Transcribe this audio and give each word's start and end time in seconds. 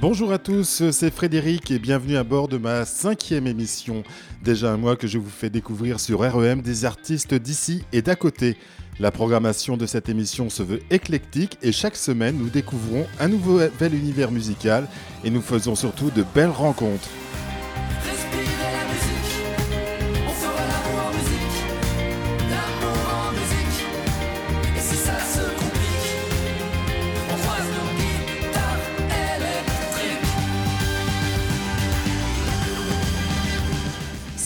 Bonjour 0.00 0.32
à 0.32 0.38
tous, 0.38 0.90
c'est 0.90 1.10
Frédéric 1.10 1.70
et 1.70 1.78
bienvenue 1.78 2.16
à 2.16 2.24
bord 2.24 2.48
de 2.48 2.56
ma 2.56 2.86
cinquième 2.86 3.46
émission. 3.46 4.02
Déjà 4.42 4.72
un 4.72 4.78
mois 4.78 4.96
que 4.96 5.06
je 5.06 5.18
vous 5.18 5.30
fais 5.30 5.50
découvrir 5.50 6.00
sur 6.00 6.20
REM 6.20 6.62
des 6.62 6.84
artistes 6.84 7.34
d'ici 7.34 7.84
et 7.92 8.00
d'à 8.00 8.16
côté. 8.16 8.56
La 8.98 9.10
programmation 9.10 9.76
de 9.76 9.86
cette 9.86 10.08
émission 10.08 10.48
se 10.48 10.62
veut 10.62 10.80
éclectique 10.90 11.58
et 11.62 11.72
chaque 11.72 11.96
semaine 11.96 12.38
nous 12.38 12.48
découvrons 12.48 13.06
un 13.20 13.28
nouvel 13.28 13.94
univers 13.94 14.30
musical 14.30 14.88
et 15.22 15.30
nous 15.30 15.42
faisons 15.42 15.74
surtout 15.74 16.10
de 16.10 16.24
belles 16.34 16.48
rencontres. 16.48 17.08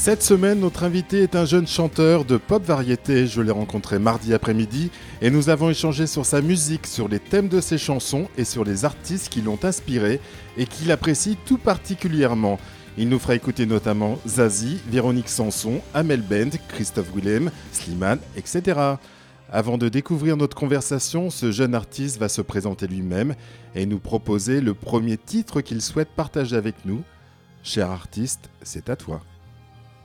Cette 0.09 0.23
semaine, 0.23 0.61
notre 0.61 0.85
invité 0.85 1.23
est 1.23 1.37
un 1.37 1.45
jeune 1.45 1.67
chanteur 1.67 2.25
de 2.25 2.39
pop 2.39 2.65
variété. 2.65 3.27
Je 3.27 3.43
l'ai 3.43 3.51
rencontré 3.51 3.99
mardi 3.99 4.33
après-midi 4.33 4.91
et 5.21 5.31
nous 5.31 5.51
avons 5.51 5.69
échangé 5.69 6.07
sur 6.07 6.25
sa 6.25 6.41
musique, 6.41 6.87
sur 6.87 7.09
les 7.09 7.19
thèmes 7.19 7.49
de 7.49 7.61
ses 7.61 7.77
chansons 7.77 8.27
et 8.39 8.45
sur 8.45 8.65
les 8.65 8.87
artistes 8.87 9.29
qui 9.29 9.43
l'ont 9.43 9.59
inspiré 9.65 10.19
et 10.57 10.65
qu'il 10.65 10.93
apprécie 10.93 11.37
tout 11.45 11.59
particulièrement. 11.59 12.59
Il 12.97 13.11
nous 13.11 13.19
fera 13.19 13.35
écouter 13.35 13.67
notamment 13.67 14.19
Zazie, 14.27 14.81
Véronique 14.89 15.29
Sanson, 15.29 15.83
Amel 15.93 16.23
Bend, 16.23 16.57
Christophe 16.71 17.15
Willem, 17.15 17.51
Slimane, 17.73 18.21
etc. 18.35 18.81
Avant 19.53 19.77
de 19.77 19.91
découvrir 19.91 20.39
notre 20.39 20.57
conversation, 20.57 21.29
ce 21.29 21.53
jeune 21.53 21.75
artiste 21.75 22.19
va 22.19 22.31
se 22.31 22.41
présenter 22.41 22.87
lui-même 22.87 23.35
et 23.75 23.85
nous 23.85 23.99
proposer 23.99 24.63
le 24.63 24.73
premier 24.73 25.19
titre 25.19 25.61
qu'il 25.61 25.83
souhaite 25.83 26.09
partager 26.17 26.57
avec 26.57 26.87
nous. 26.87 27.03
Cher 27.63 27.91
artiste, 27.91 28.49
c'est 28.63 28.89
à 28.89 28.97
toi. 28.97 29.21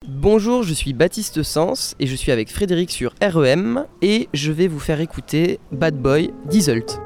Bonjour, 0.05 0.63
je 0.63 0.73
suis 0.73 0.91
Baptiste 0.91 1.43
Sens 1.43 1.95
et 1.97 2.07
je 2.07 2.15
suis 2.15 2.33
avec 2.33 2.51
Frédéric 2.51 2.91
sur 2.91 3.13
REM 3.21 3.85
et 4.01 4.27
je 4.33 4.51
vais 4.51 4.67
vous 4.67 4.79
faire 4.79 4.99
écouter 4.99 5.59
Bad 5.71 5.95
Boy 5.95 6.33
Dieselt. 6.49 6.99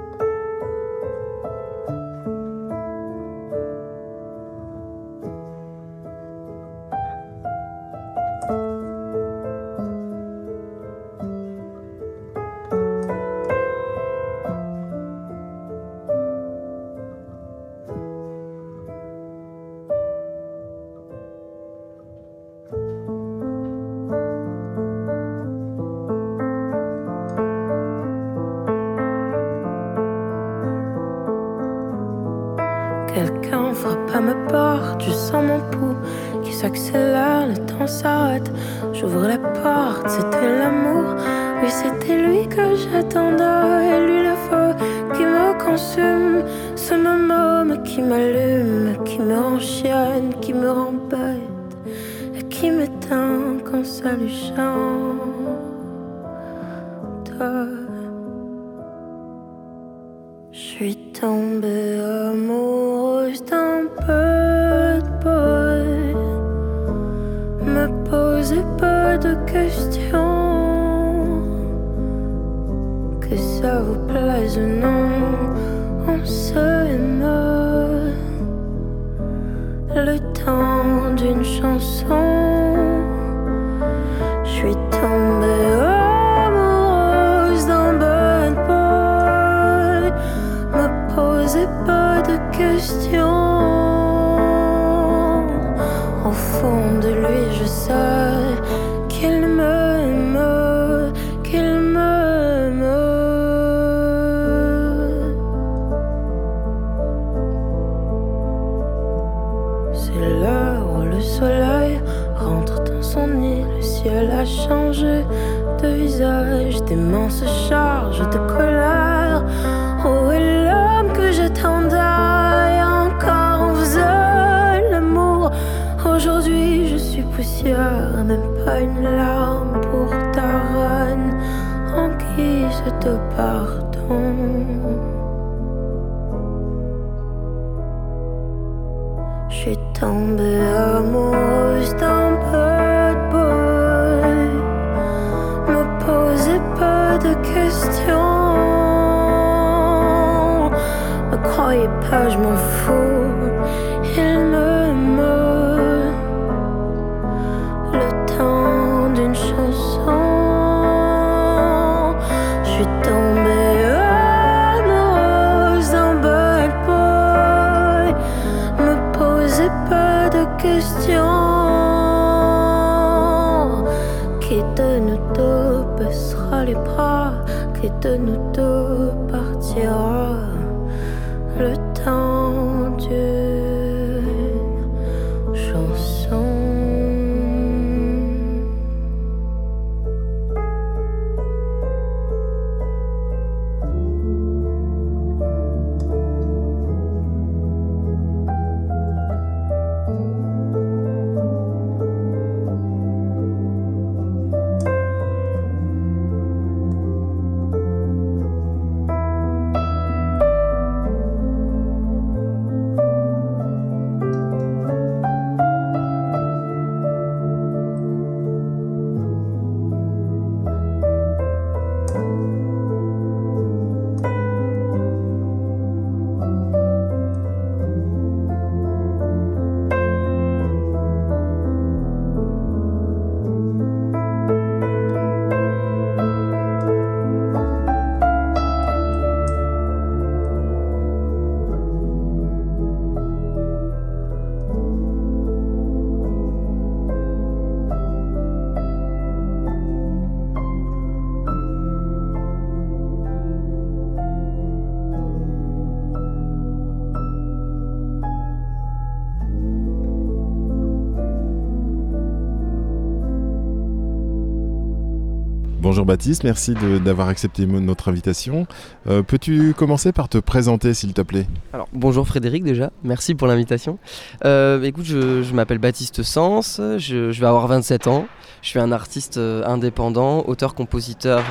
Bonjour 265.97 266.05
Baptiste, 266.05 266.43
merci 266.43 266.75
d'avoir 267.03 267.27
accepté 267.27 267.65
notre 267.65 268.09
invitation. 268.09 268.67
Euh, 269.07 269.23
peux-tu 269.23 269.73
commencer 269.73 270.11
par 270.11 270.29
te 270.29 270.37
présenter 270.37 270.93
s'il 270.93 271.11
te 271.13 271.23
plaît? 271.23 271.47
Alors 271.73 271.87
bonjour 271.91 272.27
Frédéric 272.27 272.63
déjà, 272.63 272.91
merci 273.03 273.33
pour 273.33 273.47
l'invitation. 273.47 273.97
Euh, 274.45 274.79
écoute, 274.83 275.05
je, 275.05 275.51
m'appelle 275.55 275.79
Baptiste 275.79 276.21
Sens, 276.21 276.79
je, 276.99 277.31
vais 277.31 277.47
avoir 277.47 277.65
27 277.65 278.05
ans. 278.05 278.27
Je 278.61 278.69
suis 278.69 278.79
un 278.79 278.91
artiste 278.91 279.37
euh, 279.37 279.65
indépendant, 279.65 280.43
auteur, 280.45 280.75
compositeur, 280.75 281.43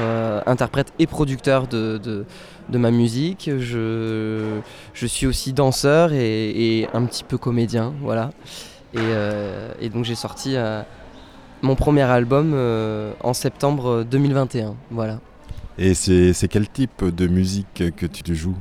interprète 0.47 0.93
et 1.01 1.09
producteur 1.09 1.67
de, 1.67 2.25
ma 2.71 2.93
musique. 2.93 3.51
Je, 3.59 4.61
suis 4.95 5.27
aussi 5.27 5.55
danseur 5.55 6.13
et, 6.13 6.87
un 6.95 7.05
petit 7.07 7.25
peu 7.25 7.37
comédien, 7.37 7.95
voilà. 8.01 8.31
Et 8.95 9.89
donc 9.89 10.05
j'ai 10.05 10.15
sorti 10.15 10.57
mon 11.63 11.75
premier 11.75 12.03
album 12.03 12.53
euh, 12.55 13.13
en 13.23 13.33
septembre 13.33 14.05
2021. 14.05 14.75
Voilà. 14.91 15.21
Et 15.79 15.95
c'est 15.95 16.49
quel 16.49 16.69
type 16.69 17.05
de 17.05 17.27
musique 17.27 17.85
que 17.97 18.07
tu 18.07 18.35
joues? 18.35 18.57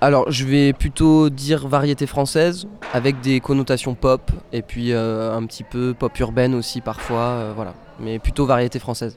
Alors, 0.00 0.30
je 0.30 0.44
vais 0.44 0.72
plutôt 0.72 1.30
dire 1.30 1.68
variété 1.68 2.06
française, 2.06 2.66
avec 2.92 3.20
des 3.20 3.40
connotations 3.40 3.94
pop, 3.94 4.32
et 4.52 4.62
puis 4.62 4.92
euh, 4.92 5.32
un 5.32 5.46
petit 5.46 5.62
peu 5.62 5.94
pop 5.96 6.16
urbaine 6.18 6.54
aussi 6.54 6.80
parfois, 6.80 7.20
euh, 7.20 7.52
voilà. 7.54 7.74
Mais 8.00 8.18
plutôt 8.18 8.46
variété 8.46 8.78
française. 8.78 9.16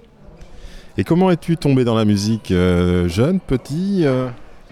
Et 0.98 1.04
comment 1.04 1.32
es-tu 1.32 1.58
tombé 1.58 1.84
dans 1.84 1.96
la 1.96 2.06
musique 2.06 2.50
Jeune, 2.50 3.40
petit 3.40 4.06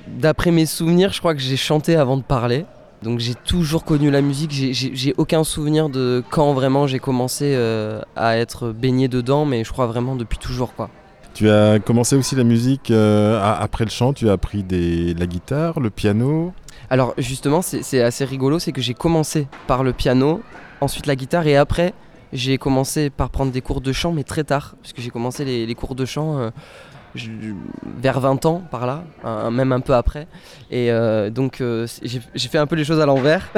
D'après 0.08 0.52
mes 0.52 0.66
souvenirs, 0.66 1.12
je 1.12 1.20
crois 1.20 1.34
que 1.34 1.42
j'ai 1.42 1.58
chanté 1.58 1.96
avant 1.96 2.18
de 2.18 2.22
parler. 2.22 2.66
Donc 3.04 3.20
j'ai 3.20 3.36
toujours 3.36 3.84
connu 3.84 4.10
la 4.10 4.22
musique, 4.22 4.52
j'ai 4.52 5.14
aucun 5.18 5.44
souvenir 5.44 5.90
de 5.90 6.24
quand 6.30 6.54
vraiment 6.54 6.88
j'ai 6.88 7.00
commencé 7.00 7.54
euh, 7.56 8.02
à 8.16 8.38
être 8.38 8.72
baigné 8.72 9.08
dedans, 9.08 9.46
mais 9.46 9.64
je 9.64 9.72
crois 9.72 9.88
vraiment 9.88 10.16
depuis 10.16 10.38
toujours 10.38 10.74
quoi. 10.74 10.90
Tu 11.34 11.50
as 11.50 11.80
commencé 11.80 12.16
aussi 12.16 12.36
la 12.36 12.44
musique 12.44 12.92
euh, 12.92 13.42
après 13.60 13.86
le 13.86 13.90
chant, 13.90 14.14
tu 14.14 14.30
as 14.30 14.34
appris 14.34 14.64
des, 14.64 15.14
la 15.16 15.26
guitare, 15.26 15.80
le 15.80 15.90
piano. 15.90 16.54
Alors 16.90 17.14
justement 17.18 17.62
c'est 17.62 18.02
assez 18.02 18.24
rigolo, 18.24 18.58
c'est 18.60 18.72
que 18.72 18.82
j'ai 18.82 18.94
commencé 18.94 19.48
par 19.68 19.84
le 19.84 19.94
piano, 19.94 20.42
ensuite 20.80 21.06
la 21.06 21.16
guitare 21.16 21.46
et 21.48 21.58
après 21.58 21.94
j'ai 22.32 22.58
commencé 22.58 23.10
par 23.10 23.30
prendre 23.30 23.52
des 23.52 23.62
cours 23.62 23.82
de 23.82 23.92
chant 23.92 24.12
mais 24.14 24.24
très 24.24 24.44
tard, 24.44 24.76
puisque 24.82 25.02
j'ai 25.02 25.10
commencé 25.10 25.44
les, 25.44 25.76
cours 25.76 25.96
de 25.96 26.06
chant 26.06 26.38
euh, 26.38 26.50
vers 27.16 28.20
20 28.20 28.46
ans 28.46 28.64
par 28.72 28.86
là, 28.86 29.04
même 29.52 29.72
un 29.72 29.80
peu 29.80 29.94
après. 29.94 30.28
Et 30.72 30.92
euh, 30.92 31.30
donc 31.30 31.62
euh, 31.62 31.88
j'ai 32.04 32.50
fait 32.50 32.58
un 32.58 32.68
peu 32.68 32.76
les 32.76 32.84
choses 32.84 33.00
à 33.00 33.06
l'envers. 33.06 33.50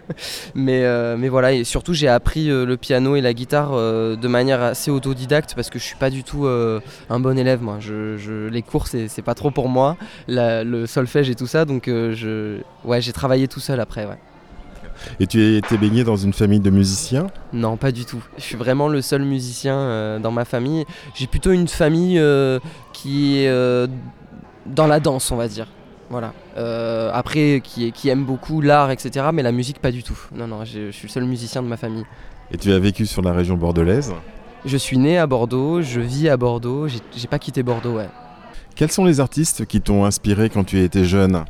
mais, 0.54 0.84
euh, 0.84 1.16
mais 1.18 1.28
voilà, 1.28 1.52
et 1.52 1.64
surtout 1.64 1.94
j'ai 1.94 2.08
appris 2.08 2.46
le 2.46 2.76
piano 2.76 3.16
et 3.16 3.20
la 3.20 3.34
guitare 3.34 3.72
de 3.72 4.28
manière 4.28 4.62
assez 4.62 4.90
autodidacte 4.90 5.54
parce 5.54 5.70
que 5.70 5.78
je 5.78 5.84
suis 5.84 5.96
pas 5.96 6.10
du 6.10 6.24
tout 6.24 6.46
un 6.46 7.20
bon 7.20 7.38
élève 7.38 7.62
moi. 7.62 7.78
Je, 7.80 8.48
les 8.48 8.62
cours 8.62 8.86
c'est 8.86 9.22
pas 9.22 9.34
trop 9.34 9.50
pour 9.50 9.68
moi, 9.68 9.96
le 10.28 10.86
solfège 10.86 11.30
et 11.30 11.34
tout 11.34 11.46
ça, 11.46 11.64
donc 11.64 11.84
je, 11.86 12.58
ouais, 12.84 13.00
j'ai 13.00 13.12
travaillé 13.12 13.48
tout 13.48 13.60
seul 13.60 13.80
après. 13.80 14.06
Ouais. 14.06 14.18
Et 15.18 15.26
tu 15.26 15.56
été 15.56 15.76
baigné 15.78 16.04
dans 16.04 16.16
une 16.16 16.32
famille 16.32 16.60
de 16.60 16.70
musiciens? 16.70 17.28
Non, 17.52 17.76
pas 17.76 17.92
du 17.92 18.04
tout. 18.04 18.22
Je 18.36 18.42
suis 18.42 18.56
vraiment 18.56 18.88
le 18.88 19.02
seul 19.02 19.22
musicien 19.22 19.74
euh, 19.74 20.18
dans 20.18 20.30
ma 20.30 20.44
famille. 20.44 20.84
J'ai 21.14 21.26
plutôt 21.26 21.52
une 21.52 21.68
famille 21.68 22.18
euh, 22.18 22.58
qui 23.00 23.38
est 23.38 23.48
euh, 23.48 23.86
dans 24.66 24.86
la 24.86 25.00
danse, 25.00 25.30
on 25.30 25.36
va 25.36 25.48
dire. 25.48 25.66
Voilà. 26.10 26.32
après, 27.14 27.60
qui, 27.62 27.92
qui 27.92 28.08
aime 28.08 28.24
beaucoup 28.24 28.60
l'art, 28.60 28.90
etc. 28.90 29.26
Mais 29.32 29.42
la 29.42 29.52
musique, 29.52 29.78
pas 29.78 29.92
du 29.92 30.02
tout. 30.02 30.18
Non, 30.34 30.48
non, 30.48 30.64
je 30.64 30.90
suis 30.90 31.06
le 31.06 31.12
seul 31.12 31.24
musicien 31.24 31.62
de 31.62 31.68
ma 31.68 31.76
famille. 31.76 32.04
Et 32.52 32.56
tu 32.56 32.72
as 32.72 32.78
vécu 32.80 33.06
sur 33.06 33.22
la 33.22 33.32
région 33.32 33.56
bordelaise 33.56 34.12
Je 34.64 34.76
suis 34.76 34.98
né 34.98 35.18
à 35.18 35.28
Bordeaux, 35.28 35.82
je 35.82 36.00
vis 36.00 36.28
à 36.28 36.36
Bordeaux, 36.36 36.88
j'ai 36.88 37.28
pas 37.28 37.38
quitté 37.38 37.62
Bordeaux, 37.62 37.96
ouais. 37.96 38.08
Quels 38.74 38.90
sont 38.90 39.04
les 39.04 39.20
artistes 39.20 39.66
qui 39.66 39.80
t'ont 39.80 40.04
inspiré 40.04 40.50
quand 40.50 40.64
tu 40.64 40.80
étais 40.80 41.04
jeune? 41.04 41.44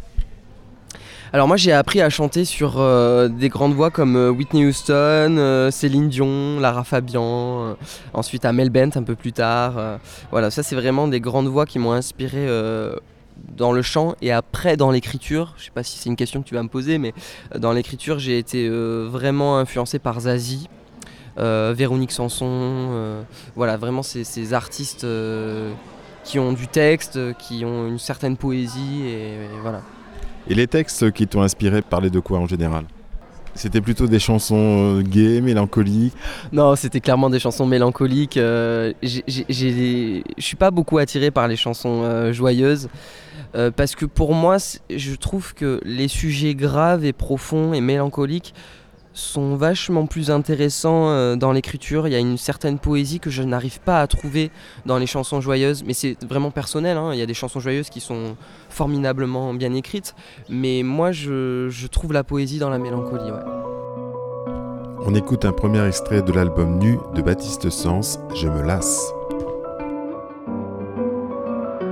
Alors 1.33 1.47
moi 1.47 1.57
j'ai 1.57 1.71
appris 1.73 2.01
à 2.01 2.11
chanter 2.11 2.45
sur 2.45 2.81
euh, 2.81 3.29
des 3.29 3.49
grandes 3.49 3.75
voix 3.75 3.91
comme 3.91 4.17
euh, 4.17 4.31
Whitney 4.31 4.67
Houston, 4.67 5.37
euh, 5.39 5.71
Céline 5.71 6.09
Dion, 6.09 6.59
Lara 6.59 6.83
Fabian, 6.83 7.77
ensuite 8.15 8.45
à 8.45 8.53
Mel 8.53 8.71
Bent 8.71 8.91
un 8.97 9.05
peu 9.05 9.15
plus 9.15 9.33
tard. 9.33 9.99
voilà, 10.33 10.51
ça 10.51 10.65
c'est 10.65 10.75
vraiment 10.75 11.07
des 11.07 11.21
grandes 11.21 11.47
voix 11.47 11.67
qui 11.67 11.79
m'ont 11.79 11.93
inspiré 11.93 12.49
dans 13.57 13.73
le 13.73 13.83
chant 13.83 14.17
et 14.21 14.33
après 14.33 14.77
dans 14.77 14.91
l'écriture. 14.91 15.55
Je 15.57 15.67
sais 15.67 15.71
pas 15.71 15.85
si 15.85 15.99
c'est 15.99 16.09
une 16.09 16.17
question 16.17 16.43
que 16.43 16.49
tu 16.49 16.55
vas 16.55 16.63
me 16.63 16.69
poser, 16.69 16.99
mais 16.99 17.15
dans 17.57 17.73
l'écriture 17.73 18.19
j'ai 18.19 18.39
été 18.39 18.69
vraiment 18.69 19.59
influencé 19.59 19.99
par 19.99 20.21
Zazie. 20.21 20.69
Véronique 21.37 22.13
Sanson, 22.13 23.25
voilà, 23.55 23.77
vraiment 23.77 24.03
ces, 24.03 24.25
ces 24.25 24.53
artistes 24.53 25.07
qui 26.25 26.39
ont 26.39 26.53
du 26.53 26.67
texte, 26.67 27.19
qui 27.39 27.65
ont 27.65 27.87
une 27.87 27.99
certaine 27.99 28.37
poésie, 28.37 29.05
et 29.07 29.39
voilà. 29.63 29.83
Et 30.51 30.55
les 30.55 30.67
textes 30.67 31.13
qui 31.13 31.29
t'ont 31.29 31.43
inspiré 31.43 31.81
parlaient 31.81 32.11
de 32.11 32.19
quoi 32.19 32.41
en 32.41 32.49
général? 32.49 32.85
C'était 33.55 33.81
plutôt 33.81 34.09
des 34.09 34.19
chansons 34.19 34.99
euh, 34.99 35.03
gays, 35.03 35.41
mélancoliques? 35.41 36.13
Non, 36.51 36.75
c'était 36.75 36.99
clairement 36.99 37.31
des 37.31 37.39
chansons 37.39 37.67
mélancoliques. 37.67 38.37
Euh, 38.37 38.93
je 39.01 40.23
suis 40.39 40.57
pas 40.57 40.73
beaucoup 40.73 40.99
attiré 40.99 41.31
par 41.31 41.47
les 41.47 41.55
chansons 41.55 42.03
euh, 42.03 42.33
joyeuses. 42.33 42.89
parce 43.77 43.95
que 43.95 44.07
pour 44.07 44.35
moi, 44.35 44.57
je 44.91 45.15
trouve 45.15 45.55
que 45.55 45.81
les 45.85 46.09
sujets 46.09 46.57
graves 46.57 47.05
et 47.05 47.13
profonds 47.13 47.73
et 47.73 47.81
mélancoliques 47.81 48.53
sont 49.13 49.57
vachement 49.57 50.07
plus 50.07 50.31
intéressants 50.31 51.11
euh, 51.11 51.37
dans 51.37 51.53
l'écriture. 51.53 52.07
Il 52.07 52.13
y 52.13 52.17
a 52.17 52.19
une 52.19 52.39
certaine 52.39 52.79
poésie 52.79 53.21
que 53.21 53.31
je 53.31 53.43
n'arrive 53.43 53.81
pas 53.81 54.01
à 54.01 54.07
trouver 54.07 54.51
dans 54.87 54.99
les 54.99 55.07
chansons 55.07 55.41
joyeuses, 55.41 55.83
mais 55.85 55.95
c'est 55.95 56.17
vraiment 56.25 56.51
personnel. 56.51 56.97
Hein. 56.97 57.11
Il 57.13 57.19
y 57.19 57.23
a 57.23 57.27
des 57.27 57.35
chansons 57.35 57.61
joyeuses 57.61 57.91
qui 57.91 58.01
sont 58.01 58.37
formidablement 58.69 59.53
bien 59.55 59.75
écrites, 59.75 60.15
mais 60.49 60.83
moi 60.85 61.13
je, 61.13 61.87
trouve 61.89 62.13
la 62.13 62.23
poésie 62.23 62.59
dans 62.59 62.71
la 62.71 62.79
mélancolie. 62.79 63.33
On 65.05 65.15
écoute 65.15 65.45
un 65.45 65.53
premier 65.53 65.85
extrait 65.87 66.23
de 66.23 66.33
l'album 66.33 66.79
Nu 66.79 66.99
de 67.15 67.23
Baptiste 67.23 67.71
Sens, 67.71 68.21
Je 68.35 68.49
me 68.49 68.63
lasse. 68.63 69.13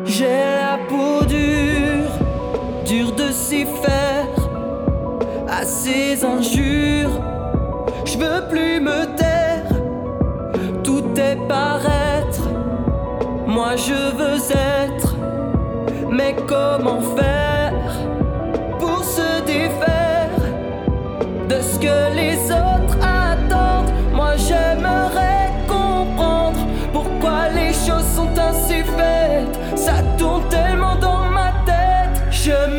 J'ai 0.05 0.27
la 0.27 0.79
peau 0.89 1.25
dure, 1.27 2.87
dure 2.87 3.13
de 3.15 3.33
s'y 3.33 3.65
faire 3.65 4.08
à 5.61 5.65
ces 5.65 6.25
injures. 6.25 7.21
Je 8.05 8.17
veux 8.17 8.49
plus 8.49 8.81
me 8.81 9.05
taire, 9.17 9.73
tout 10.85 11.05
est 11.17 11.39
paraître. 11.49 12.45
Moi 13.47 13.75
je 13.77 13.99
veux 14.19 14.41
être, 14.53 15.15
mais 16.11 16.37
comment 16.47 17.01
faire 17.17 17.73
pour 18.79 19.03
se 19.03 19.43
défaire 19.45 20.39
de 21.49 21.61
ce 21.61 21.79
que 21.79 22.15
les 22.15 22.37
autres 22.53 22.97
attendent? 23.03 23.93
Moi 24.15 24.37
j'aimerais 24.37 25.51
comprendre 25.67 26.61
pourquoi 26.93 27.49
les 27.53 27.73
choses 27.73 28.09
sont 28.15 28.33
ainsi 28.39 28.85
faites. 28.97 29.59
Ça 29.77 29.95
tourne 30.19 30.45
tellement 30.51 30.97
dans 30.97 31.25
ma 31.39 31.51
tête, 31.67 32.23
je 32.31 32.78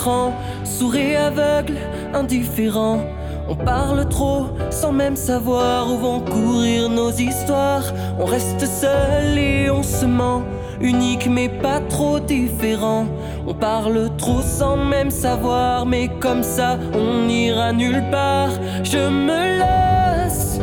écrans, 0.00 0.32
sourds 0.64 0.96
et 0.96 1.14
aveugles, 1.14 1.76
indifférents. 2.14 3.00
On 3.48 3.54
parle 3.54 4.08
trop 4.08 4.46
sans 4.70 4.92
même 4.92 5.16
savoir 5.16 5.92
où 5.92 5.98
vont 5.98 6.20
courir 6.20 6.88
nos 6.88 7.10
histoires. 7.10 7.84
On 8.18 8.24
reste 8.24 8.64
seul 8.64 9.36
et 9.36 9.70
on 9.70 9.82
se 9.82 10.06
ment, 10.06 10.42
unique 10.80 11.28
mais 11.28 11.50
pas 11.50 11.80
trop 11.80 12.18
différent. 12.18 13.04
On 13.46 13.52
parle 13.52 14.08
trop 14.16 14.40
sans 14.40 14.76
même 14.76 15.10
savoir, 15.10 15.84
mais 15.84 16.08
comme 16.20 16.42
ça 16.42 16.78
on 16.94 17.26
n'ira 17.26 17.72
nulle 17.72 18.04
part. 18.10 18.52
Je 18.82 19.02
me 19.28 19.40
laisse, 19.60 20.60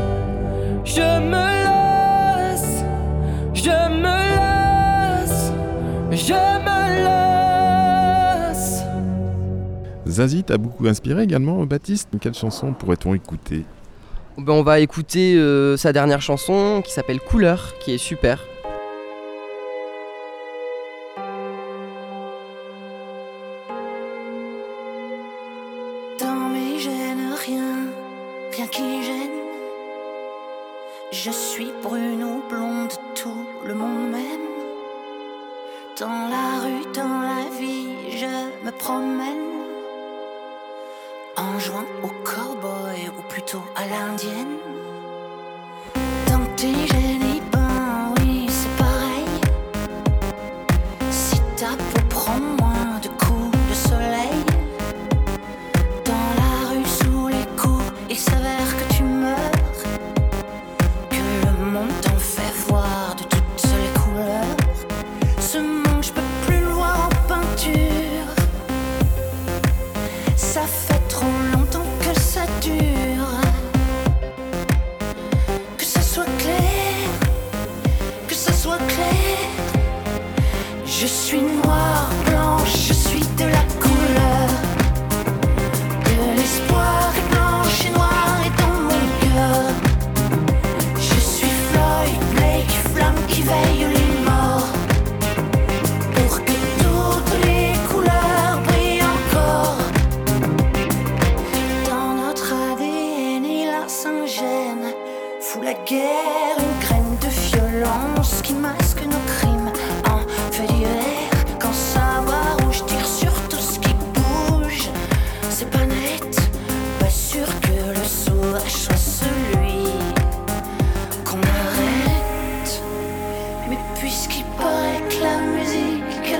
je 0.84 1.10
me 1.32 1.48
laisse, 1.67 2.84
je 3.53 3.77
me 4.03 4.17
laisse, 4.39 5.51
je 6.12 6.34
me 6.65 7.06
laisse. 7.06 7.26
Zazie 10.17 10.43
t'a 10.43 10.57
beaucoup 10.57 10.88
inspiré 10.88 11.24
également, 11.24 11.63
Baptiste. 11.65 12.09
Quelle 12.19 12.33
chanson 12.33 12.74
pourrait-on 12.74 13.13
écouter? 13.13 13.65
Ben, 14.38 14.53
on 14.53 14.63
va 14.63 14.79
écouter 14.79 15.36
euh, 15.36 15.77
sa 15.77 15.93
dernière 15.93 16.21
chanson 16.21 16.81
qui 16.83 16.91
s'appelle 16.91 17.19
Couleur, 17.19 17.75
qui 17.79 17.93
est 17.93 17.97
super. 18.00 18.43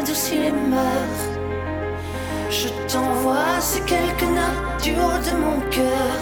Adoucit 0.08 0.38
les 0.38 0.52
mœurs, 0.52 1.24
je 2.50 2.70
t'envoie 2.90 3.60
ces 3.60 3.82
quelques 3.82 4.24
notes 4.24 4.82
du 4.82 4.92
haut 4.92 5.20
de 5.26 5.36
mon 5.38 5.60
cœur. 5.70 6.20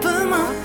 Peu 0.00 0.24
m'importe 0.24 0.61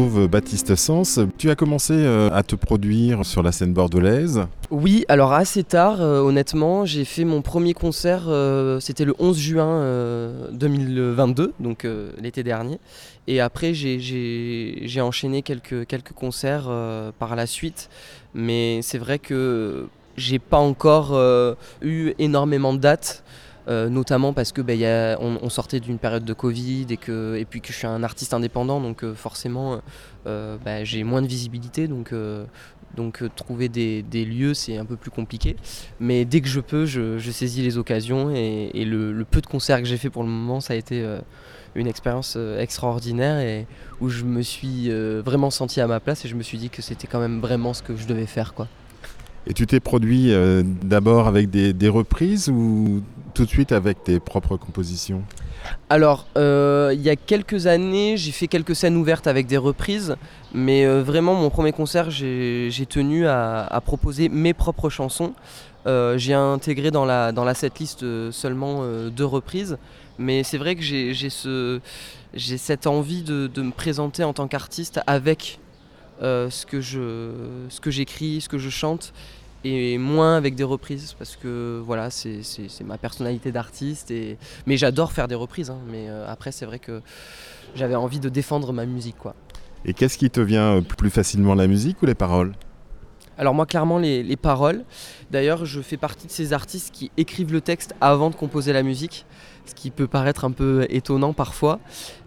retrouve 0.00 0.28
Baptiste 0.28 0.74
Sens. 0.76 1.20
Tu 1.36 1.50
as 1.50 1.54
commencé 1.54 1.92
euh, 1.92 2.30
à 2.32 2.42
te 2.42 2.54
produire 2.56 3.24
sur 3.26 3.42
la 3.42 3.52
scène 3.52 3.72
bordelaise. 3.74 4.46
Oui, 4.70 5.04
alors 5.08 5.32
assez 5.32 5.62
tard, 5.62 6.00
euh, 6.00 6.20
honnêtement, 6.20 6.86
j'ai 6.86 7.04
fait 7.04 7.24
mon 7.24 7.42
premier 7.42 7.74
concert, 7.74 8.24
euh, 8.28 8.80
c'était 8.80 9.04
le 9.04 9.14
11 9.18 9.38
juin 9.38 9.68
euh, 9.68 10.48
2022, 10.52 11.52
donc 11.60 11.84
euh, 11.84 12.12
l'été 12.20 12.42
dernier. 12.42 12.78
Et 13.26 13.40
après, 13.40 13.74
j'ai- 13.74 15.00
enchaîné 15.02 15.42
quelques, 15.42 15.86
concerts 16.14 16.66
euh, 16.68 17.10
par 17.18 17.36
la 17.36 17.46
suite. 17.46 17.90
Mais 18.34 18.80
c'est 18.82 18.98
vrai 18.98 19.18
que 19.18 19.86
j'ai 20.16 20.38
pas 20.38 20.58
encore 20.58 21.10
euh, 21.12 21.54
eu 21.82 22.12
énormément 22.18 22.72
de 22.72 22.78
dates. 22.78 23.22
Euh, 23.68 23.88
notamment 23.88 24.32
parce 24.32 24.52
que 24.52 24.62
bah, 24.62 24.74
y 24.74 24.86
a- 24.86 25.18
on, 25.20 25.48
sortait 25.48 25.80
d'une 25.80 25.98
période 25.98 26.24
de 26.24 26.32
Covid 26.32 26.86
et, 26.90 26.96
que, 26.96 27.36
et 27.36 27.44
puis 27.44 27.60
que 27.60 27.72
je 27.72 27.78
suis 27.78 27.86
un 27.86 28.02
artiste 28.02 28.32
indépendant, 28.32 28.80
donc 28.80 29.04
euh, 29.04 29.14
forcément 29.14 29.80
euh, 30.26 30.56
bah, 30.64 30.84
j'ai 30.84 31.04
moins 31.04 31.22
de 31.22 31.26
visibilité, 31.26 31.88
donc 31.88 32.14
donc 32.96 33.22
trouver 33.36 33.68
des, 33.68 34.02
lieux, 34.24 34.54
c'est 34.54 34.76
un 34.76 34.84
peu 34.84 34.96
plus 34.96 35.10
compliqué. 35.10 35.56
Mais 36.00 36.24
dès 36.24 36.40
que 36.40 36.48
je 36.48 36.60
peux, 36.60 36.86
je, 36.86 37.18
saisis 37.30 37.62
les 37.62 37.78
occasions. 37.78 38.30
Et, 38.34 38.84
le, 38.84 39.24
peu 39.24 39.40
de 39.40 39.46
concerts 39.46 39.78
que 39.78 39.84
j'ai 39.84 39.96
fait 39.96 40.10
pour 40.10 40.24
le 40.24 40.28
moment, 40.28 40.60
ça 40.60 40.74
a 40.74 40.76
été 40.76 41.06
une 41.76 41.86
expérience 41.86 42.36
extraordinaire 42.58 43.38
et 43.38 43.66
où 44.00 44.08
je 44.08 44.24
me 44.24 44.42
suis 44.42 44.90
vraiment 45.24 45.50
senti 45.50 45.80
à 45.80 45.86
ma 45.86 46.00
place 46.00 46.24
et 46.24 46.28
je 46.28 46.34
me 46.34 46.42
suis 46.42 46.58
dit 46.58 46.68
que 46.68 46.82
c'était 46.82 47.06
quand 47.06 47.20
même 47.20 47.40
vraiment 47.40 47.74
ce 47.74 47.82
que 47.82 47.94
je 47.94 48.06
devais 48.06 48.26
faire. 48.26 48.54
Quoi. 48.54 48.66
Et 49.46 49.54
tu 49.54 49.66
t'es 49.68 49.78
produit 49.78 50.32
d'abord 50.82 51.28
avec 51.28 51.48
des, 51.48 51.72
des 51.72 51.88
reprises 51.88 52.48
ou 52.48 53.02
tout 53.30 53.44
de 53.44 53.50
suite 53.50 53.72
avec 53.72 54.04
tes 54.04 54.20
propres 54.20 54.56
compositions 54.56 55.22
Alors, 55.88 56.26
euh, 56.36 56.90
il 56.94 57.00
y 57.00 57.10
a 57.10 57.16
quelques 57.16 57.66
années, 57.66 58.16
j'ai 58.16 58.32
fait 58.32 58.48
quelques 58.48 58.74
scènes 58.74 58.96
ouvertes 58.96 59.26
avec 59.26 59.46
des 59.46 59.56
reprises, 59.56 60.16
mais 60.52 60.84
euh, 60.84 61.02
vraiment, 61.02 61.34
mon 61.34 61.50
premier 61.50 61.72
concert, 61.72 62.10
j'ai 62.10 62.86
tenu 62.88 63.26
à, 63.26 63.80
proposer 63.84 64.28
mes 64.28 64.54
propres 64.54 64.90
chansons. 64.90 65.32
Euh, 65.86 66.18
j'ai 66.18 66.34
intégré 66.34 66.90
dans 66.90 67.04
la, 67.04 67.32
dans 67.32 67.44
la 67.44 67.54
setlist 67.54 68.04
seulement 68.30 68.84
deux 69.08 69.24
reprises, 69.24 69.78
mais 70.18 70.42
c'est 70.42 70.58
vrai 70.58 70.74
que 70.76 70.82
j'ai 70.82 71.30
ce, 71.30 71.80
cette 72.36 72.86
envie 72.86 73.22
de, 73.22 73.46
de 73.46 73.62
me 73.62 73.72
présenter 73.72 74.24
en 74.24 74.32
tant 74.32 74.48
qu'artiste 74.48 75.00
avec 75.06 75.58
ce 76.20 76.66
que 76.66 76.80
je, 76.80 77.30
ce 77.68 77.80
que 77.80 77.90
j'écris, 77.90 78.40
ce 78.42 78.48
que 78.48 78.58
je 78.58 78.68
chante, 78.68 79.12
et 79.64 79.98
moins 79.98 80.36
avec 80.36 80.54
des 80.54 80.64
reprises, 80.64 81.14
parce 81.18 81.36
que 81.36 81.82
voilà, 81.84 82.10
c'est 82.10 82.42
ma 82.84 82.98
personnalité 82.98 83.52
d'artiste, 83.52 84.10
et 84.10 84.38
mais 84.66 84.76
j'adore 84.76 85.12
faire 85.12 85.28
des 85.28 85.34
reprises, 85.34 85.70
hein, 85.70 85.78
mais 85.90 86.08
euh, 86.08 86.26
après 86.26 86.52
c'est 86.52 86.66
vrai 86.66 86.78
que 86.78 87.02
j'avais 87.74 87.94
envie 87.94 88.20
de 88.20 88.28
défendre 88.28 88.72
ma 88.72 88.86
musique 88.86 89.18
quoi. 89.18 89.34
Et 89.84 89.94
qu'est-ce 89.94 90.18
qui 90.18 90.30
te 90.30 90.40
vient 90.40 90.76
euh, 90.76 90.80
plus 90.80 91.10
facilement, 91.10 91.54
la 91.54 91.66
musique 91.66 92.02
ou 92.02 92.06
les 92.06 92.14
paroles? 92.14 92.52
Alors 93.38 93.54
moi 93.54 93.64
clairement 93.64 93.98
les, 93.98 94.22
les 94.22 94.36
paroles. 94.36 94.84
D'ailleurs 95.30 95.64
je 95.64 95.80
fais 95.80 95.96
partie 95.96 96.26
de 96.26 96.32
ces 96.32 96.52
artistes 96.52 96.92
qui 96.92 97.10
écrivent 97.16 97.52
le 97.52 97.60
texte 97.62 97.94
avant 98.00 98.28
de 98.28 98.34
composer 98.34 98.72
la 98.72 98.82
musique 98.82 99.24
ce 99.66 99.74
qui 99.74 99.90
peut 99.90 100.06
paraître 100.06 100.44
un 100.44 100.50
peu 100.50 100.86
étonnant 100.90 101.32
parfois. 101.32 101.78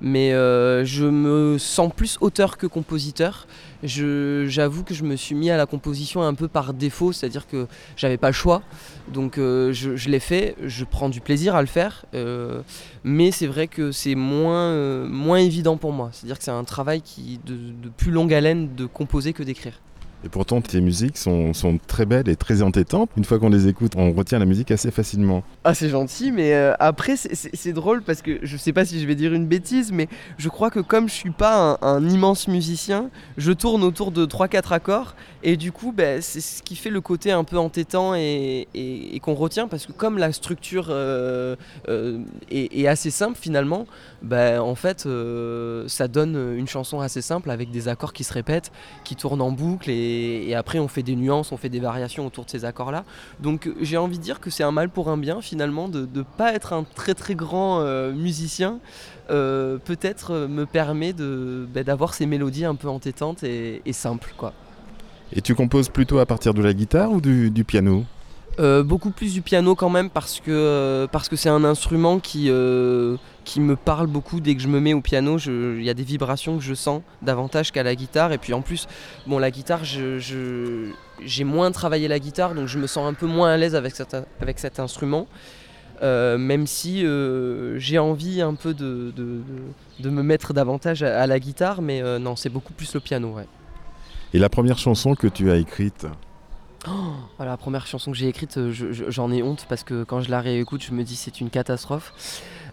Mais 0.01 0.33
euh, 0.33 0.85
je 0.85 1.05
me 1.05 1.57
sens 1.57 1.91
plus 1.95 2.17
auteur 2.21 2.57
que 2.57 2.67
compositeur. 2.67 3.47
J'avoue 3.83 4.83
que 4.83 4.93
je 4.93 5.03
me 5.03 5.17
suis 5.17 5.35
mis 5.35 5.49
à 5.49 5.57
la 5.57 5.65
composition 5.65 6.21
un 6.21 6.33
peu 6.33 6.47
par 6.47 6.73
défaut, 6.73 7.11
c'est-à-dire 7.11 7.47
que 7.47 7.67
j'avais 7.97 8.17
pas 8.17 8.27
le 8.29 8.33
choix. 8.33 8.61
Donc 9.13 9.37
euh, 9.37 9.73
je, 9.73 10.09
l'ai 10.09 10.21
fait, 10.21 10.55
je 10.63 10.85
prends 10.85 11.09
du 11.09 11.19
plaisir 11.19 11.55
à 11.55 11.61
le 11.61 11.67
faire. 11.67 12.05
Euh, 12.13 12.61
mais 13.03 13.31
c'est 13.31 13.47
vrai 13.47 13.67
que 13.67 13.91
c'est 13.91 14.15
moins, 14.15 15.05
moins 15.07 15.39
évident 15.39 15.77
pour 15.77 15.91
moi. 15.91 16.09
C'est-à-dire 16.13 16.37
que 16.37 16.43
c'est 16.43 16.51
un 16.51 16.63
travail 16.63 17.01
qui 17.01 17.39
de, 17.45 17.55
de 17.55 17.89
plus 17.89 18.11
longue 18.11 18.33
haleine 18.33 18.73
de 18.75 18.85
composer 18.85 19.33
que 19.33 19.43
d'écrire. 19.43 19.79
Et 20.25 20.29
pourtant, 20.29 20.61
tes 20.61 20.79
musiques 20.79 21.17
sont, 21.17 21.51
très 21.85 22.05
belles 22.05 22.29
et 22.29 22.35
très 22.35 22.61
entêtantes. 22.61 23.09
Une 23.17 23.25
fois 23.25 23.39
qu'on 23.39 23.49
les 23.49 23.67
écoute, 23.67 23.93
on 23.97 24.13
retient 24.13 24.39
la 24.39 24.45
musique 24.45 24.71
assez 24.71 24.89
facilement. 24.89 25.43
Ah, 25.65 25.73
c'est 25.73 25.89
gentil, 25.89 26.31
mais 26.31 26.53
euh, 26.53 26.73
après, 26.79 27.15
c'est 27.17 27.73
drôle 27.73 28.03
parce 28.03 28.21
que 28.21 28.39
je 28.41 28.57
sais 28.57 28.71
pas 28.71 28.85
si 28.85 29.01
je 29.01 29.07
vais 29.07 29.15
dire 29.15 29.33
une 29.33 29.47
bêtise, 29.47 29.91
mais 29.91 30.07
je 30.37 30.47
crois 30.47 30.69
que 30.69 30.79
comme 30.79 31.09
je 31.09 31.13
suis 31.13 31.31
pas 31.31 31.77
un, 31.81 32.07
immense 32.07 32.47
musicien, 32.47 33.09
je 33.37 33.51
tourne 33.51 33.83
autour 33.83 34.11
de 34.11 34.25
3-4 34.25 34.73
accords 34.73 35.15
et 35.43 35.57
du 35.57 35.71
coup, 35.73 35.91
bah, 35.91 36.21
c'est 36.21 36.41
ce 36.41 36.63
qui 36.63 36.75
fait 36.75 36.89
le 36.89 37.01
côté 37.01 37.31
un 37.31 37.43
peu 37.43 37.57
entêtant 37.57 38.15
et, 38.15 38.67
qu'on 39.21 39.33
retient 39.35 39.67
parce 39.67 39.85
que 39.85 39.93
comme 39.93 40.17
la 40.17 40.33
structure 40.33 40.87
euh, 40.89 41.55
euh, 41.87 42.19
est, 42.49 42.87
assez 42.87 43.09
simple 43.09 43.37
finalement, 43.39 43.87
bah, 44.21 44.63
en 44.63 44.75
fait, 44.75 45.07
ça 45.87 46.07
donne 46.07 46.55
une 46.57 46.67
chanson 46.67 47.01
assez 47.01 47.21
simple 47.21 47.51
avec 47.51 47.71
des 47.71 47.87
accords 47.89 48.13
qui 48.13 48.23
se 48.23 48.33
répètent, 48.33 48.71
qui 49.03 49.15
tournent 49.15 49.41
en 49.41 49.51
boucle 49.51 49.89
et 49.89 50.12
et, 50.13 50.55
après 50.55 50.79
on 50.79 50.87
fait 50.87 51.03
des 51.03 51.15
nuances, 51.15 51.51
on 51.51 51.57
fait 51.57 51.69
des 51.69 51.79
variations 51.79 52.25
autour 52.25 52.45
de 52.45 52.49
ces 52.49 52.65
accords-là. 52.65 53.03
Donc 53.39 53.69
j'ai 53.81 53.97
envie 53.97 54.17
de 54.17 54.23
dire 54.23 54.39
que 54.39 54.49
c'est 54.49 54.63
un 54.63 54.71
mal 54.71 54.89
pour 54.89 55.09
un 55.09 55.17
bien 55.17 55.41
finalement 55.41 55.87
de 55.87 56.07
ne 56.13 56.21
pas 56.23 56.53
être 56.53 56.73
un 56.73 56.83
très 56.83 57.13
très 57.13 57.35
grand 57.35 57.81
euh, 57.81 58.13
musicien. 58.13 58.79
Euh, 59.29 59.77
peut-être 59.77 60.31
euh, 60.31 60.47
me 60.47 60.65
permet 60.65 61.13
bah, 61.13 61.83
d'avoir 61.83 62.13
ces 62.13 62.25
mélodies 62.25 62.65
un 62.65 62.75
peu 62.75 62.89
entêtantes 62.89 63.43
et, 63.43 63.81
simples. 63.91 64.33
Quoi. 64.37 64.53
Et 65.31 65.41
tu 65.41 65.55
composes 65.55 65.89
plutôt 65.89 66.19
à 66.19 66.25
partir 66.25 66.53
de 66.53 66.61
la 66.61 66.73
guitare 66.73 67.11
ou 67.11 67.21
du, 67.21 67.63
piano? 67.63 68.03
Beaucoup 68.57 69.11
plus 69.11 69.33
du 69.33 69.41
piano 69.41 69.75
quand 69.75 69.89
même 69.89 70.09
parce 70.09 70.39
que 70.39 71.07
que 71.29 71.35
c'est 71.35 71.49
un 71.49 71.63
instrument 71.63 72.19
qui 72.19 72.49
qui 73.43 73.59
me 73.59 73.75
parle 73.75 74.07
beaucoup 74.07 74.39
dès 74.39 74.55
que 74.55 74.61
je 74.61 74.67
me 74.67 74.79
mets 74.79 74.93
au 74.93 75.01
piano. 75.01 75.37
Il 75.37 75.83
y 75.83 75.89
a 75.89 75.93
des 75.93 76.03
vibrations 76.03 76.57
que 76.57 76.63
je 76.63 76.73
sens 76.73 77.01
davantage 77.21 77.71
qu'à 77.71 77.83
la 77.83 77.95
guitare. 77.95 78.31
Et 78.31 78.37
puis 78.37 78.53
en 78.53 78.61
plus, 78.61 78.87
bon, 79.27 79.39
la 79.39 79.51
guitare, 79.51 79.81
j'ai 79.83 81.43
moins 81.43 81.71
travaillé 81.71 82.07
la 82.07 82.19
guitare, 82.19 82.55
donc 82.55 82.67
je 82.67 82.79
me 82.79 82.87
sens 82.87 83.09
un 83.09 83.13
peu 83.13 83.27
moins 83.27 83.51
à 83.51 83.57
l'aise 83.57 83.75
avec, 83.75 83.95
cet 83.95 84.79
instrument. 84.79 85.27
Euh, 86.01 86.37
même 86.37 86.67
si 86.67 87.05
euh, 87.05 87.77
j'ai 87.79 87.97
envie 87.97 88.41
un 88.41 88.55
peu 88.55 88.73
de, 88.73 89.13
me 90.03 90.23
mettre 90.23 90.53
davantage 90.53 91.03
à, 91.03 91.27
la 91.27 91.39
guitare, 91.39 91.81
mais 91.81 92.01
euh, 92.01 92.19
non, 92.19 92.35
c'est 92.35 92.49
beaucoup 92.49 92.73
plus 92.73 92.93
le 92.93 92.99
piano. 92.99 93.33
Ouais. 93.33 93.47
Et 94.33 94.39
la 94.39 94.49
première 94.49 94.77
chanson 94.77 95.15
que 95.15 95.27
tu 95.27 95.51
as 95.51 95.57
écrite? 95.57 96.07
Oh, 96.87 97.43
la 97.43 97.57
première 97.57 97.87
chanson 97.87 98.11
que 98.11 98.17
j'ai 98.17 98.27
écrite, 98.27 98.59
j'en 98.71 99.31
ai 99.31 99.43
honte 99.43 99.65
parce 99.69 99.83
que 99.83 100.03
quand 100.03 100.21
je 100.21 100.29
la 100.29 100.41
réécoute, 100.41 100.83
je 100.83 100.91
me 100.91 101.03
dis 101.03 101.15
c'est 101.15 101.41
une 101.41 101.49
catastrophe. 101.49 102.13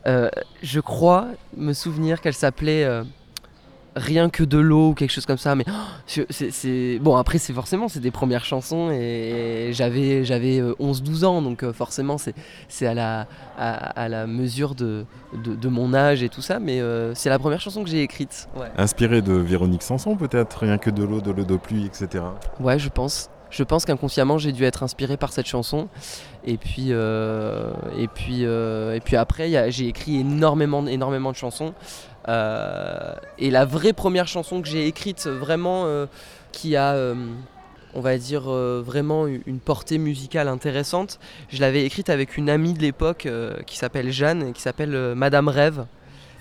Euh, 0.06 0.30
je 0.62 0.80
crois 0.80 1.26
me 1.56 1.72
souvenir 1.72 2.20
qu'elle 2.20 2.34
s'appelait 2.34 2.84
euh, 2.84 3.04
Rien 3.96 4.30
que 4.30 4.44
de 4.44 4.56
l'eau 4.56 4.90
ou 4.90 4.94
quelque 4.94 5.10
chose 5.10 5.26
comme 5.26 5.36
ça. 5.36 5.56
Mais 5.56 5.64
oh, 5.68 6.20
c'est 6.30 7.00
bon 7.00 7.16
après 7.16 7.38
c'est 7.38 7.52
forcément 7.52 7.88
c'est 7.88 7.98
des 7.98 8.12
premières 8.12 8.44
chansons 8.44 8.88
et 8.92 9.70
j'avais 9.72 10.24
j'avais 10.24 10.60
11-12 10.60 11.24
euh, 11.24 11.26
ans 11.26 11.42
donc 11.42 11.68
forcément 11.72 12.16
c'est 12.16 12.86
à 12.86 12.94
la 12.94 13.26
à, 13.58 14.08
la 14.08 14.28
mesure 14.28 14.76
de, 14.76 15.06
de, 15.34 15.68
mon 15.68 15.92
âge 15.92 16.22
et 16.22 16.28
tout 16.28 16.40
ça. 16.40 16.60
Mais 16.60 16.80
c'est 17.14 17.30
la 17.30 17.40
première 17.40 17.60
chanson 17.60 17.82
que 17.82 17.90
j'ai 17.90 18.02
écrite. 18.02 18.48
Ouais. 18.56 18.70
Inspirée 18.78 19.22
de 19.22 19.32
Véronique 19.32 19.82
Sanson 19.82 20.16
peut-être 20.16 20.58
Rien 20.60 20.78
que 20.78 20.90
de 20.90 21.02
l'eau, 21.02 21.20
de 21.20 21.32
l'eau 21.32 21.44
de 21.44 21.56
pluie, 21.56 21.84
etc. 21.84 22.22
Ouais 22.60 22.78
je 22.78 22.90
pense 22.90 23.28
je 23.50 23.62
pense 23.62 23.84
qu'inconsciemment 23.84 24.38
j'ai 24.38 24.52
dû 24.52 24.64
être 24.64 24.82
inspiré 24.82 25.16
par 25.16 25.32
cette 25.32 25.46
chanson. 25.46 25.88
Et 26.44 26.56
puis, 26.56 26.88
euh, 26.90 27.72
et 27.98 28.08
puis, 28.08 28.44
euh, 28.44 28.94
et 28.94 29.00
puis 29.00 29.16
après, 29.16 29.70
j'ai 29.70 29.88
écrit 29.88 30.20
énormément, 30.20 30.86
énormément 30.86 31.32
de 31.32 31.36
chansons. 31.36 31.74
Euh, 32.28 33.14
et 33.38 33.50
la 33.50 33.64
vraie 33.64 33.92
première 33.92 34.28
chanson 34.28 34.62
que 34.62 34.68
j'ai 34.68 34.86
écrite, 34.86 35.26
vraiment, 35.26 35.86
qui 36.52 36.76
a, 36.76 36.96
on 37.94 38.00
va 38.00 38.18
dire, 38.18 38.42
vraiment 38.42 39.26
une 39.26 39.58
portée 39.58 39.98
musicale 39.98 40.48
intéressante, 40.48 41.18
je 41.48 41.60
l'avais 41.60 41.84
écrite 41.84 42.08
avec 42.08 42.36
une 42.36 42.48
amie 42.48 42.74
de 42.74 42.80
l'époque 42.80 43.28
qui 43.66 43.76
s'appelle 43.76 44.10
Jeanne 44.10 44.48
et 44.48 44.52
qui 44.52 44.62
s'appelle 44.62 45.14
Madame 45.14 45.48
Rêve. 45.48 45.86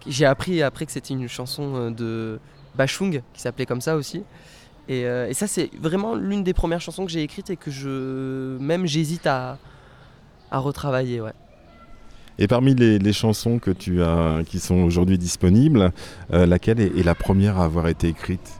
J'ai 0.07 0.25
appris 0.25 0.63
après 0.63 0.85
que 0.85 0.91
c'était 0.91 1.13
une 1.13 1.27
chanson 1.27 1.91
de 1.91 2.39
Bachung 2.75 3.21
qui 3.33 3.41
s'appelait 3.41 3.65
comme 3.65 3.81
ça 3.81 3.95
aussi. 3.95 4.23
Euh, 4.89 5.27
et, 5.27 5.33
ça, 5.33 5.47
c'est 5.47 5.69
vraiment 5.79 6.15
l'une 6.15 6.43
des 6.43 6.53
premières 6.53 6.81
chansons 6.81 7.05
que 7.05 7.11
j'ai 7.11 7.21
écrites 7.21 7.49
et 7.49 7.57
que 7.57 7.71
je 7.71 8.57
même 8.59 8.85
j'hésite 8.85 9.27
à, 9.27 9.57
retravailler. 10.51 11.21
Ouais. 11.21 11.33
Et 12.39 12.47
parmi 12.47 12.73
les, 12.73 13.13
chansons 13.13 13.59
que 13.59 13.71
tu 13.71 14.01
as, 14.01 14.41
qui 14.45 14.59
sont 14.59 14.77
aujourd'hui 14.77 15.17
disponibles, 15.17 15.91
euh, 16.33 16.45
laquelle 16.45 16.79
est, 16.79 17.03
la 17.03 17.15
première 17.15 17.59
à 17.59 17.65
avoir 17.65 17.87
été 17.87 18.07
écrite? 18.07 18.59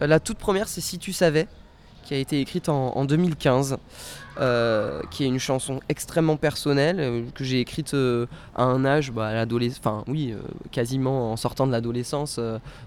Euh, 0.00 0.06
La 0.06 0.20
toute 0.20 0.38
première, 0.38 0.68
c'est 0.68 0.80
Si 0.80 0.98
tu 0.98 1.12
savais, 1.12 1.46
qui 2.04 2.14
a 2.14 2.18
été 2.18 2.40
écrite 2.40 2.68
en 2.68 3.04
2015. 3.04 3.76
Euh, 4.40 5.00
qui 5.10 5.24
est 5.24 5.26
une 5.26 5.40
chanson 5.40 5.80
extrêmement 5.88 6.36
personnelle 6.36 6.98
euh, 7.00 7.22
que 7.34 7.42
j'ai 7.42 7.58
écrite 7.58 7.94
euh, 7.94 8.26
à 8.54 8.62
un 8.62 8.84
âge, 8.84 9.10
bah, 9.10 9.34
l'adolescence, 9.34 9.80
enfin 9.80 10.04
oui, 10.06 10.32
quasiment 10.70 11.32
en 11.32 11.36
sortant 11.36 11.66
de 11.66 11.72
l'adolescence, 11.72 12.38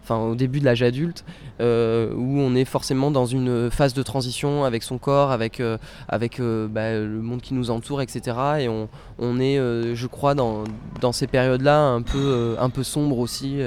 enfin 0.02 0.18
au 0.18 0.36
début 0.36 0.62
de 0.62 0.66
l'âge 0.66 0.82
adulte, 0.82 1.26
où 1.60 1.64
on 1.64 2.56
est 2.56 2.64
forcément 2.64 3.12
dans 3.12 3.26
une 3.26 3.70
phase 3.70 3.94
de 3.94 4.02
transition 4.02 4.64
avec 4.64 4.84
son 4.84 4.98
corps, 4.98 5.32
avec, 5.32 5.62
avec 6.08 6.40
bah, 6.40 6.94
le 6.94 7.22
monde 7.22 7.42
qui 7.42 7.54
nous 7.54 7.70
entoure, 7.70 8.02
etc. 8.02 8.38
Et 8.60 8.70
on, 8.70 8.88
on 9.20 9.40
est, 9.40 9.58
je 9.58 10.08
crois, 10.08 10.36
dans, 10.36 10.64
dans 11.02 11.12
ces 11.12 11.28
périodes-là 11.28 11.82
un 11.82 12.02
peu, 12.02 12.56
un 12.60 12.70
peu 12.70 12.84
sombre 12.84 13.20
aussi. 13.20 13.60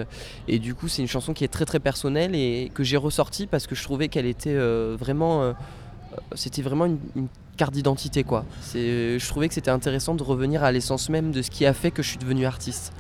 Et 0.49 0.59
du 0.59 0.75
coup, 0.75 0.89
c'est 0.89 1.03
une 1.03 1.09
chanson 1.09 1.35
qui 1.35 1.45
est 1.45 1.49
très 1.49 1.67
très 1.67 1.81
personnelle 1.81 2.35
et 2.35 2.71
que 2.73 2.83
j'ai 2.83 2.97
ressortie 2.97 3.47
parce 3.47 3.67
que 3.67 3.75
je 3.75 3.83
trouvais 3.83 4.09
qu'elle 4.09 4.27
était 4.27 4.57
vraiment 4.97 5.55
c'était 6.35 6.63
vraiment 6.63 6.87
une, 6.87 6.99
carte 7.57 7.75
d'identité 7.75 8.25
quoi. 8.25 8.45
Je 8.75 9.29
trouvais 9.29 9.49
que 9.49 9.55
c'était 9.55 9.71
intéressant 9.71 10.15
de 10.15 10.23
revenir 10.23 10.65
à 10.65 10.73
l'essence 10.73 11.09
même 11.09 11.33
de 11.33 11.43
ce 11.43 11.51
qui 11.51 11.67
a 11.67 11.73
fait 11.73 11.91
que 11.91 12.03
je 12.03 12.09
suis 12.09 12.19
devenu 12.19 12.47
artiste. 12.47 12.93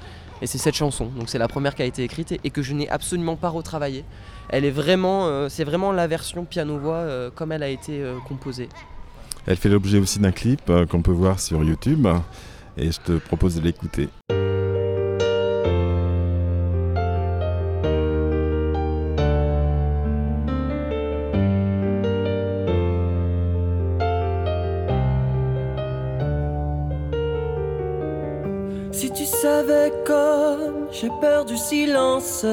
Et 0.43 0.47
c'est 0.47 0.59
cette 0.59 0.75
chanson, 0.75 1.07
donc 1.07 1.29
c'est 1.29 1.38
la 1.38 1.49
première 1.49 1.75
qui 1.75 1.83
a 1.83 1.85
été 1.85 2.03
écrite 2.03 2.33
et, 2.33 2.51
que 2.51 2.61
je 2.61 2.75
n'ai 2.75 2.88
absolument 2.88 3.37
pas 3.37 3.49
retravaillée. 3.49 4.05
Elle 4.49 4.64
est 4.64 4.71
vraiment, 4.71 5.27
euh, 5.27 5.49
c'est 5.49 5.64
vraiment 5.64 5.93
la 5.93 6.07
version 6.07 6.45
piano-voix 6.45 6.97
euh, 6.97 7.31
comme 7.35 7.53
elle 7.53 7.62
a 7.62 7.69
été 7.69 8.03
euh, 8.03 8.17
composée. 8.29 8.69
Elle 9.47 9.57
fait 9.57 9.69
l'objet 9.69 9.99
aussi 9.99 10.19
d'un 10.19 10.33
clip 10.33 10.71
qu'on 10.90 11.03
peut 11.03 11.12
voir 11.12 11.38
sur 11.38 11.62
YouTube 11.62 12.07
et 12.77 12.90
je 12.90 13.01
te 13.01 13.12
propose 13.12 13.55
de 13.57 13.61
l'écouter. 13.61 14.09
J'ai 31.05 31.11
peur 31.20 31.44
du 31.44 31.57
silence, 31.57 32.47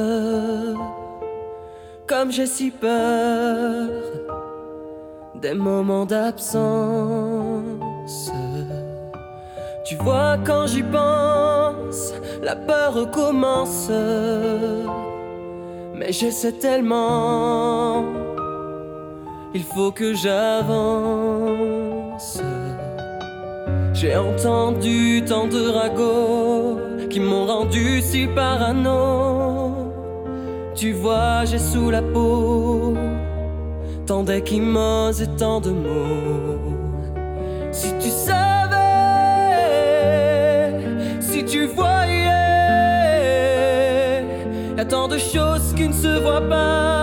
comme 2.07 2.31
j'ai 2.31 2.47
si 2.47 2.71
peur 2.71 3.87
des 5.35 5.53
moments 5.53 6.05
d'absence. 6.05 6.71
Tu 9.85 9.95
vois, 9.95 10.37
quand 10.43 10.65
j'y 10.67 10.83
pense, 10.83 12.13
la 12.41 12.55
peur 12.55 12.95
recommence. 12.95 13.89
Mais 15.93 16.11
j'essaie 16.11 16.53
tellement, 16.53 18.03
il 19.53 19.63
faut 19.63 19.91
que 19.91 20.13
j'avance. 20.15 21.61
J'ai 23.93 24.17
entendu 24.17 25.23
tant 25.25 25.47
de 25.47 25.69
ragots 25.69 26.90
qui 27.11 27.19
m'ont 27.19 27.45
rendu 27.45 28.01
si 28.01 28.25
parano. 28.27 29.91
Tu 30.73 30.93
vois, 30.93 31.43
j'ai 31.45 31.59
sous 31.59 31.89
la 31.91 32.01
peau 32.01 32.95
tant 34.07 34.23
d'échymoses 34.23 35.21
et 35.21 35.27
tant 35.37 35.59
de 35.59 35.71
mots. 35.71 36.77
Si 37.71 37.93
tu 37.99 38.09
savais, 38.09 38.77
si 41.19 41.43
tu 41.45 41.67
voyais, 41.67 42.25
y 44.77 44.79
a 44.79 44.85
tant 44.85 45.07
de 45.07 45.17
choses 45.17 45.73
qui 45.75 45.87
ne 45.87 45.93
se 45.93 46.19
voient 46.19 46.47
pas. 46.49 47.00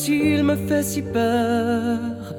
S'il 0.00 0.44
me 0.44 0.56
fait 0.56 0.82
si 0.82 1.02
peur 1.02 2.34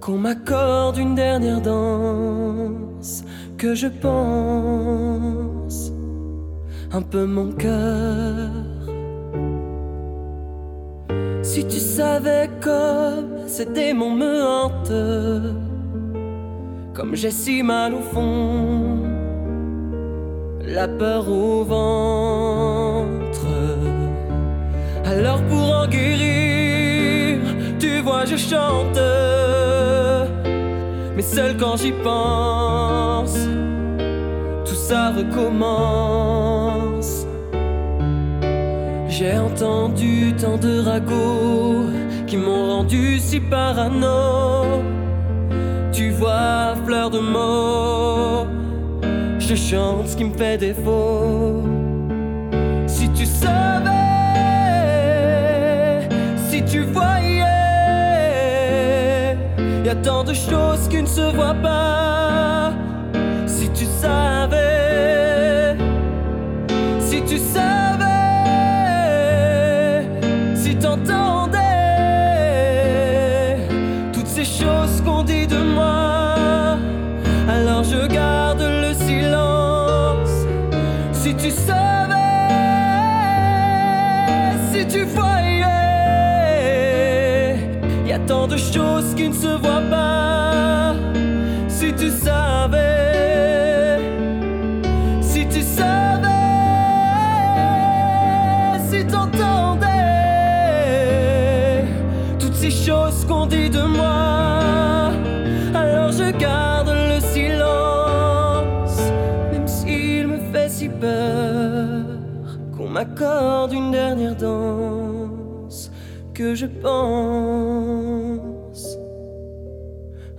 qu'on 0.00 0.18
m'accorde 0.18 0.96
une 0.96 1.16
dernière 1.16 1.60
danse, 1.60 3.24
que 3.56 3.74
je 3.74 3.88
pense 3.88 5.90
un 6.92 7.02
peu 7.02 7.26
mon 7.26 7.50
cœur. 7.50 8.48
Si 11.42 11.66
tu 11.66 11.80
savais 11.98 12.48
comme 12.60 13.48
ces 13.48 13.66
démons 13.66 14.16
me 14.24 14.34
hantent, 14.54 15.04
comme 16.94 17.16
j'ai 17.16 17.32
si 17.32 17.64
mal 17.64 17.94
au 17.94 18.04
fond, 18.12 19.02
la 20.76 20.86
peur 20.86 21.28
au 21.28 21.64
ventre. 21.64 22.57
Chante, 28.38 29.00
mais 31.16 31.22
seul 31.22 31.56
quand 31.56 31.76
j'y 31.76 31.92
pense, 31.92 33.36
tout 34.64 34.74
ça 34.74 35.10
recommence. 35.10 37.26
J'ai 39.08 39.36
entendu 39.36 40.32
tant 40.40 40.56
de 40.56 40.80
ragots 40.80 41.86
qui 42.28 42.36
m'ont 42.36 42.76
rendu 42.76 43.18
si 43.18 43.40
parano. 43.40 44.82
Tu 45.92 46.10
vois, 46.10 46.76
fleur 46.86 47.10
de 47.10 47.18
mots, 47.18 48.46
je 49.40 49.56
chante 49.56 50.06
ce 50.06 50.16
qui 50.16 50.24
me 50.24 50.38
fait 50.38 50.58
défaut. 50.58 51.64
Si 52.86 53.08
tu 53.08 53.26
savais, 53.26 53.97
y 59.88 59.90
a 59.90 59.94
tant 59.94 60.22
de 60.22 60.34
choses 60.34 60.86
qui 60.90 61.00
ne 61.00 61.06
se 61.06 61.34
voient 61.34 61.54
pas. 61.62 62.07
Qu'on 113.18 113.24
m'accorde 113.24 113.72
une 113.72 113.90
dernière 113.90 114.36
danse, 114.36 115.90
que 116.34 116.54
je 116.54 116.66
pense 116.66 116.98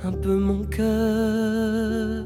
un 0.04 0.12
peu 0.12 0.36
mon 0.38 0.63
cœur. 0.63 2.26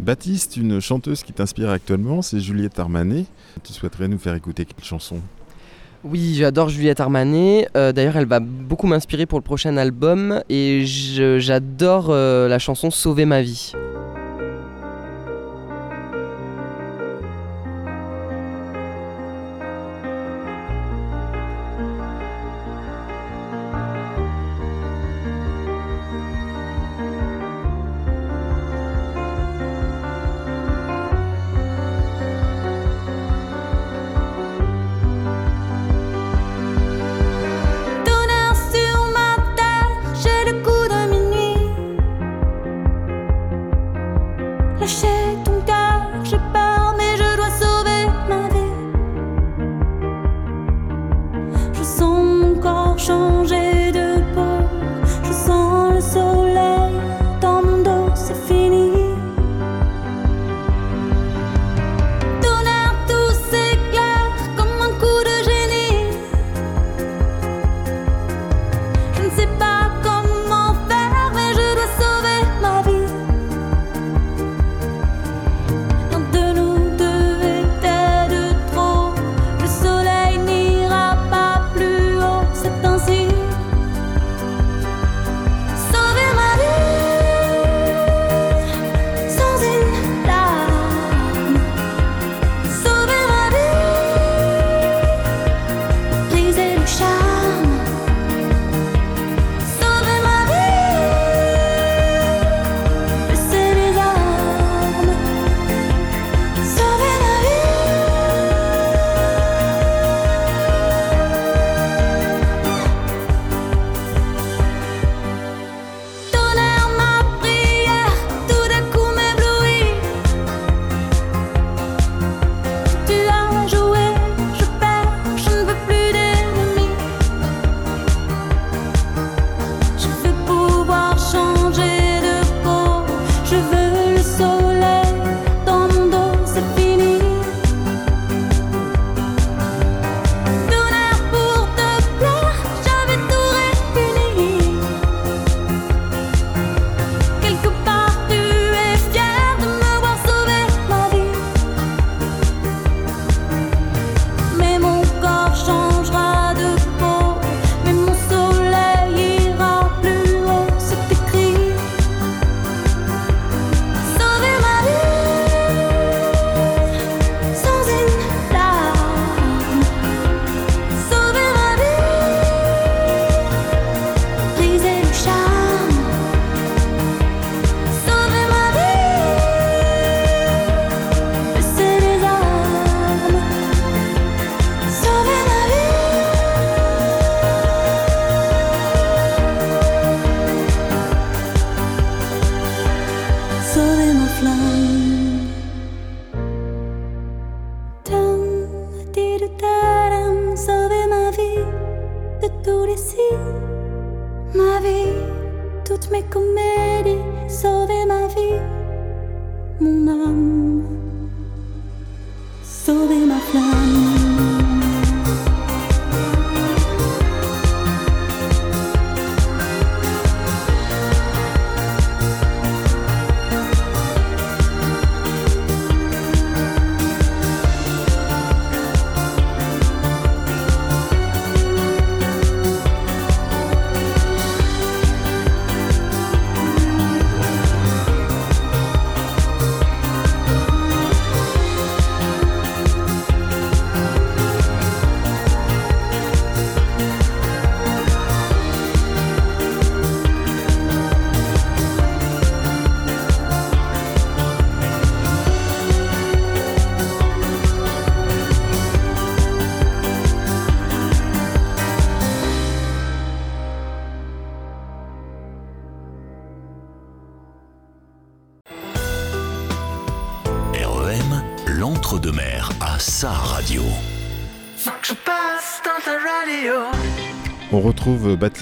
Baptiste, 0.00 0.56
une 0.56 0.80
chanteuse 0.80 1.22
qui 1.22 1.32
t'inspire 1.32 1.70
actuellement, 1.70 2.22
c'est 2.22 2.40
Juliette 2.40 2.78
Armanet. 2.78 3.26
Tu 3.62 3.72
souhaiterais 3.72 4.08
nous 4.08 4.18
faire 4.18 4.34
écouter 4.34 4.64
quelle 4.64 4.84
chanson? 4.84 5.18
Oui, 6.02 6.34
j'adore 6.34 6.70
Juliette 6.70 7.00
Armanet. 7.00 7.68
Euh, 7.76 7.92
D'ailleurs, 7.92 8.16
elle 8.16 8.26
va 8.26 8.40
beaucoup 8.40 8.86
m'inspirer 8.86 9.26
pour 9.26 9.38
le 9.38 9.44
prochain 9.44 9.76
album. 9.76 10.42
Et 10.48 10.84
j'adore 10.86 12.06
euh, 12.08 12.48
la 12.48 12.58
chanson 12.58 12.90
Sauver 12.90 13.26
ma 13.26 13.42
vie. 13.42 13.72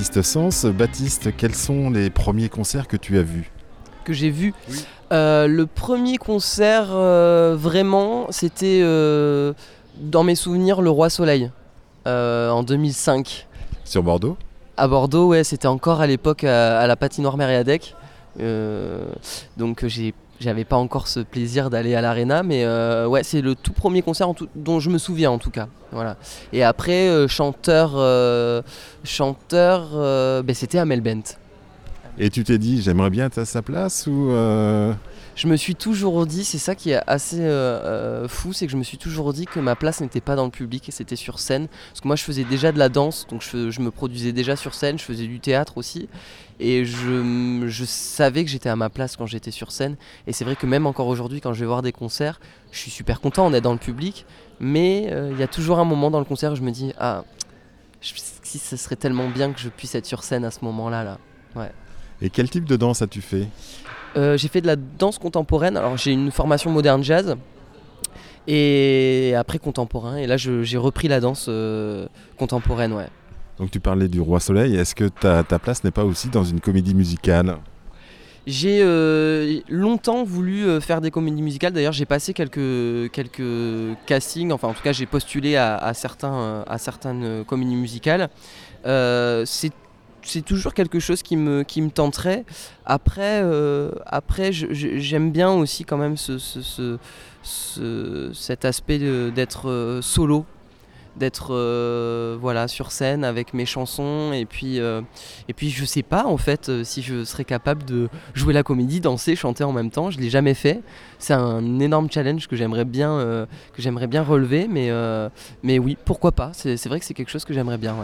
Baptiste 0.08 0.22
Sens. 0.22 0.64
Baptiste, 0.64 1.36
quels 1.36 1.54
sont 1.54 1.90
les 1.90 2.08
premiers 2.08 2.48
concerts 2.48 2.88
que 2.88 2.96
tu 2.96 3.18
as 3.18 3.22
vus? 3.22 3.50
Que 4.04 4.14
j'ai 4.14 4.30
vu. 4.30 4.54
Euh, 5.12 5.46
le 5.46 5.66
premier 5.66 6.16
concert, 6.16 6.86
euh, 6.92 7.54
vraiment, 7.58 8.26
c'était 8.30 8.80
euh, 8.82 9.52
dans 10.00 10.24
mes 10.24 10.34
souvenirs 10.34 10.80
Le 10.80 10.88
Roi 10.88 11.10
Soleil 11.10 11.50
euh, 12.06 12.48
en 12.48 12.62
2005. 12.62 13.46
Sur 13.84 14.02
Bordeaux? 14.02 14.38
À 14.78 14.88
Bordeaux, 14.88 15.28
ouais, 15.28 15.44
c'était 15.44 15.68
encore 15.68 16.00
à 16.00 16.06
l'époque 16.06 16.42
à, 16.42 16.80
à 16.80 16.86
la 16.86 16.96
patinoire 16.96 17.36
Mériadec. 17.36 17.94
Euh, 18.40 19.04
donc 19.58 19.84
j'ai 19.86 20.14
j'avais 20.40 20.64
pas 20.64 20.76
encore 20.76 21.08
ce 21.08 21.20
plaisir 21.20 21.70
d'aller 21.70 21.94
à 21.94 22.00
l'arena, 22.00 22.42
mais 22.42 22.64
euh, 22.64 23.06
ouais, 23.06 23.22
c'est 23.24 23.40
le 23.40 23.54
tout 23.54 23.72
premier 23.72 24.02
concert 24.02 24.28
dont 24.54 24.80
je 24.80 24.90
me 24.90 24.98
souviens 24.98 25.30
en 25.30 25.38
tout 25.38 25.50
cas. 25.50 25.68
Voilà. 25.92 26.16
Et 26.52 26.62
après, 26.62 27.08
euh, 27.08 27.28
chanteur, 27.28 27.92
euh, 27.96 28.62
chanteur, 29.04 29.90
ben, 30.42 30.54
c'était 30.54 30.78
Amel 30.78 31.00
Bent. 31.00 31.36
Et 32.18 32.30
tu 32.30 32.44
t'es 32.44 32.58
dit, 32.58 32.82
j'aimerais 32.82 33.10
bien 33.10 33.26
être 33.26 33.38
à 33.38 33.44
sa 33.44 33.62
place 33.62 34.06
ou 34.06 34.30
Je 35.38 35.46
me 35.46 35.54
suis 35.54 35.76
toujours 35.76 36.26
dit, 36.26 36.44
c'est 36.44 36.58
ça 36.58 36.74
qui 36.74 36.90
est 36.90 37.00
assez 37.06 37.38
euh, 37.38 37.44
euh, 37.84 38.28
fou, 38.28 38.52
c'est 38.52 38.66
que 38.66 38.72
je 38.72 38.76
me 38.76 38.82
suis 38.82 38.98
toujours 38.98 39.32
dit 39.32 39.46
que 39.46 39.60
ma 39.60 39.76
place 39.76 40.00
n'était 40.00 40.20
pas 40.20 40.34
dans 40.34 40.44
le 40.44 40.50
public 40.50 40.88
c'était 40.90 41.14
sur 41.14 41.38
scène. 41.38 41.68
Parce 41.90 42.00
que 42.00 42.08
moi 42.08 42.16
je 42.16 42.24
faisais 42.24 42.42
déjà 42.42 42.72
de 42.72 42.78
la 42.80 42.88
danse, 42.88 43.24
donc 43.30 43.40
je, 43.42 43.80
me 43.80 43.92
produisais 43.92 44.32
déjà 44.32 44.56
sur 44.56 44.74
scène, 44.74 44.98
je 44.98 45.04
faisais 45.04 45.28
du 45.28 45.38
théâtre 45.38 45.78
aussi. 45.78 46.08
Et 46.58 46.84
je, 46.84 47.84
savais 47.84 48.44
que 48.44 48.50
j'étais 48.50 48.68
à 48.68 48.74
ma 48.74 48.88
place 48.88 49.16
quand 49.16 49.26
j'étais 49.26 49.52
sur 49.52 49.70
scène. 49.70 49.94
Et 50.26 50.32
c'est 50.32 50.44
vrai 50.44 50.56
que 50.56 50.66
même 50.66 50.88
encore 50.88 51.06
aujourd'hui, 51.06 51.40
quand 51.40 51.52
je 51.52 51.60
vais 51.60 51.66
voir 51.66 51.82
des 51.82 51.92
concerts, 51.92 52.40
je 52.72 52.78
suis 52.80 52.90
super 52.90 53.20
content 53.20 53.48
d'être 53.48 53.62
dans 53.62 53.72
le 53.72 53.78
public. 53.78 54.26
Mais 54.58 55.06
euh, 55.12 55.30
il 55.30 55.38
y 55.38 55.44
a 55.44 55.48
toujours 55.48 55.78
un 55.78 55.84
moment 55.84 56.10
dans 56.10 56.18
le 56.18 56.24
concert 56.24 56.50
où 56.50 56.56
je 56.56 56.62
me 56.62 56.72
dis, 56.72 56.92
ah, 56.98 57.22
si 58.00 58.58
ce 58.58 58.76
serait 58.76 58.96
tellement 58.96 59.28
bien 59.28 59.52
que 59.52 59.60
je 59.60 59.68
puisse 59.68 59.94
être 59.94 60.06
sur 60.06 60.24
scène 60.24 60.44
à 60.44 60.50
ce 60.50 60.64
moment-là. 60.64 61.04
Là. 61.04 61.70
Et 62.20 62.28
quel 62.28 62.50
type 62.50 62.64
de 62.64 62.74
danse 62.74 63.02
as-tu 63.02 63.20
fait? 63.20 63.46
J'ai 64.14 64.48
fait 64.48 64.60
de 64.60 64.66
la 64.66 64.76
danse 64.76 65.18
contemporaine. 65.18 65.76
Alors 65.76 65.96
j'ai 65.96 66.12
une 66.12 66.30
formation 66.30 66.70
moderne 66.70 67.02
jazz 67.04 67.36
et 68.46 69.34
après 69.36 69.58
contemporain. 69.58 70.16
Et 70.16 70.26
là 70.26 70.36
j'ai 70.36 70.78
repris 70.78 71.08
la 71.08 71.20
danse 71.20 71.46
euh, 71.48 72.06
contemporaine, 72.38 72.92
ouais. 72.92 73.08
Donc 73.58 73.70
tu 73.70 73.80
parlais 73.80 74.08
du 74.08 74.20
Roi 74.20 74.40
Soleil. 74.40 74.76
Est-ce 74.76 74.94
que 74.94 75.08
ta, 75.08 75.42
ta 75.42 75.58
place 75.58 75.82
n'est 75.82 75.90
pas 75.90 76.04
aussi 76.04 76.28
dans 76.28 76.44
une 76.44 76.60
comédie 76.60 76.94
musicale? 76.94 77.58
J'ai 78.46 78.80
euh, 78.80 79.60
longtemps 79.68 80.24
voulu 80.24 80.64
euh, 80.64 80.80
faire 80.80 81.02
des 81.02 81.10
comédies 81.10 81.42
musicales. 81.42 81.72
D'ailleurs 81.74 81.92
j'ai 81.92 82.06
passé 82.06 82.32
quelques 82.32 83.10
quelques 83.12 83.96
castings. 84.06 84.52
Enfin 84.52 84.68
en 84.68 84.72
tout 84.72 84.82
cas 84.82 84.92
j'ai 84.92 85.04
postulé 85.04 85.56
à, 85.56 85.76
à 85.76 85.92
certains 85.92 86.34
euh, 86.34 86.62
à 86.66 86.78
certaines 86.78 87.24
euh, 87.24 87.44
comédies 87.44 87.76
musicales. 87.76 88.30
Euh, 88.86 89.42
c'est 89.44 89.72
c'est 90.28 90.42
toujours 90.42 90.74
quelque 90.74 91.00
chose 91.00 91.22
qui 91.22 91.36
me, 91.36 91.62
qui 91.62 91.80
me 91.82 91.90
tenterait. 91.90 92.44
Après, 92.84 93.40
euh, 93.42 93.90
après 94.06 94.52
j'aime 94.52 95.32
bien 95.32 95.50
aussi 95.50 95.84
quand 95.84 95.96
même 95.96 96.16
ce, 96.16 96.38
ce- 96.38 96.62
ce- 96.62 96.98
ce- 97.42 98.30
cet 98.34 98.64
aspect 98.64 98.98
d'être 99.30 99.68
euh, 99.68 100.02
solo, 100.02 100.44
d'être 101.16 101.48
euh, 101.52 102.36
voilà, 102.40 102.68
sur 102.68 102.92
scène 102.92 103.24
avec 103.24 103.54
mes 103.54 103.66
chansons. 103.66 104.32
Et 104.32 104.44
puis, 104.44 104.78
euh, 104.78 105.00
et 105.48 105.52
puis 105.52 105.70
je 105.70 105.84
sais 105.84 106.02
pas 106.04 106.24
en 106.26 106.36
fait 106.36 106.70
si 106.84 107.02
je 107.02 107.24
serais 107.24 107.44
capable 107.44 107.84
de 107.84 108.08
jouer 108.34 108.52
la 108.52 108.62
comédie, 108.62 109.00
danser, 109.00 109.34
chanter 109.34 109.64
en 109.64 109.72
même 109.72 109.90
temps. 109.90 110.10
Je 110.10 110.18
l'ai 110.20 110.30
jamais 110.30 110.54
fait. 110.54 110.80
C'est 111.18 111.34
un 111.34 111.80
énorme 111.80 112.08
challenge 112.10 112.46
que 112.46 112.54
j'aimerais 112.54 112.84
bien, 112.84 113.46
que 113.72 113.82
j'aimerais 113.82 114.06
bien 114.06 114.22
relever. 114.22 114.68
Mais, 114.68 114.90
mais 115.64 115.78
oui, 115.80 115.96
pourquoi 116.04 116.30
pas. 116.32 116.52
C'est 116.52 116.86
vrai 116.86 117.00
que 117.00 117.04
c'est 117.06 117.14
quelque 117.14 117.30
chose 117.30 117.44
que 117.44 117.54
j'aimerais 117.54 117.78
bien. 117.78 117.96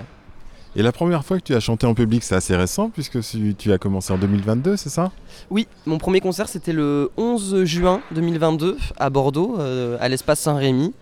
Et 0.77 0.83
la 0.83 0.91
première 0.91 1.25
fois 1.25 1.39
que 1.39 1.45
tu 1.45 1.55
as 1.55 1.61
chanté 1.61 1.87
en 1.87 1.95
public, 1.95 2.25
c'est 2.25 2.35
assez 2.35 2.57
récent 2.57 2.91
puisque 2.91 3.19
tu 3.57 3.73
as 3.73 3.79
commencé 3.79 4.13
en 4.13 4.19
2022, 4.19 4.77
c'est 4.77 4.89
ça? 4.89 5.13
Oui, 5.51 5.69
mon 5.87 5.99
premier 5.99 6.21
concert 6.21 6.49
c'était 6.49 6.73
le 6.73 7.11
11 7.17 7.65
juin 7.65 8.01
2022 8.13 8.77
à 8.97 9.09
Bordeaux, 9.11 9.57
euh, 9.61 9.97
à 10.01 10.09
l'espace 10.09 10.41
Saint-Rémy. 10.41 10.93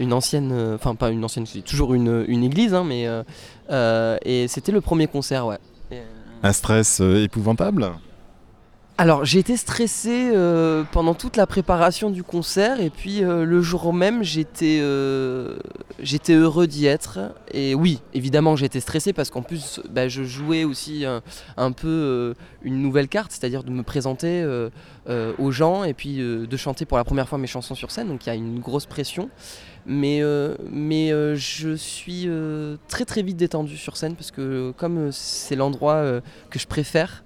Une 0.00 0.12
ancienne, 0.12 0.50
euh, 0.52 0.74
enfin 0.74 0.94
pas 0.94 1.10
une 1.10 1.24
ancienne, 1.24 1.46
c'est 1.46 1.62
toujours 1.62 1.94
une, 1.94 2.24
une 2.28 2.44
église, 2.44 2.74
hein, 2.74 2.84
mais. 2.86 3.06
euh, 3.06 4.16
et 4.24 4.48
c'était 4.48 4.72
le 4.72 4.80
premier 4.80 5.06
concert, 5.06 5.46
ouais. 5.46 5.58
Et, 5.90 6.00
Un 6.42 6.52
stress 6.52 7.00
épouvantable? 7.00 7.90
Alors 8.98 9.24
j'ai 9.24 9.38
été 9.38 9.56
stressé 9.56 10.30
euh, 10.34 10.84
pendant 10.92 11.14
toute 11.14 11.38
la 11.38 11.46
préparation 11.46 12.10
du 12.10 12.22
concert 12.22 12.78
et 12.78 12.90
puis 12.90 13.24
euh, 13.24 13.46
le 13.46 13.62
jour 13.62 13.94
même 13.94 14.22
j'étais 14.22 14.80
euh, 14.82 15.56
j'étais 15.98 16.34
heureux 16.34 16.66
d'y 16.66 16.86
être. 16.86 17.18
Et 17.52 17.74
oui 17.74 18.00
évidemment 18.12 18.54
j'étais 18.54 18.80
stressé 18.80 19.14
parce 19.14 19.30
qu'en 19.30 19.40
plus 19.40 19.80
bah, 19.88 20.08
je 20.08 20.24
jouais 20.24 20.64
aussi 20.64 21.06
un, 21.56 21.72
peu 21.72 22.34
une 22.62 22.82
nouvelle 22.82 23.08
carte 23.08 23.32
c'est-à-dire 23.32 23.64
de 23.64 23.70
me 23.70 23.82
présenter 23.82 24.46
aux 25.38 25.50
gens 25.50 25.84
et 25.84 25.94
puis 25.94 26.18
de 26.18 26.56
chanter 26.58 26.84
pour 26.84 26.98
la 26.98 27.04
première 27.04 27.28
fois 27.28 27.38
mes 27.38 27.46
chansons 27.46 27.74
sur 27.74 27.90
scène. 27.90 28.08
Donc 28.08 28.26
il 28.26 28.28
y 28.28 28.32
a 28.32 28.34
une 28.34 28.60
grosse 28.60 28.86
pression. 28.86 29.30
Mais, 29.86 30.22
mais 30.70 31.08
je 31.34 31.74
suis 31.74 32.28
très 32.88 33.06
très 33.06 33.22
vite 33.22 33.38
détendu 33.38 33.78
sur 33.78 33.96
scène 33.96 34.16
parce 34.16 34.30
que 34.30 34.72
comme 34.76 35.10
c'est 35.12 35.56
l'endroit 35.56 36.20
que 36.50 36.58
je 36.58 36.66
préfère 36.66 37.24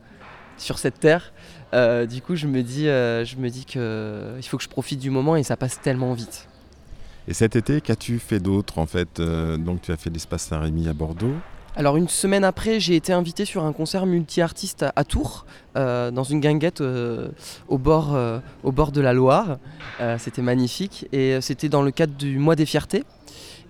sur 0.58 0.78
cette 0.78 1.00
terre 1.00 1.32
euh, 1.74 2.06
du 2.06 2.22
coup, 2.22 2.36
je 2.36 2.46
me 2.46 2.62
dis, 2.62 2.88
euh, 2.88 3.24
je 3.24 3.36
me 3.36 3.48
dis 3.50 3.64
que 3.64 4.34
il 4.38 4.42
faut 4.42 4.56
que 4.56 4.62
je 4.62 4.68
profite 4.68 5.00
du 5.00 5.10
moment 5.10 5.36
et 5.36 5.42
ça 5.42 5.56
passe 5.56 5.80
tellement 5.80 6.12
vite. 6.14 6.48
Et 7.28 7.34
cet 7.34 7.56
été, 7.56 7.80
qu'as-tu 7.80 8.18
fait 8.18 8.38
d'autre 8.38 8.78
en 8.78 8.86
fait 8.86 9.18
Euh, 9.18 9.56
Donc 9.56 9.82
tu 9.82 9.92
as 9.92 9.96
fait 9.96 10.10
l'espace 10.10 10.44
Saint-Rémy 10.44 10.88
à 10.88 10.92
Bordeaux. 10.92 11.34
Alors 11.78 11.98
une 11.98 12.08
semaine 12.08 12.42
après, 12.42 12.80
j'ai 12.80 12.96
été 12.96 13.12
invité 13.12 13.44
sur 13.44 13.62
un 13.64 13.72
concert 13.74 14.06
multi-artiste 14.06 14.82
à, 14.82 14.92
à 14.96 15.04
Tours, 15.04 15.44
euh, 15.76 16.10
dans 16.10 16.22
une 16.24 16.40
guinguette 16.40 16.80
euh, 16.80 17.28
au, 17.68 17.76
bord, 17.76 18.14
euh, 18.14 18.38
au 18.62 18.72
bord 18.72 18.92
de 18.92 19.02
la 19.02 19.12
Loire. 19.12 19.58
C'était 20.18 20.40
magnifique 20.40 21.06
et 21.12 21.38
c'était 21.42 21.68
dans 21.68 21.82
le 21.82 21.90
cadre 21.90 22.14
du 22.14 22.38
mois 22.38 22.56
des 22.56 22.64
fiertés. 22.64 23.04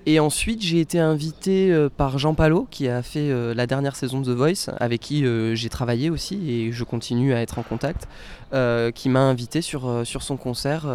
Et 0.08 0.20
ensuite, 0.20 0.62
j'ai 0.62 0.78
été 0.78 1.00
invité 1.00 1.72
euh, 1.72 1.88
par 1.88 2.18
Jean 2.18 2.34
Palot, 2.34 2.68
qui 2.70 2.88
a 2.88 3.02
fait 3.02 3.28
euh, 3.30 3.54
la 3.54 3.66
dernière 3.66 3.96
saison 3.96 4.20
de 4.20 4.32
The 4.32 4.36
Voice, 4.36 4.70
avec 4.78 5.00
qui 5.00 5.26
euh, 5.26 5.56
j'ai 5.56 5.68
travaillé 5.68 6.10
aussi 6.10 6.48
et 6.48 6.70
je 6.70 6.84
continue 6.84 7.34
à 7.34 7.42
être 7.42 7.58
en 7.58 7.62
contact, 7.62 8.08
qui 8.94 9.08
m'a 9.08 9.20
invité 9.20 9.60
sur, 9.60 10.06
sur 10.06 10.22
son 10.22 10.36
concert 10.36 10.86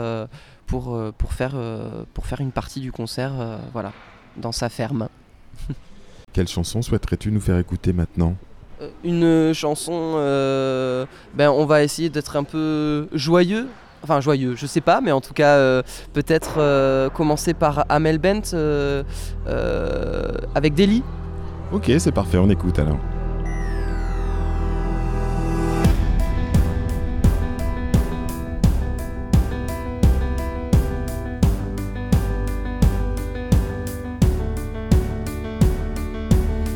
pour, 0.65 0.97
pour, 1.17 1.34
faire, 1.34 1.54
pour 2.13 2.26
faire 2.26 2.41
une 2.41 2.52
partie 2.52 2.80
du 2.80 2.91
concert 2.91 3.34
voilà, 3.74 3.91
dans 4.38 4.54
sa 4.54 4.69
ferme. 4.69 5.10
Quelle 6.34 6.47
chanson 6.47 6.82
souhaiterais-tu 6.82 7.32
nous 7.32 7.41
faire 7.41 7.60
écouter 7.60 7.93
maintenant? 7.93 8.36
Une 9.04 9.54
chanson, 9.54 10.15
euh, 10.15 11.06
ben 11.36 11.52
on 11.52 11.65
va 11.65 11.84
essayer 11.84 12.10
d'être 12.10 12.36
un 12.36 12.43
peu 12.43 13.08
joyeux. 13.13 13.67
Enfin 14.03 14.19
joyeux, 14.19 14.55
je 14.55 14.65
sais 14.65 14.81
pas, 14.81 14.99
mais 14.99 15.11
en 15.11 15.21
tout 15.21 15.33
cas 15.33 15.57
euh, 15.57 15.83
peut-être 16.13 16.55
euh, 16.57 17.09
commencer 17.09 17.53
par 17.53 17.85
Amel 17.87 18.17
Bent 18.17 18.41
euh, 18.53 19.03
euh, 19.47 20.31
avec 20.55 20.73
Deli. 20.73 21.03
Ok, 21.71 21.91
c'est 21.99 22.11
parfait, 22.11 22.39
on 22.39 22.49
écoute 22.49 22.79
alors. 22.79 22.97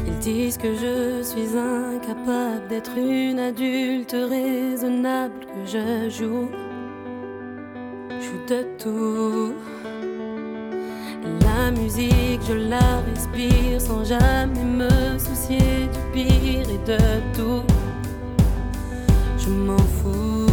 Ils 0.07 0.19
disent 0.19 0.57
que 0.57 0.75
je 0.75 1.23
suis 1.23 1.57
incapable 1.57 2.67
d'être 2.69 2.95
une 2.95 3.39
adulte 3.39 4.15
raisonnable, 4.15 5.33
que 5.39 5.65
je 5.65 6.09
joue, 6.09 6.49
joue 8.21 8.45
de 8.47 8.65
tout. 8.82 9.54
La 11.41 11.71
musique, 11.71 12.41
je 12.47 12.54
la 12.54 13.01
respire 13.10 13.82
sans 13.82 14.04
jamais 14.04 14.63
me 14.63 15.19
soucier 15.19 15.88
du 15.93 15.99
pire 16.13 16.69
et 16.69 16.82
de 16.88 16.97
tout. 17.34 17.63
Je 19.38 19.49
m'en 19.49 19.78
fous. 19.78 20.44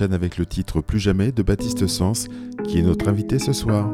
Avec 0.00 0.38
le 0.38 0.46
titre 0.46 0.80
Plus 0.80 0.98
jamais 0.98 1.30
de 1.30 1.44
Baptiste 1.44 1.86
Sens, 1.86 2.26
qui 2.64 2.80
est 2.80 2.82
notre 2.82 3.08
invité 3.08 3.38
ce 3.38 3.52
soir. 3.52 3.88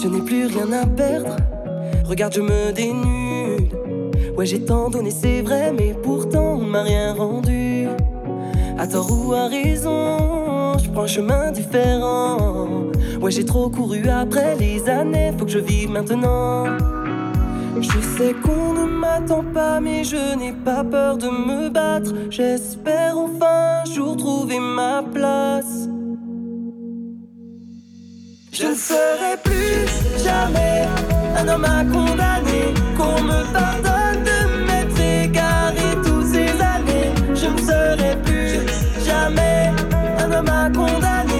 Je 0.00 0.08
n'ai 0.08 0.22
plus 0.22 0.46
rien 0.46 0.72
à 0.72 0.86
perdre. 0.86 1.36
Regarde, 2.06 2.32
je 2.32 2.40
me 2.40 2.72
dénude. 2.72 3.74
Ouais, 4.38 4.46
j'ai 4.46 4.64
tant 4.64 4.88
donné, 4.88 5.10
c'est 5.10 5.42
vrai, 5.42 5.70
mais 5.70 5.94
pourtant 6.02 6.54
on 6.54 6.64
m'a 6.64 6.82
rien 6.82 7.12
rendu. 7.12 7.86
À 8.78 8.86
tort 8.86 9.10
ou 9.10 9.34
à 9.34 9.48
raison, 9.48 10.78
je 10.78 10.88
prends 10.90 11.02
un 11.02 11.06
chemin 11.06 11.50
différent. 11.52 12.86
Ouais, 13.20 13.30
j'ai 13.30 13.44
trop 13.44 13.68
couru 13.68 14.08
après 14.08 14.56
les 14.56 14.88
années, 14.88 15.32
faut 15.36 15.44
que 15.44 15.50
je 15.50 15.58
vive 15.58 15.90
maintenant. 15.90 16.64
Je 17.80 18.00
sais 18.16 18.34
qu'on 18.42 18.72
ne 18.72 18.87
m'attend 19.18 19.44
pas, 19.52 19.80
mais 19.80 20.04
je 20.04 20.36
n'ai 20.36 20.52
pas 20.52 20.84
peur 20.84 21.16
de 21.16 21.28
me 21.28 21.68
battre. 21.68 22.12
J'espère 22.30 23.16
enfin 23.18 23.82
un 23.82 23.84
jour 23.84 24.16
trouver 24.16 24.60
ma 24.60 25.02
place. 25.02 25.88
Je 28.52 28.66
ne 28.66 28.74
serai 28.74 29.36
plus 29.44 29.86
jamais 30.24 30.86
un 31.36 31.48
homme 31.48 31.64
à 31.64 31.84
condamner, 31.84 32.74
qu'on 32.96 33.22
me 33.22 33.52
pardonne 33.52 34.22
de 34.30 34.66
m'être 34.66 35.00
égaré 35.00 35.88
toutes 36.04 36.26
ces 36.26 36.50
années. 36.74 37.12
Je 37.34 37.48
ne 37.48 37.58
serai 37.58 38.16
plus 38.24 38.60
jamais 39.04 39.70
un 40.18 40.32
homme 40.32 40.48
à 40.48 40.70
condamner, 40.70 41.37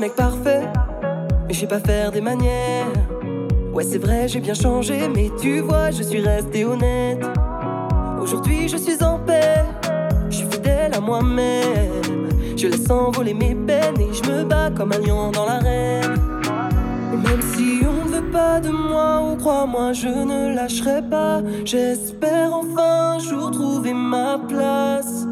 mec 0.00 0.14
parfait. 0.14 0.62
Mais 1.46 1.52
je 1.52 1.60
sais 1.60 1.66
pas 1.66 1.78
faire 1.78 2.10
des 2.10 2.22
manières. 2.22 2.86
Ouais, 3.72 3.84
c'est 3.84 3.98
vrai, 3.98 4.28
j'ai 4.28 4.40
bien 4.40 4.54
changé, 4.54 5.08
mais 5.14 5.30
tu 5.40 5.60
vois, 5.60 5.90
je 5.90 6.02
suis 6.02 6.20
resté 6.20 6.64
honnête. 6.64 7.22
Aujourd'hui, 8.20 8.66
je 8.66 8.78
suis 8.78 9.02
en 9.04 9.18
paix. 9.18 9.62
Je 10.30 10.36
suis 10.36 10.46
fidèle 10.46 10.94
à 10.94 11.00
moi-même. 11.00 12.28
Je 12.56 12.68
laisse 12.68 12.90
envoler 12.90 13.34
mes 13.34 13.54
peines 13.54 14.00
et 14.00 14.12
je 14.12 14.30
me 14.30 14.44
bats 14.44 14.70
comme 14.74 14.92
un 14.92 14.98
lion 14.98 15.30
dans 15.32 15.44
l'arène. 15.44 16.14
Même 17.12 17.42
si 17.54 17.80
on 17.84 18.08
ne 18.08 18.16
veut 18.16 18.30
pas 18.30 18.58
de 18.60 18.70
moi, 18.70 19.20
ou 19.22 19.36
crois-moi, 19.36 19.92
je 19.92 20.08
ne 20.08 20.54
lâcherai 20.54 21.02
pas. 21.02 21.42
J'espère 21.64 22.54
enfin 22.54 23.16
un 23.16 23.18
jour 23.18 23.50
trouver 23.50 23.92
ma 23.92 24.38
place. 24.48 25.26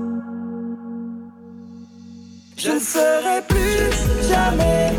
Je 2.61 2.72
ne 2.72 2.80
serai 2.80 3.40
plus 3.46 4.28
jamais 4.28 4.90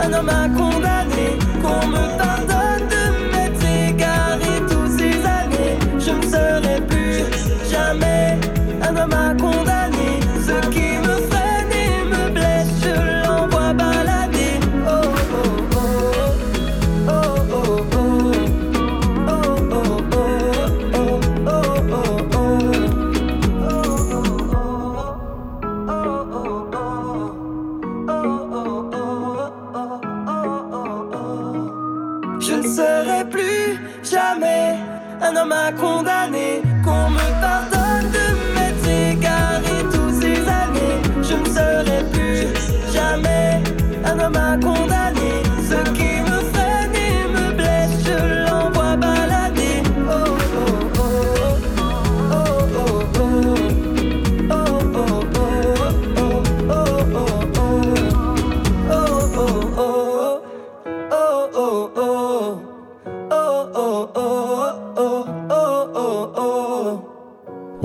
un 0.00 0.12
homme 0.12 0.28
à 0.28 0.48
condamner, 0.48 1.36
qu'on 1.60 1.88
me 1.88 2.16
pardonne 2.16 2.57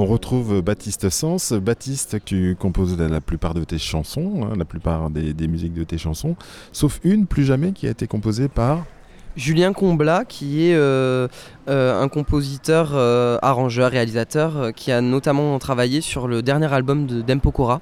On 0.04 0.06
retrouve 0.06 0.62
Baptiste 0.62 1.10
Sens. 1.10 1.54
Baptiste, 1.54 2.18
tu 2.26 2.58
composes 2.60 3.00
la, 3.00 3.22
plupart 3.22 3.54
de 3.54 3.64
tes 3.64 3.78
chansons, 3.78 4.42
hein, 4.44 4.56
la 4.58 4.66
plupart 4.66 5.10
des, 5.10 5.48
musiques 5.48 5.74
de 5.74 5.86
tes 5.86 5.98
chansons, 5.98 6.36
sauf 6.74 7.00
une, 7.06 7.26
plus 7.26 7.46
jamais, 7.46 7.72
qui 7.72 7.88
a 7.88 7.92
été 7.92 8.06
composée 8.06 8.50
par. 8.50 8.84
Julien 9.38 9.72
Comblat, 9.72 10.26
qui 10.26 10.68
est 10.68 10.76
euh, 10.76 11.30
euh, 11.70 12.02
un 12.04 12.10
compositeur, 12.10 12.92
euh, 12.96 13.38
arrangeur, 13.42 13.92
réalisateur, 13.92 14.74
qui 14.76 14.92
a 14.92 15.00
notamment 15.00 15.58
travaillé 15.58 16.02
sur 16.02 16.28
le 16.28 16.42
dernier 16.42 16.74
album 16.74 17.08
de 17.08 17.22
Dempokora, 17.22 17.80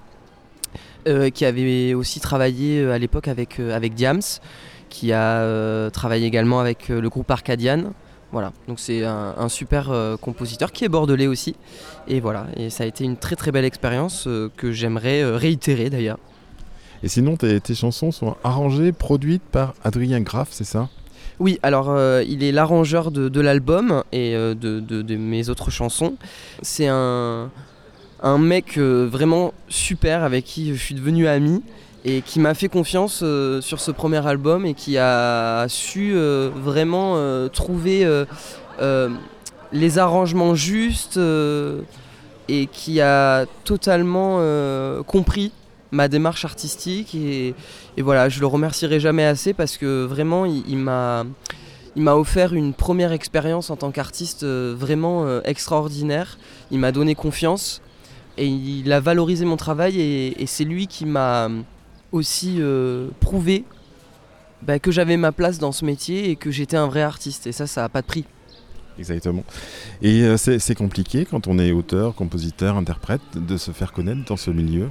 qui 1.34 1.43
avait 1.43 1.95
aussi 1.95 2.19
travaillé 2.19 2.86
à 2.86 2.99
l'époque 2.99 3.30
avec, 3.30 3.59
avec 3.59 3.95
Diams, 3.95 4.22
qui 4.89 5.11
a 5.11 5.89
travaillé 5.89 6.28
également 6.28 6.59
avec 6.59 6.89
le 6.89 7.09
groupe 7.09 7.32
Arcadian. 7.32 7.93
Voilà, 8.32 8.54
donc 8.68 8.80
c'est 8.80 9.04
un, 9.04 9.36
un 9.38 9.50
super 9.50 9.92
euh, 9.92 10.16
compositeur 10.16 10.72
qui 10.72 10.86
est 10.86 10.90
bordelais 10.90 11.28
aussi. 11.28 11.56
Et 12.08 12.20
voilà, 12.22 12.48
et 12.56 12.70
ça 12.70 12.86
a 12.86 12.88
été 12.88 13.04
une 13.04 13.18
très 13.18 13.36
très 13.36 13.52
belle 13.52 13.66
expérience 13.66 14.26
euh, 14.28 14.50
que 14.56 14.72
j'aimerais 14.72 15.22
euh, 15.22 15.36
réitérer 15.36 15.90
d'ailleurs. 15.90 16.18
Et 17.04 17.10
sinon, 17.10 17.36
tes, 17.36 17.60
tes 17.60 17.76
chansons 17.76 18.12
sont 18.12 18.36
arrangées, 18.44 18.92
produites 18.94 19.44
par 19.44 19.74
Adrien 19.84 20.22
Graff, 20.22 20.50
c'est 20.52 20.64
ça? 20.64 20.88
Oui, 21.40 21.60
alors 21.64 21.98
il 22.22 22.44
est 22.44 22.52
l'arrangeur 22.52 23.10
de, 23.10 23.28
de 23.28 23.42
l'album 23.42 24.04
et 24.12 24.34
de, 24.34 24.54
de- 24.54 25.02
de 25.02 25.16
mes 25.16 25.50
autres 25.50 25.72
chansons. 25.72 26.14
C'est 26.62 26.88
un, 26.88 27.50
un 28.22 28.38
mec 28.38 28.78
euh, 28.78 29.08
vraiment 29.12 29.52
super 29.68 30.24
avec 30.24 30.46
qui 30.46 30.76
je 30.76 30.80
suis 30.80 30.94
devenu 30.94 31.28
ami 31.28 31.64
et 32.04 32.22
qui 32.22 32.39
m'a 32.39 32.54
fait 32.54 32.70
confiance 32.70 33.22
euh, 33.24 33.62
sur 33.62 33.80
ce 33.80 33.91
premier 33.91 34.26
album 34.26 34.66
et 34.66 34.74
qui 34.74 34.97
a 34.97 35.66
su 35.68 36.14
euh, 36.14 36.49
vraiment 36.54 37.14
euh, 37.16 37.47
trouver 37.47 38.08
les 39.72 39.99
arrangements 39.99 40.56
justes 40.56 41.20
et 42.49 42.68
qui 42.72 42.99
a 42.99 43.45
totalement 43.64 44.39
compris 45.04 45.52
ma 45.91 46.08
démarche 46.08 46.45
artistique 46.45 47.14
et, 47.16 47.54
voilà, 47.99 48.28
je 48.28 48.39
le 48.39 48.47
remercierai 48.47 48.99
jamais 48.99 49.24
assez 49.24 49.54
parce 49.54 49.78
que 49.78 50.04
vraiment 50.04 50.45
il, 50.45 50.78
m'a 50.78 51.26
il 51.95 52.02
m'a 52.02 52.16
offert 52.16 52.54
une 52.54 52.74
première 52.74 53.12
expérience 53.12 53.70
en 53.70 53.76
tant 53.76 53.91
qu'artiste 53.91 54.43
vraiment 54.43 55.41
extraordinaire. 55.43 56.39
Il 56.72 56.80
m'a 56.80 56.91
donné 56.91 57.14
confiance 57.14 57.82
et 58.38 58.47
il 58.47 58.91
a 58.91 58.99
valorisé 58.99 59.45
mon 59.45 59.58
travail 59.58 60.02
et 60.02 60.45
c'est 60.47 60.66
lui 60.66 60.88
qui 60.88 61.06
m'a 61.06 61.49
aussi 62.12 62.57
euh, 62.59 63.07
prouvé 63.20 63.66
bah, 64.62 64.80
que 64.80 64.91
j'avais 64.91 65.18
ma 65.18 65.32
place 65.32 65.57
dans 65.57 65.72
ce 65.72 65.86
métier 65.86 66.30
et 66.30 66.36
que 66.36 66.51
j'étais 66.51 66.78
un 66.78 66.88
vrai 66.88 67.01
artiste. 67.01 67.47
Et 67.47 67.51
ça, 67.51 67.68
ça 67.68 67.82
n'a 67.82 67.89
pas 67.89 68.01
de 68.01 68.07
prix. 68.07 68.26
Exactement. 68.99 69.43
Et 70.01 70.22
euh, 70.22 70.38
c'est 70.38 70.76
compliqué 70.76 71.26
quand 71.26 71.47
on 71.47 71.57
est 71.57 71.72
auteur, 71.72 72.14
compositeur, 72.14 72.76
interprète, 72.78 73.22
de 73.36 73.57
se 73.57 73.72
faire 73.72 73.93
connaître 73.93 74.26
dans 74.26 74.38
ce 74.38 74.51
milieu? 74.51 74.89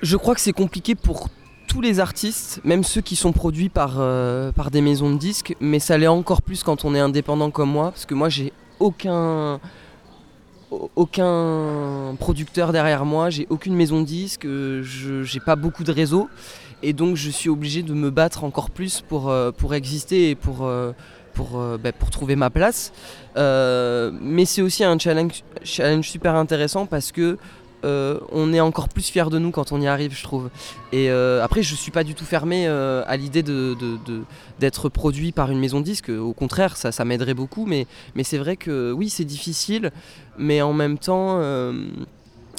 Je 0.00 0.16
crois 0.16 0.34
que 0.34 0.40
c'est 0.40 0.52
compliqué 0.52 0.94
pour 0.94 1.28
tous 1.68 1.80
les 1.80 2.00
artistes, 2.00 2.60
même 2.64 2.84
ceux 2.84 3.00
qui 3.00 3.16
sont 3.16 3.32
produits 3.32 3.68
par, 3.68 3.96
euh, 3.98 4.52
par 4.52 4.70
des 4.70 4.80
maisons 4.80 5.10
de 5.12 5.18
disques, 5.18 5.54
mais 5.60 5.78
ça 5.78 5.98
l'est 5.98 6.06
encore 6.06 6.42
plus 6.42 6.62
quand 6.62 6.84
on 6.84 6.94
est 6.94 7.00
indépendant 7.00 7.50
comme 7.50 7.70
moi, 7.70 7.90
parce 7.90 8.06
que 8.06 8.14
moi 8.14 8.28
j'ai 8.28 8.52
aucun 8.78 9.54
au- 9.54 9.60
aucun 10.96 12.16
producteur 12.18 12.72
derrière 12.72 13.04
moi, 13.04 13.30
j'ai 13.30 13.46
aucune 13.50 13.74
maison 13.74 14.00
de 14.00 14.06
disques, 14.06 14.44
euh, 14.44 14.82
j'ai 14.82 15.40
pas 15.40 15.56
beaucoup 15.56 15.84
de 15.84 15.92
réseaux, 15.92 16.28
et 16.82 16.92
donc 16.92 17.16
je 17.16 17.30
suis 17.30 17.48
obligé 17.48 17.82
de 17.82 17.94
me 17.94 18.10
battre 18.10 18.44
encore 18.44 18.70
plus 18.70 19.00
pour, 19.00 19.30
euh, 19.30 19.50
pour 19.52 19.74
exister 19.74 20.30
et 20.30 20.34
pour, 20.34 20.64
euh, 20.64 20.92
pour, 21.34 21.60
bah, 21.82 21.92
pour 21.92 22.10
trouver 22.10 22.36
ma 22.36 22.50
place. 22.50 22.92
Mais 23.36 24.44
c'est 24.44 24.62
aussi 24.62 24.84
un 24.84 24.98
challenge, 24.98 25.42
challenge 25.64 26.08
super 26.08 26.34
intéressant 26.34 26.86
parce 26.86 27.12
que 27.12 27.38
euh, 27.84 28.18
on 28.30 28.52
est 28.52 28.60
encore 28.60 28.88
plus 28.88 29.08
fier 29.08 29.28
de 29.30 29.38
nous 29.38 29.50
quand 29.50 29.72
on 29.72 29.80
y 29.80 29.86
arrive, 29.86 30.16
je 30.16 30.22
trouve. 30.22 30.50
Et 30.92 31.10
euh, 31.10 31.42
après, 31.42 31.62
je 31.62 31.74
suis 31.74 31.90
pas 31.90 32.04
du 32.04 32.14
tout 32.14 32.24
fermé 32.24 32.66
euh, 32.66 33.02
à 33.06 33.16
l'idée 33.16 33.42
de, 33.42 33.74
de- 33.80 33.98
de- 34.06 34.22
d'être 34.60 34.88
produit 34.88 35.32
par 35.32 35.50
une 35.50 35.58
maison 35.58 35.80
de 35.80 35.84
disques. 35.84 36.10
Au 36.10 36.32
contraire, 36.32 36.76
ça, 36.76 36.92
ça 36.92 37.04
m'aiderait 37.04 37.34
beaucoup. 37.34 37.66
Mais, 37.66 37.86
mais 38.14 38.24
c'est 38.24 38.38
vrai 38.38 38.56
que 38.56 38.92
oui, 38.92 39.08
c'est 39.08 39.24
difficile, 39.24 39.90
mais 40.38 40.62
en 40.62 40.72
même 40.72 40.98
temps, 40.98 41.38
euh, 41.40 41.86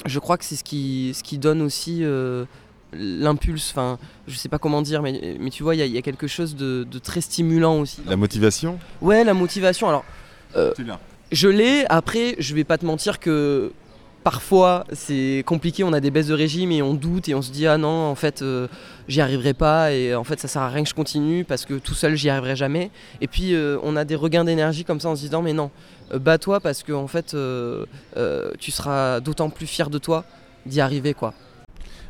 je 0.06 0.18
crois 0.18 0.36
que 0.36 0.44
c'est 0.44 0.56
ce 0.56 0.64
qui, 0.64 1.12
ce 1.14 1.22
qui 1.22 1.38
donne 1.38 1.62
aussi 1.62 2.00
euh, 2.02 2.44
l'impulse. 2.92 3.70
Enfin, 3.70 3.98
je 4.28 4.36
sais 4.36 4.48
pas 4.48 4.58
comment 4.58 4.82
dire, 4.82 5.02
mais, 5.02 5.36
mais 5.40 5.50
tu 5.50 5.62
vois, 5.62 5.74
il 5.74 5.78
y, 5.78 5.82
a- 5.82 5.86
il 5.86 5.92
y 5.92 5.98
a 5.98 6.02
quelque 6.02 6.26
chose 6.26 6.54
de, 6.56 6.86
de 6.90 6.98
très 6.98 7.20
stimulant 7.20 7.78
aussi. 7.80 8.02
La 8.06 8.16
motivation? 8.16 8.78
Ouais, 9.00 9.24
la 9.24 9.34
motivation. 9.34 9.88
Alors, 9.88 10.04
Tu 10.76 10.84
l'as. 10.84 11.00
je 11.32 11.48
l'ai. 11.48 11.84
Après, 11.88 12.36
je 12.38 12.54
vais 12.54 12.64
pas 12.64 12.78
te 12.78 12.84
mentir 12.86 13.18
que 13.20 13.72
parfois 14.24 14.84
c'est 14.92 15.44
compliqué. 15.46 15.84
On 15.84 15.92
a 15.92 16.00
des 16.00 16.10
baisses 16.10 16.26
de 16.28 16.34
régime 16.34 16.72
et 16.72 16.82
on 16.82 16.94
doute 16.94 17.28
et 17.28 17.34
on 17.34 17.42
se 17.42 17.52
dit 17.52 17.66
ah 17.66 17.78
non, 17.78 17.88
en 18.10 18.14
fait, 18.16 18.42
euh, 18.42 18.66
j'y 19.06 19.20
arriverai 19.20 19.54
pas 19.54 19.92
et 19.92 20.14
en 20.14 20.24
fait 20.24 20.40
ça 20.40 20.48
sert 20.48 20.62
à 20.62 20.68
rien 20.68 20.82
que 20.82 20.88
je 20.88 20.94
continue 20.94 21.44
parce 21.44 21.64
que 21.64 21.74
tout 21.74 21.94
seul 21.94 22.16
j'y 22.16 22.30
arriverai 22.30 22.56
jamais. 22.56 22.90
Et 23.20 23.28
puis 23.28 23.54
euh, 23.54 23.78
on 23.84 23.94
a 23.96 24.04
des 24.04 24.16
regains 24.16 24.44
d'énergie 24.44 24.84
comme 24.84 24.98
ça 24.98 25.08
en 25.10 25.14
se 25.16 25.20
disant 25.20 25.42
mais 25.42 25.52
non, 25.52 25.70
euh, 26.12 26.18
bats-toi 26.18 26.58
parce 26.60 26.82
que 26.82 26.92
en 26.92 27.06
fait 27.06 27.34
euh, 27.34 27.84
euh, 28.16 28.50
tu 28.58 28.70
seras 28.70 29.20
d'autant 29.20 29.50
plus 29.50 29.66
fier 29.66 29.90
de 29.90 29.98
toi 29.98 30.24
d'y 30.66 30.80
arriver 30.80 31.14
quoi. 31.14 31.34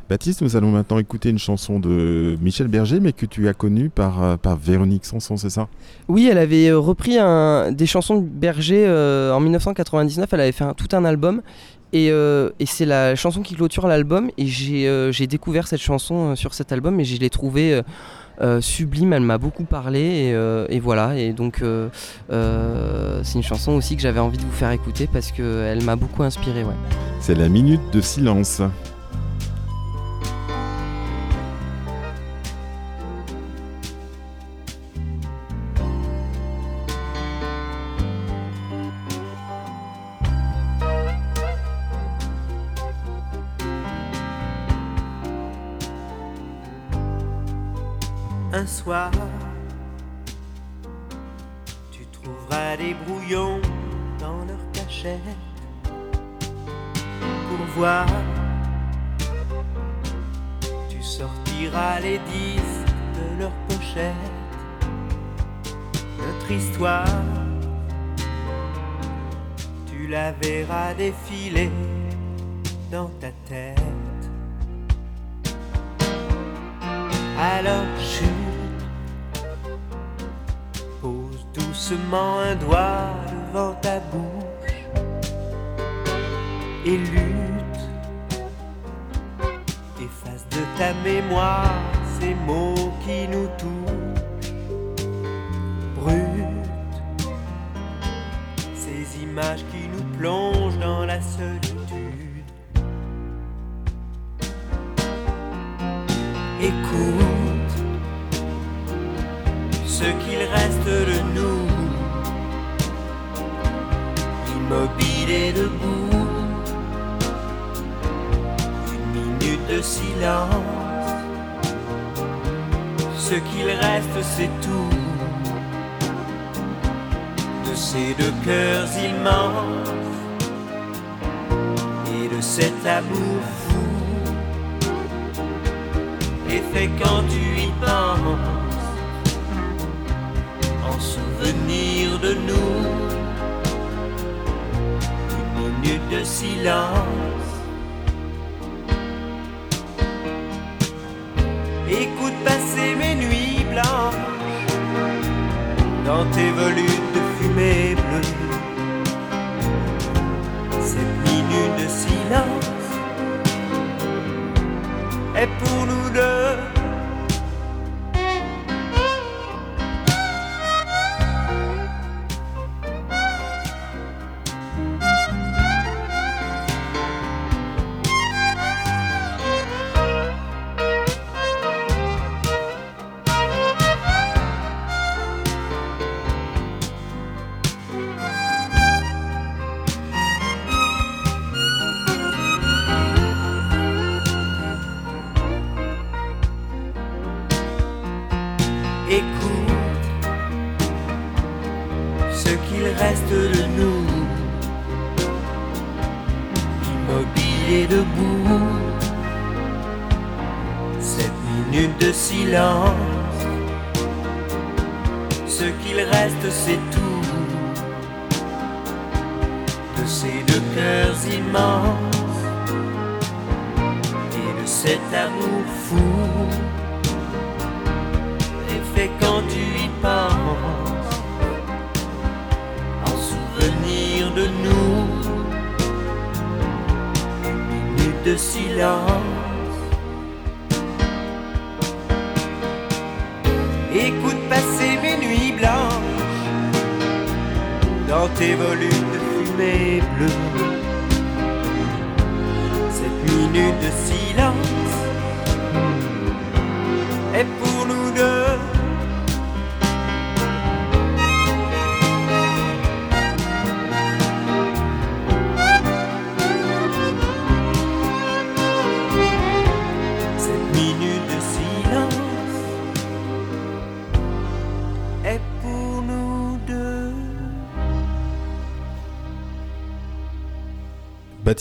Baptiste, 0.07 0.43
nous 0.43 0.55
allons 0.55 0.69
maintenant 0.69 0.99
écouter 0.99 1.29
une 1.31 1.39
chanson 1.39 1.79
de 1.79 2.37
Michel 2.39 2.67
Berger, 2.67 2.99
mais 2.99 3.11
que 3.11 3.25
tu 3.25 3.47
as 3.47 3.55
connue 3.55 3.89
par, 3.89 4.21
euh, 4.21 4.37
par 4.37 4.55
Véronique 4.55 5.03
Sanson, 5.03 5.35
c'est 5.35 5.49
ça? 5.49 5.67
Oui, 6.07 6.27
elle 6.31 6.37
avait 6.37 6.67
euh, 6.67 6.77
repris 6.77 7.17
un- 7.17 7.71
des 7.71 7.87
chansons 7.87 8.17
de 8.17 8.27
Berger 8.27 8.85
euh, 8.87 9.33
en 9.33 9.39
1999. 9.39 10.29
Elle 10.31 10.41
avait 10.41 10.51
fait 10.51 10.63
un- 10.63 10.75
tout 10.75 10.95
un 10.95 11.05
album. 11.05 11.41
Et, 11.95 12.11
euh, 12.11 12.49
et 12.59 12.65
c'est 12.65 12.85
la 12.85 13.15
chanson 13.15 13.41
qui 13.41 13.55
clôture 13.55 13.87
l'album. 13.87 14.29
Et 14.37 14.47
j'ai 14.47 14.85
euh, 14.85 15.13
découvert 15.29 15.65
cette 15.65 15.79
chanson 15.79 16.31
euh, 16.31 16.35
sur 16.35 16.53
cet 16.53 16.73
album 16.73 16.99
et 16.99 17.05
je 17.05 17.17
l'ai 17.17 17.29
trouvée 17.29 17.81
sublime. 18.59 19.13
Elle 19.13 19.23
m'a 19.23 19.37
beaucoup 19.37 19.63
parlé. 19.63 20.35
Et, 20.69 20.79
voilà. 20.81 21.17
Et 21.17 21.31
donc, 21.31 21.63
c'est 22.29 23.35
une 23.35 23.43
chanson 23.43 23.71
aussi 23.71 23.95
que 23.95 24.01
j'avais 24.01 24.19
envie 24.19 24.37
de 24.37 24.43
vous 24.43 24.51
faire 24.51 24.71
écouter 24.71 25.07
parce 25.11 25.31
qu'elle 25.31 25.83
m'a 25.83 25.95
beaucoup 25.95 26.23
inspiré. 26.23 26.65
Ouais. 26.65 26.75
C'est 27.21 27.35
la 27.35 27.47
minute 27.47 27.81
de 27.93 28.01
silence. 28.01 28.61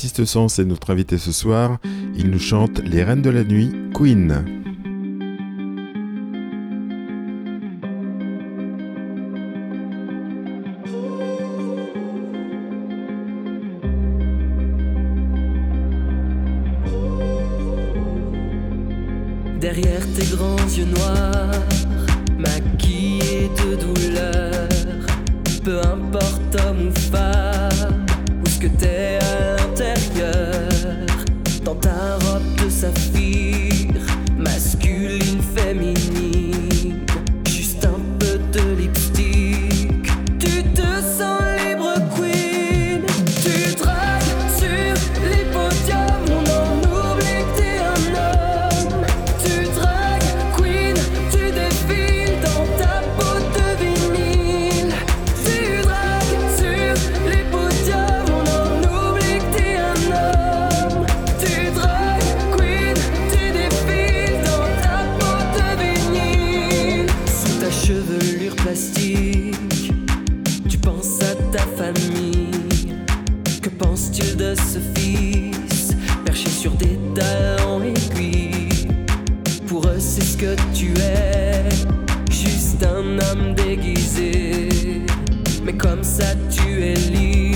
Baptiste 0.04 0.58
est 0.58 0.64
notre 0.66 0.90
invité 0.90 1.16
ce 1.16 1.32
soir. 1.32 1.78
Il 2.14 2.28
nous 2.28 2.38
chante 2.38 2.78
Les 2.80 3.02
Reines 3.02 3.22
de 3.22 3.30
la 3.30 3.42
Nuit, 3.42 3.72
Queen. 3.94 4.53
Que 73.62 73.68
penses-tu 73.68 74.36
de 74.36 74.54
ce 74.54 74.78
fils 74.98 75.94
perché 76.24 76.48
sur 76.48 76.72
des 76.72 76.98
talons 77.14 77.82
aiguilles? 77.82 78.88
Pour 79.66 79.86
eux, 79.86 79.98
c'est 79.98 80.24
ce 80.24 80.36
que 80.36 80.54
tu 80.74 80.92
es, 81.00 81.64
juste 82.30 82.84
un 82.84 83.18
homme 83.18 83.54
déguisé. 83.54 84.68
Mais 85.64 85.72
comme 85.74 86.04
ça, 86.04 86.34
tu 86.50 86.82
es 86.82 86.94
libre. 86.94 87.53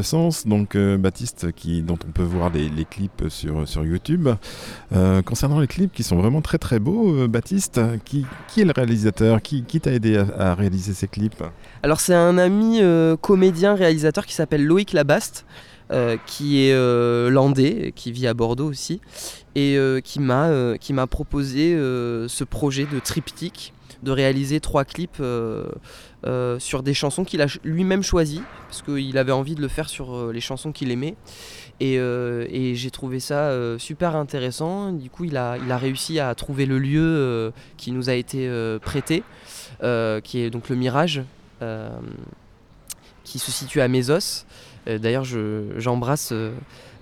Sens, 0.00 0.46
donc 0.46 0.74
euh, 0.74 0.96
Baptiste 0.96 1.46
dont 1.84 1.98
on 2.06 2.10
peut 2.10 2.22
voir 2.22 2.50
les, 2.50 2.86
clips 2.86 3.24
sur, 3.28 3.84
YouTube. 3.84 4.28
Euh, 4.94 5.20
concernant 5.20 5.60
les 5.60 5.66
clips 5.66 5.92
qui 5.92 6.02
sont 6.02 6.16
vraiment 6.16 6.40
très 6.40 6.56
très 6.56 6.78
beaux, 6.78 7.14
euh, 7.14 7.28
Baptiste, 7.28 7.80
qui, 8.04 8.24
qui 8.48 8.62
est 8.62 8.64
le 8.64 8.72
réalisateur? 8.74 9.42
Qui, 9.42 9.62
t'a 9.62 9.92
aidé 9.92 10.16
à, 10.16 10.54
réaliser 10.54 10.94
ces 10.94 11.08
clips? 11.08 11.42
Alors 11.82 12.00
c'est 12.00 12.14
un 12.14 12.38
ami 12.38 12.80
comédien 13.20 13.74
réalisateur 13.74 14.24
qui 14.24 14.34
s'appelle 14.34 14.64
Loïc 14.64 14.94
Labaste, 14.94 15.44
qui 16.26 16.64
est 16.64 17.30
landais, 17.30 17.92
qui 17.94 18.12
vit 18.12 18.26
à 18.26 18.34
Bordeaux 18.34 18.68
aussi, 18.68 19.00
et 19.54 19.76
qui 20.04 20.20
m'a 20.20 21.06
proposé 21.10 21.74
ce 21.74 22.44
projet 22.44 22.86
de 22.90 22.98
triptyque, 22.98 23.74
de 24.02 24.10
réaliser 24.10 24.60
trois 24.60 24.84
clips 24.84 25.18
euh, 25.20 25.64
euh, 26.26 26.58
sur 26.58 26.82
des 26.82 26.94
chansons 26.94 27.24
qu'il 27.24 27.40
a 27.40 27.46
lui-même 27.64 28.02
choisies, 28.02 28.42
parce 28.68 28.82
qu'il 28.82 29.16
avait 29.18 29.32
envie 29.32 29.54
de 29.54 29.60
le 29.60 29.68
faire 29.68 29.88
sur 29.88 30.14
euh, 30.14 30.32
les 30.32 30.40
chansons 30.40 30.72
qu'il 30.72 30.90
aimait. 30.90 31.14
Et, 31.80 31.98
j'ai 32.74 32.90
trouvé 32.90 33.18
ça 33.18 33.50
super 33.78 34.14
intéressant. 34.14 34.92
Du 34.92 35.10
coup, 35.10 35.24
il 35.24 35.36
a, 35.36 35.56
réussi 35.76 36.20
à 36.20 36.32
trouver 36.36 36.64
le 36.64 36.78
lieu 36.78 37.52
qui 37.76 37.90
nous 37.90 38.08
a 38.08 38.14
été 38.14 38.48
prêté, 38.80 39.24
qui 40.22 40.38
est 40.38 40.50
donc 40.50 40.68
le 40.68 40.76
Mirage, 40.76 41.22
qui 43.24 43.40
se 43.40 43.50
situe 43.50 43.80
à 43.80 43.88
Mésos. 43.88 44.46
D'ailleurs, 44.86 45.24
je- 45.24 45.72
j'embrasse 45.76 46.32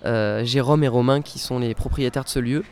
Jérôme 0.03 0.83
et 0.83 0.89
Romain 0.89 1.21
qui 1.21 1.39
sont 1.39 1.59
les 1.59 1.75
propriétaires 1.75 2.25
de 2.25 2.31
ce 2.31 2.39
lieu. 2.39 2.65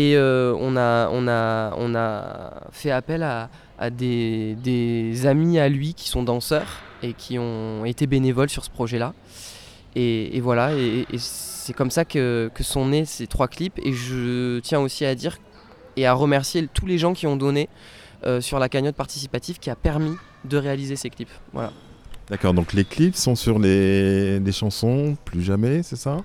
Et 0.00 0.14
euh, 0.14 0.54
on, 0.60 0.76
a, 0.76 1.08
on, 1.10 1.26
a, 1.26 1.74
on 1.76 1.92
a 1.96 2.68
fait 2.70 2.92
appel 2.92 3.24
à, 3.24 3.50
à 3.80 3.90
des, 3.90 4.54
des 4.62 5.26
amis 5.26 5.58
à 5.58 5.68
lui 5.68 5.92
qui 5.92 6.08
sont 6.08 6.22
danseurs 6.22 6.68
et 7.02 7.14
qui 7.14 7.36
ont 7.36 7.84
été 7.84 8.06
bénévoles 8.06 8.48
sur 8.48 8.64
ce 8.64 8.70
projet-là. 8.70 9.12
Et, 9.96 10.36
et 10.36 10.40
voilà, 10.40 10.72
et, 10.74 11.04
et 11.12 11.18
c'est 11.18 11.72
comme 11.72 11.90
ça 11.90 12.04
que, 12.04 12.48
que 12.54 12.62
sont 12.62 12.86
nés 12.86 13.06
ces 13.06 13.26
trois 13.26 13.48
clips. 13.48 13.76
Et 13.82 13.92
je 13.92 14.60
tiens 14.60 14.78
aussi 14.78 15.04
à 15.04 15.16
dire 15.16 15.36
et 15.96 16.06
à 16.06 16.12
remercier 16.12 16.68
tous 16.72 16.86
les 16.86 16.98
gens 16.98 17.12
qui 17.12 17.26
ont 17.26 17.36
donné 17.36 17.68
euh, 18.24 18.40
sur 18.40 18.60
la 18.60 18.68
cagnotte 18.68 18.94
participative 18.94 19.58
qui 19.58 19.68
a 19.68 19.74
permis 19.74 20.14
de 20.44 20.58
réaliser 20.58 20.94
ces 20.94 21.10
clips. 21.10 21.32
Voilà. 21.52 21.72
D'accord, 22.30 22.54
donc 22.54 22.72
les 22.72 22.84
clips 22.84 23.16
sont 23.16 23.34
sur 23.34 23.58
les, 23.58 24.38
les 24.38 24.52
chansons 24.52 25.16
Plus 25.24 25.42
jamais, 25.42 25.82
c'est 25.82 25.96
ça? 25.96 26.18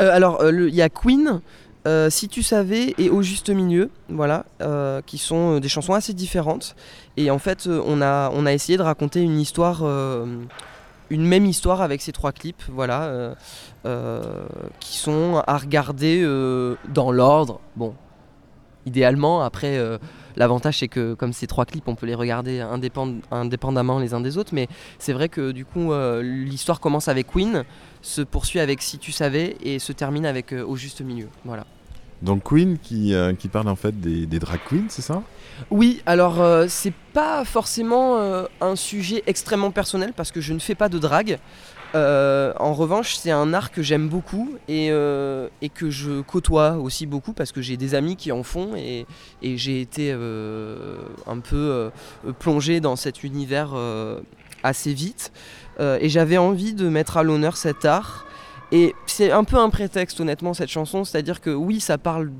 Euh, 0.00 0.10
alors, 0.12 0.40
euh, 0.40 0.68
il 0.68 0.74
y 0.74 0.82
a 0.82 0.88
Queen, 0.88 1.40
euh, 1.86 2.10
Si 2.10 2.28
tu 2.28 2.42
savais 2.42 2.94
et 2.98 3.10
Au 3.10 3.22
juste 3.22 3.50
milieu, 3.50 3.90
voilà, 4.08 4.44
euh, 4.60 5.00
qui 5.04 5.18
sont 5.18 5.56
euh, 5.56 5.60
des 5.60 5.68
chansons 5.68 5.94
assez 5.94 6.12
différentes. 6.14 6.76
Et 7.16 7.30
en 7.30 7.38
fait, 7.38 7.66
on, 7.68 8.02
a, 8.02 8.30
on 8.32 8.46
a 8.46 8.52
essayé 8.52 8.78
de 8.78 8.82
raconter 8.82 9.20
une 9.20 9.38
histoire, 9.38 9.82
une 9.84 11.26
même 11.26 11.46
histoire 11.46 11.82
avec 11.82 12.00
ces 12.00 12.12
trois 12.12 12.32
clips, 12.32 12.62
voilà, 12.68 13.34
qui 14.78 14.96
sont 14.96 15.42
à 15.46 15.58
regarder 15.58 16.24
dans 16.88 17.12
l'ordre. 17.12 17.60
Bon, 17.76 17.94
idéalement, 18.86 19.42
après. 19.42 19.78
L'avantage 20.36 20.78
c'est 20.78 20.88
que 20.88 21.14
comme 21.14 21.32
ces 21.32 21.46
trois 21.46 21.64
clips 21.64 21.86
on 21.88 21.94
peut 21.94 22.06
les 22.06 22.14
regarder 22.14 22.60
indépend- 22.60 23.20
indépendamment 23.30 23.98
les 23.98 24.14
uns 24.14 24.20
des 24.20 24.38
autres 24.38 24.54
mais 24.54 24.68
c'est 24.98 25.12
vrai 25.12 25.28
que 25.28 25.52
du 25.52 25.64
coup 25.64 25.92
euh, 25.92 26.22
l'histoire 26.22 26.80
commence 26.80 27.08
avec 27.08 27.26
Queen, 27.28 27.64
se 28.02 28.22
poursuit 28.22 28.60
avec 28.60 28.82
Si 28.82 28.98
tu 28.98 29.12
savais 29.12 29.56
et 29.62 29.78
se 29.78 29.92
termine 29.92 30.26
avec 30.26 30.52
euh, 30.52 30.64
Au 30.64 30.76
juste 30.76 31.00
milieu. 31.00 31.28
Voilà. 31.44 31.66
Donc 32.22 32.44
Queen 32.44 32.78
qui, 32.78 33.14
euh, 33.14 33.32
qui 33.32 33.48
parle 33.48 33.68
en 33.68 33.76
fait 33.76 33.98
des, 33.98 34.26
des 34.26 34.38
drag 34.38 34.60
queens, 34.68 34.84
c'est 34.88 35.02
ça? 35.02 35.22
Oui, 35.70 36.02
alors 36.04 36.40
euh, 36.40 36.66
c'est 36.68 36.92
pas 37.12 37.44
forcément 37.44 38.18
euh, 38.18 38.44
un 38.60 38.76
sujet 38.76 39.22
extrêmement 39.26 39.70
personnel 39.70 40.12
parce 40.14 40.30
que 40.30 40.40
je 40.40 40.52
ne 40.52 40.58
fais 40.58 40.74
pas 40.74 40.88
de 40.88 40.98
drague. 40.98 41.38
Euh, 41.94 42.52
en 42.58 42.72
revanche, 42.72 43.16
c'est 43.16 43.30
un 43.30 43.52
art 43.52 43.72
que 43.72 43.82
j'aime 43.82 44.08
beaucoup 44.08 44.54
et, 44.68 44.88
euh, 44.90 45.48
et 45.60 45.68
que 45.68 45.90
je 45.90 46.20
côtoie 46.20 46.76
aussi 46.76 47.06
beaucoup 47.06 47.32
parce 47.32 47.50
que 47.50 47.60
j'ai 47.60 47.76
des 47.76 47.94
amis 47.94 48.16
qui 48.16 48.30
en 48.30 48.42
font 48.42 48.76
et, 48.76 49.06
j'ai 49.42 49.80
été 49.80 50.12
euh, 50.12 50.98
un 51.26 51.40
peu 51.40 51.90
plongé 52.38 52.80
dans 52.80 52.96
cet 52.96 53.24
univers 53.24 53.74
assez 54.62 54.94
vite. 54.94 55.32
Et 55.80 56.08
j'avais 56.08 56.36
envie 56.36 56.74
de 56.74 56.88
mettre 56.88 57.16
à 57.16 57.22
l'honneur 57.22 57.56
cet 57.56 57.84
art. 57.84 58.26
Et 58.72 58.94
c'est 59.06 59.32
un 59.32 59.44
peu 59.44 59.56
un 59.56 59.70
prétexte, 59.70 60.20
honnêtement, 60.20 60.54
cette 60.54 60.68
chanson. 60.68 61.04
C'est-à-dire 61.04 61.40
que 61.40 61.50
oui, 61.50 61.80
ça 61.80 61.98
parle 61.98 62.30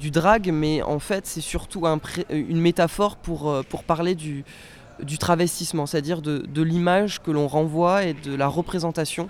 du 0.00 0.10
drag, 0.10 0.50
mais 0.52 0.82
en 0.82 0.98
fait, 0.98 1.26
c'est 1.26 1.40
surtout 1.40 1.86
un 1.86 2.00
une 2.30 2.60
métaphore 2.60 3.16
pour 3.16 3.84
parler 3.86 4.14
du, 4.16 4.44
du 5.02 5.18
travestissement, 5.18 5.86
c'est-à-dire 5.86 6.22
de, 6.22 6.62
l'image 6.62 7.20
que 7.22 7.30
l'on 7.30 7.48
renvoie 7.48 8.04
et 8.04 8.14
de 8.14 8.34
la 8.34 8.48
représentation 8.48 9.28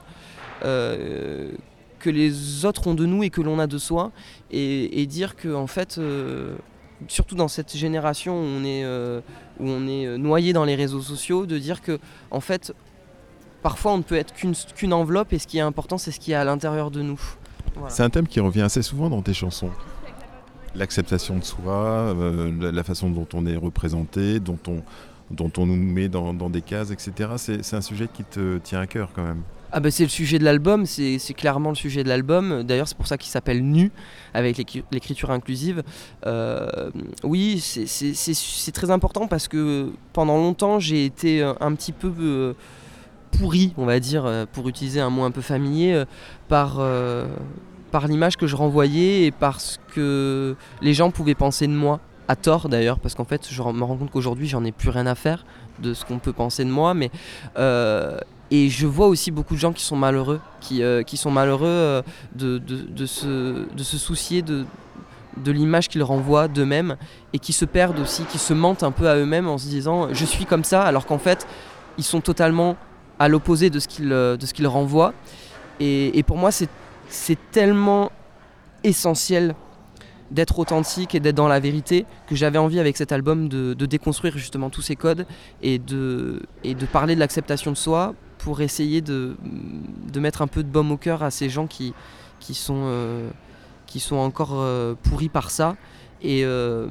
euh, 0.64 1.51
que 1.99 2.11
les 2.11 2.64
autres 2.64 2.87
ont 2.87 2.95
de 2.95 3.05
nous 3.05 3.23
et 3.23 3.31
que 3.31 3.41
l'on 3.41 3.59
a 3.59 3.66
de 3.66 3.79
soi. 3.79 4.11
Et, 4.51 5.07
dire 5.07 5.37
que, 5.37 5.55
en 5.55 5.66
fait, 5.66 5.99
euh, 5.99 6.57
surtout 7.09 7.35
dans 7.35 7.49
cette 7.49 7.77
génération 7.77 8.35
où 8.35 8.45
on 8.45 8.64
est, 8.64 8.85
euh, 8.85 9.21
où 9.59 9.68
on 9.68 9.87
est 9.87 10.18
noyé 10.18 10.53
dans 10.53 10.64
les 10.64 10.75
réseaux 10.75 11.03
sociaux, 11.03 11.47
de 11.47 11.59
dire 11.59 11.83
que, 11.83 11.99
en 12.31 12.41
fait, 12.41 12.73
parfois 13.62 13.93
on 13.93 13.99
ne 13.99 14.03
peut 14.03 14.16
être 14.16 14.33
qu'une 14.33 14.93
enveloppe 14.93 15.33
et 15.33 15.39
ce 15.39 15.47
qui 15.47 15.59
est 15.59 15.62
important, 15.62 15.99
c'est 15.99 16.11
ce 16.11 16.21
qui 16.21 16.33
est 16.33 16.37
à 16.37 16.45
l'intérieur 16.45 16.91
de 16.91 17.03
nous. 17.03 17.21
C'est 17.89 18.03
un 18.03 18.11
thème 18.11 18.27
qui 18.27 18.41
revient 18.41 18.62
assez 18.62 18.83
souvent 18.83 19.11
dans 19.11 19.23
tes 19.23 19.35
chansons. 19.35 19.71
L'acceptation 20.75 21.37
de 21.37 21.45
soi, 21.45 22.14
la 22.61 22.85
façon 22.85 23.11
dont 23.11 23.27
on 23.35 23.45
est 23.45 23.57
représenté, 23.57 24.41
dont 24.41 24.59
on, 24.68 24.83
dont 25.31 25.51
on 25.59 25.66
nous 25.66 25.76
met 25.76 26.09
dans, 26.09 26.33
des 26.51 26.62
cases, 26.62 26.91
etc. 26.91 27.31
C'est 27.37 27.74
un 27.76 27.81
sujet 27.81 28.09
qui 28.12 28.24
te 28.24 28.59
tient 28.59 28.81
à 28.81 28.87
cœur 28.87 29.11
quand 29.14 29.22
même. 29.24 29.43
Ah 29.72 29.78
bah 29.78 29.93
c'est 29.93 30.03
le 30.03 30.09
sujet 30.09 30.41
de 30.41 30.45
l'album, 30.45 30.85
c'est 30.85 31.20
clairement 31.37 31.68
le 31.68 31.76
sujet 31.76 32.03
de 32.03 32.09
l'album. 32.09 32.64
D'ailleurs 32.64 32.89
c'est 32.89 32.97
pour 32.97 33.07
ça 33.07 33.16
qu'il 33.16 33.31
s'appelle 33.31 33.62
Nu, 33.62 33.93
avec 34.35 34.57
l'écri- 34.59 34.83
l'écriture 34.91 35.31
inclusive. 35.31 35.85
Euh, 36.26 36.91
oui, 37.22 37.61
c'est- 37.61 38.72
très 38.72 38.91
important 38.91 39.28
parce 39.28 39.47
que 39.47 39.93
pendant 40.12 40.37
longtemps 40.39 40.81
j'ai 40.81 41.05
été 41.05 41.41
euh, 41.41 41.53
un 41.61 41.72
petit 41.76 41.93
peu 41.93 42.12
euh, 42.18 42.55
pourri, 43.31 43.72
on 43.76 43.85
va 43.87 44.01
dire, 44.01 44.28
pour 44.53 44.68
utiliser 44.68 45.01
un 45.01 45.11
mot 45.11 45.22
un 45.22 45.31
peu 45.31 45.41
familier, 45.41 46.03
par, 46.49 46.81
par 47.93 48.09
l'image 48.09 48.37
que 48.37 48.49
je 48.49 48.57
renvoyais 48.57 49.26
et 49.26 49.31
parce 49.31 49.78
que 49.95 50.57
les 50.83 50.95
gens 50.95 51.12
pouvaient 51.12 51.37
penser 51.37 51.68
de 51.68 51.72
moi. 51.72 52.01
À 52.31 52.37
tort 52.37 52.68
d'ailleurs, 52.68 53.01
parce 53.01 53.16
qu'en 53.16 53.24
fait 53.24 53.49
je 53.51 53.61
me 53.61 53.83
rends 53.83 53.97
compte 53.97 54.12
qu'aujourd'hui 54.12 54.47
j'en 54.47 54.64
ai 54.64 54.70
plus 54.70 54.89
rien 54.89 55.05
à 55.09 55.16
faire 55.16 55.45
de 55.81 55.95
ce 55.95 56.05
qu'on 56.05 56.20
peut 56.20 56.33
penser 56.33 56.64
de 56.64 56.70
moi, 56.70 56.95
mais 56.95 57.11
euh, 57.59 58.20
et 58.53 58.68
je 58.68 58.87
vois 58.87 59.09
aussi 59.09 59.33
beaucoup 59.33 59.55
de 59.55 59.59
gens 59.59 59.72
qui 59.72 59.83
sont 59.83 59.97
malheureux, 59.97 60.41
qui, 60.61 60.85
euh, 60.85 61.03
qui 61.03 61.16
sont 61.16 61.33
malheureux 61.33 61.66
euh, 61.66 62.03
de, 62.37 62.59
de, 62.59 63.07
se, 63.07 63.66
de 63.74 63.83
se 63.83 63.99
soucier 63.99 64.43
de, 64.43 64.64
de 65.39 65.51
l'image 65.51 65.89
qu'ils 65.89 66.05
renvoient 66.05 66.47
d'eux-mêmes 66.47 66.97
et 67.33 67.41
qui 67.41 67.53
se 67.53 67.64
perdent 67.64 67.99
aussi, 67.99 68.22
qui 68.26 68.39
se 68.39 68.55
mentent 68.55 68.85
un 68.85 68.93
peu 68.93 69.09
à 69.09 69.16
eux-mêmes 69.16 69.49
en 69.49 69.59
se 69.59 69.66
disant 69.66 70.14
je 70.14 70.24
suis 70.24 70.45
comme 70.47 70.62
ça, 70.62 70.83
alors 70.83 71.07
qu'en 71.07 71.18
fait 71.18 71.49
ils 71.99 72.05
sont 72.05 72.20
totalement 72.20 72.76
à 73.18 73.26
l'opposé 73.26 73.70
de 73.70 73.81
ce 73.81 73.89
qu'ils 73.89 74.39
qu'ils 74.55 74.68
renvoient. 74.68 75.14
Et, 75.81 76.16
et 76.16 76.22
pour 76.22 76.37
moi 76.37 76.53
c'est 76.53 77.51
tellement 77.51 78.12
essentiel 78.85 79.57
d'être 80.31 80.59
authentique 80.59 81.14
et 81.14 81.20
d'être 81.20 81.37
dans 81.37 81.49
la 81.49 81.61
vérité 81.61 82.07
que 82.28 82.37
j'avais 82.37 82.59
envie 82.59 82.78
avec 82.78 82.97
cet 82.97 83.12
album 83.12 83.49
de, 83.49 83.74
déconstruire 83.74 84.37
justement 84.39 84.70
tous 84.70 84.83
ces 84.83 84.97
codes 84.97 85.26
et 85.62 85.78
de, 85.78 86.43
et 86.62 86.74
de 86.74 86.87
parler 86.87 87.14
de 87.14 87.20
l'acceptation 87.20 87.72
de 87.72 87.76
soi 87.76 88.14
pour 88.39 88.61
essayer 88.61 89.01
de, 89.01 89.37
de 90.12 90.20
mettre 90.20 90.43
un 90.43 90.47
peu 90.47 90.62
de 90.62 90.68
baume 90.68 90.93
au 90.93 90.97
cœur 90.97 91.22
à 91.22 91.31
ces 91.31 91.51
gens 91.51 91.66
qui, 91.66 91.93
qui, 92.39 92.55
sont, 92.55 92.83
euh, 92.85 93.31
qui 93.87 94.01
sont 94.01 94.16
encore 94.16 94.53
euh, 94.55 94.95
pourris 95.03 95.28
par 95.28 95.51
ça. 95.51 95.76
Et, 96.22 96.45
euh, 96.45 96.89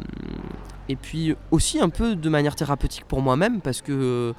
et 0.89 0.95
puis 0.95 1.35
aussi 1.51 1.79
un 1.79 1.89
peu 1.89 2.15
de 2.15 2.29
manière 2.29 2.55
thérapeutique 2.55 3.05
pour 3.05 3.21
moi-même 3.21 3.61
parce 3.61 3.81
que 3.81 4.33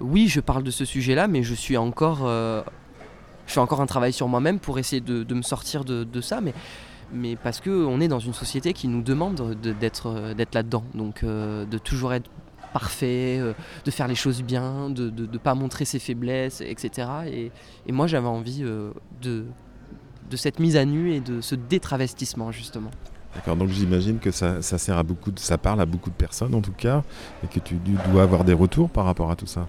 oui, 0.00 0.28
je 0.28 0.40
parle 0.40 0.62
de 0.62 0.70
ce 0.70 0.84
sujet-là, 0.84 1.26
mais 1.26 1.42
je 1.42 1.54
suis 1.54 1.76
encore... 1.76 2.28
je 2.28 3.52
fais 3.52 3.60
encore 3.60 3.80
un 3.80 3.86
travail 3.86 4.12
sur 4.12 4.28
moi-même 4.28 4.60
pour 4.60 4.78
essayer 4.78 5.00
de, 5.00 5.24
de 5.24 5.34
me 5.34 5.42
sortir 5.42 5.84
de, 5.84 6.04
de 6.04 6.20
ça, 6.20 6.40
mais, 6.40 6.54
mais 7.14 7.36
parce 7.36 7.60
qu'on 7.60 8.00
est 8.00 8.08
dans 8.08 8.18
une 8.18 8.34
société 8.34 8.72
qui 8.72 8.88
nous 8.88 9.02
demande 9.02 9.40
euh, 9.40 9.74
d'être 9.74 10.12
là-dedans, 10.52 10.84
donc 10.94 11.22
euh, 11.22 11.64
de 11.64 11.78
toujours 11.78 12.12
être 12.12 12.30
parfait, 12.72 13.38
euh, 13.38 13.52
de 13.84 13.90
faire 13.90 14.08
les 14.08 14.16
choses 14.16 14.42
bien, 14.42 14.90
de 14.90 15.10
ne 15.10 15.38
pas 15.38 15.54
montrer 15.54 15.84
ses 15.84 16.00
faiblesses, 16.00 16.60
etc. 16.60 17.08
Et, 17.86 17.92
moi 17.92 18.06
j'avais 18.06 18.26
envie 18.26 18.62
de, 18.62 19.46
cette 20.34 20.58
mise 20.58 20.76
à 20.76 20.84
nu 20.84 21.12
et 21.12 21.20
de 21.20 21.40
ce 21.40 21.54
détravestissement 21.54 22.50
justement. 22.50 22.90
D'accord, 23.34 23.56
donc 23.56 23.68
j'imagine 23.68 24.18
que 24.18 24.30
ça, 24.30 24.60
sert 24.62 24.98
à 24.98 25.02
beaucoup, 25.02 25.30
ça 25.36 25.58
parle 25.58 25.80
à 25.80 25.86
beaucoup 25.86 26.10
de 26.10 26.14
personnes 26.14 26.54
en 26.54 26.60
tout 26.60 26.72
cas, 26.72 27.02
et 27.42 27.46
que 27.46 27.60
tu 27.60 27.76
dois 28.12 28.22
avoir 28.22 28.44
des 28.44 28.52
retours 28.52 28.90
par 28.90 29.04
rapport 29.04 29.30
à 29.30 29.36
tout 29.36 29.46
ça. 29.46 29.68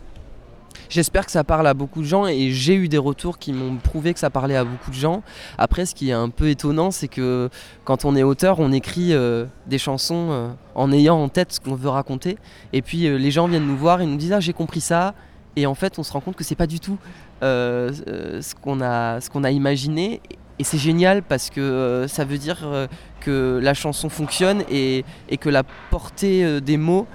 J'espère 0.89 1.25
que 1.25 1.31
ça 1.31 1.43
parle 1.43 1.67
à 1.67 1.73
beaucoup 1.73 2.01
de 2.01 2.07
gens 2.07 2.27
et 2.27 2.51
j'ai 2.51 2.75
eu 2.75 2.87
des 2.87 2.97
retours 2.97 3.37
qui 3.39 3.53
m'ont 3.53 3.77
prouvé 3.77 4.13
que 4.13 4.19
ça 4.19 4.29
parlait 4.29 4.55
à 4.55 4.63
beaucoup 4.63 4.91
de 4.91 4.95
gens. 4.95 5.23
Après, 5.57 5.85
ce 5.85 5.95
qui 5.95 6.09
est 6.09 6.13
un 6.13 6.29
peu 6.29 6.49
étonnant, 6.49 6.91
c'est 6.91 7.07
que 7.07 7.49
quand 7.83 8.05
on 8.05 8.15
est 8.15 8.23
auteur, 8.23 8.59
on 8.59 8.71
écrit 8.71 9.13
euh, 9.13 9.45
des 9.67 9.77
chansons 9.77 10.27
euh, 10.31 10.47
en 10.75 10.91
ayant 10.91 11.17
en 11.21 11.29
tête 11.29 11.53
ce 11.53 11.59
qu'on 11.59 11.75
veut 11.75 11.89
raconter. 11.89 12.37
Et 12.73 12.81
puis 12.81 13.07
euh, 13.07 13.17
les 13.17 13.31
gens 13.31 13.47
viennent 13.47 13.65
nous 13.65 13.77
voir 13.77 14.01
et 14.01 14.05
nous 14.05 14.17
disent 14.17 14.33
Ah, 14.33 14.39
j'ai 14.39 14.53
compris 14.53 14.81
ça. 14.81 15.13
Et 15.55 15.65
en 15.65 15.75
fait, 15.75 15.97
on 15.97 16.03
se 16.03 16.11
rend 16.11 16.19
compte 16.19 16.35
que 16.35 16.43
c'est 16.43 16.55
pas 16.55 16.67
du 16.67 16.79
tout 16.79 16.97
ce 17.41 18.55
qu'on 18.61 18.81
a, 18.81 19.51
imaginé. 19.51 20.21
Et 20.57 20.63
c'est 20.63 20.77
génial 20.77 21.21
parce 21.23 21.49
que 21.49 22.05
ça 22.07 22.25
veut 22.25 22.37
dire 22.37 22.87
que 23.21 23.59
la 23.61 23.73
chanson 23.73 24.09
fonctionne 24.09 24.63
et, 24.69 25.05
que 25.39 25.49
la 25.49 25.63
portée 25.91 26.59
des 26.59 26.75
mots 26.75 27.07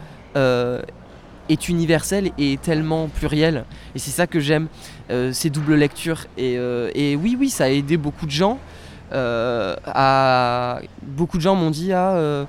est 1.51 1.69
universelle 1.69 2.31
et 2.39 2.57
tellement 2.57 3.09
plurielle. 3.09 3.65
Et 3.95 3.99
c'est 3.99 4.11
ça 4.11 4.27
que 4.27 4.41
j'aime, 4.41 4.69
euh, 5.11 5.33
ces 5.33 5.51
doubles 5.51 5.75
lectures. 5.75 6.27
Et, 6.39 6.57
euh, 6.57 6.91
et 6.95 7.17
oui, 7.17 7.37
oui, 7.39 7.51
ça 7.51 7.65
a 7.65 7.69
aidé 7.69 7.97
beaucoup 7.97 8.27
de 8.27 8.31
gens. 8.31 8.59
Euh, 9.13 9.75
à... 9.87 10.81
Beaucoup 11.03 11.37
de 11.37 11.43
gens 11.43 11.57
m'ont 11.57 11.71
dit 11.71 11.93
ah, 11.93 12.47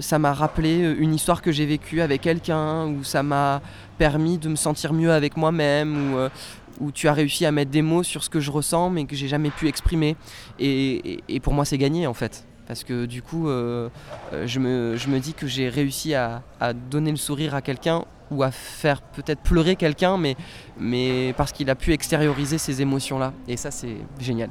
ça 0.00 0.18
m'a 0.18 0.32
rappelé 0.32 0.78
une 0.98 1.14
histoire 1.14 1.42
que 1.42 1.50
j'ai 1.52 1.66
vécue 1.66 2.00
avec 2.00 2.20
quelqu'un, 2.22 2.86
ou 2.86 3.02
ça 3.04 3.22
m'a 3.22 3.60
permis 3.98 4.38
de 4.38 4.48
me 4.48 4.56
sentir 4.56 4.92
mieux 4.92 5.12
avec 5.12 5.36
moi-même, 5.36 6.14
ou, 6.14 6.84
ou 6.84 6.92
tu 6.92 7.08
as 7.08 7.12
réussi 7.12 7.44
à 7.44 7.50
mettre 7.52 7.70
des 7.70 7.82
mots 7.82 8.04
sur 8.04 8.22
ce 8.22 8.30
que 8.30 8.38
je 8.40 8.50
ressens 8.52 8.88
mais 8.90 9.04
que 9.04 9.16
j'ai 9.16 9.26
jamais 9.28 9.50
pu 9.50 9.66
exprimer. 9.68 10.14
Et- 10.60 11.20
et 11.28 11.40
pour 11.40 11.54
moi, 11.54 11.64
c'est 11.64 11.78
gagné 11.78 12.06
en 12.06 12.14
fait. 12.14 12.44
Parce 12.68 12.84
que 12.84 13.06
du 13.06 13.22
coup, 13.22 13.48
euh, 13.48 13.88
euh, 14.32 14.46
je, 14.46 14.60
me, 14.60 14.94
je 14.96 15.08
me 15.08 15.18
dis 15.18 15.32
que 15.32 15.46
j'ai 15.46 15.68
réussi 15.68 16.14
à, 16.14 16.42
à 16.60 16.74
donner 16.74 17.10
le 17.10 17.16
sourire 17.16 17.54
à 17.54 17.62
quelqu'un 17.62 18.04
ou 18.30 18.42
à 18.42 18.50
faire 18.50 19.00
peut-être 19.00 19.40
pleurer 19.40 19.74
quelqu'un, 19.74 20.18
mais, 20.18 20.36
mais 20.78 21.32
parce 21.38 21.50
qu'il 21.50 21.70
a 21.70 21.74
pu 21.74 21.92
extérioriser 21.92 22.58
ces 22.58 22.82
émotions-là. 22.82 23.32
Et 23.48 23.56
ça, 23.56 23.70
c'est 23.70 23.96
génial. 24.20 24.50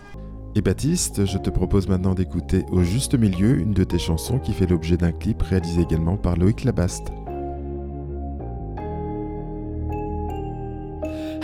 Et 0.55 0.61
Baptiste, 0.61 1.26
je 1.28 1.38
te 1.38 1.51
propose 1.51 1.88
maintenant 1.88 2.15
d'écouter 2.15 2.65
Au 2.72 2.82
juste 2.82 3.13
milieu, 3.13 3.59
une 3.59 3.74
de 3.74 3.84
tes 3.84 3.99
chansons 3.99 4.39
qui 4.39 4.51
fait 4.51 4.65
l'objet 4.65 4.97
d'un 4.97 5.11
clip 5.11 5.43
réalisé 5.43 5.84
également 5.84 6.18
par 6.18 6.36
Loïc 6.36 6.63
Labaste. 6.63 7.11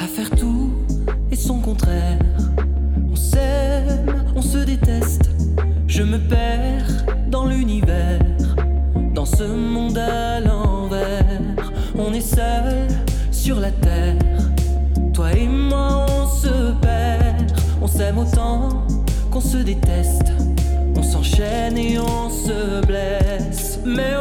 à 0.04 0.08
faire 0.08 0.30
tout 0.32 0.72
et 1.32 1.36
son 1.36 1.60
contraire. 1.60 2.20
Je 6.04 6.08
me 6.10 6.18
perds 6.18 7.06
dans 7.30 7.46
l'univers, 7.46 8.20
dans 9.14 9.24
ce 9.24 9.46
monde 9.46 9.98
à 9.98 10.42
l'envers. 10.42 11.72
On 11.98 12.12
est 12.14 12.20
seul 12.20 12.90
sur 13.32 13.62
la 13.62 13.72
terre. 13.72 14.18
Toi 15.14 15.32
et 15.32 15.48
moi, 15.48 16.06
on 16.10 16.28
se 16.28 16.74
perd. 16.82 17.54
On 17.82 17.88
s'aime 17.88 18.18
autant 18.18 18.86
qu'on 19.32 19.40
se 19.40 19.56
déteste. 19.56 20.34
On 20.98 21.04
s'enchaîne 21.04 21.78
et 21.78 21.98
on 21.98 22.30
se 22.30 22.86
blesse. 22.86 23.80
Mais 23.86 24.18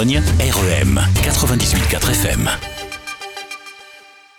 Dordogne, 0.00 0.22
REM 0.40 0.98
98.4 1.14 2.10
FM. 2.10 2.48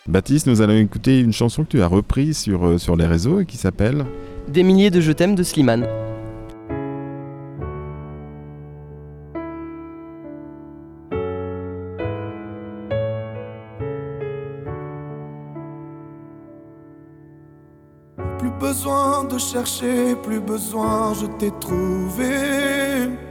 Baptiste, 0.07 0.47
nous 0.47 0.59
allons 0.61 0.75
écouter 0.75 1.19
une 1.19 1.33
chanson 1.33 1.63
que 1.63 1.69
tu 1.69 1.81
as 1.83 1.87
reprise 1.87 2.39
sur, 2.39 2.65
euh, 2.65 2.77
sur 2.79 2.95
les 2.95 3.05
réseaux 3.05 3.41
et 3.41 3.45
qui 3.45 3.57
s'appelle 3.57 4.03
Des 4.47 4.63
milliers 4.63 4.89
de 4.89 5.01
je 5.01 5.11
t'aime 5.11 5.35
de 5.35 5.43
Slimane. 5.43 5.87
Plus 18.39 18.51
besoin 18.59 19.25
de 19.25 19.37
chercher, 19.37 20.15
plus 20.23 20.39
besoin, 20.39 21.13
je 21.13 21.27
t'ai 21.37 21.51
trouvé. 21.59 23.30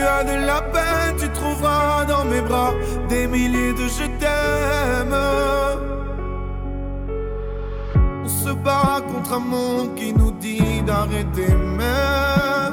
Tu 0.00 0.06
as 0.06 0.24
de 0.24 0.46
la 0.46 0.62
peine, 0.62 1.14
tu 1.18 1.28
trouveras 1.28 2.06
dans 2.06 2.24
mes 2.24 2.40
bras 2.40 2.72
des 3.10 3.26
milliers 3.26 3.74
de 3.74 3.86
je 3.98 4.06
t'aime. 4.20 5.14
On 8.24 8.28
se 8.28 8.50
bat 8.64 9.02
contre 9.12 9.34
un 9.34 9.40
monde 9.40 9.94
qui 9.96 10.14
nous 10.14 10.30
dit 10.30 10.80
d'arrêter, 10.86 11.54
mais 11.76 12.70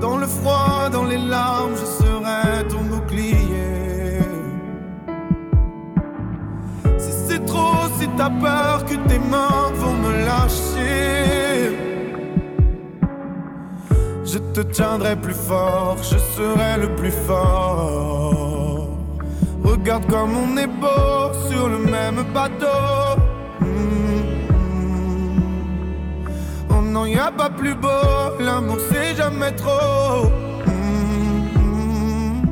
dans 0.00 0.16
le 0.16 0.28
froid, 0.28 0.88
dans 0.92 1.06
les 1.06 1.18
larmes, 1.18 1.74
je 1.74 1.86
serai 2.00 2.68
ton 2.68 2.82
bouclier. 2.82 4.20
Si 6.98 7.10
c'est 7.26 7.44
trop, 7.46 7.82
si 7.98 8.06
t'as 8.16 8.30
peur 8.30 8.84
que 8.84 8.94
tes 9.08 9.18
mains 9.18 9.72
vont 9.74 9.94
me 9.94 10.12
lâcher, 10.24 11.47
je 14.32 14.38
te 14.38 14.60
tiendrai 14.60 15.16
plus 15.16 15.34
fort, 15.34 15.96
je 16.02 16.18
serai 16.18 16.76
le 16.78 16.94
plus 16.96 17.10
fort. 17.26 18.88
Regarde 19.64 20.06
comme 20.06 20.36
on 20.36 20.56
est 20.56 20.66
beau 20.66 21.32
sur 21.48 21.68
le 21.68 21.78
même 21.78 22.22
bateau. 22.34 23.20
Mm. 23.60 23.66
Oh 26.70 26.82
non, 26.82 27.06
y 27.06 27.18
a 27.18 27.30
pas 27.30 27.48
plus 27.48 27.74
beau, 27.74 28.38
l'amour 28.38 28.78
c'est 28.90 29.16
jamais 29.16 29.52
trop. 29.52 30.26
Mm. 30.66 32.42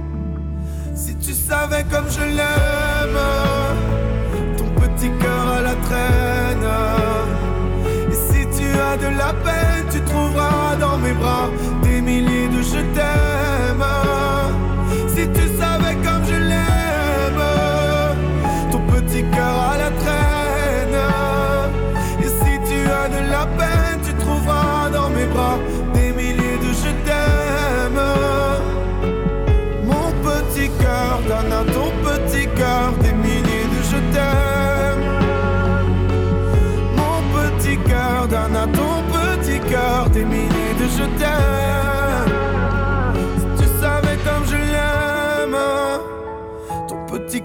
Si 0.95 1.15
tu 1.17 1.33
savais 1.35 1.85
comme 1.93 2.09
je 2.09 2.25
l'aime, 2.39 3.21
ton 4.57 4.69
petit 4.81 5.11
cœur 5.21 5.49
à 5.59 5.61
la 5.61 5.75
traîne. 5.75 6.26
As 8.79 8.97
de 8.99 9.07
la 9.07 9.33
peine, 9.33 9.87
tu 9.91 10.01
trouveras 10.03 10.77
dans 10.79 10.99
mes 10.99 11.13
bras 11.13 11.49
des 11.83 12.01
milliers 12.03 12.49
de 12.49 12.61
je 12.61 12.81
t'aime. 12.95 13.85
Si 15.09 15.27
tu 15.29 15.45
savais 15.59 15.95
comme 16.05 16.25
je 16.29 16.35
l'aime, 16.51 17.45
ton 18.71 18.81
petit 18.81 19.25
cœur 19.35 19.57
à 19.73 19.76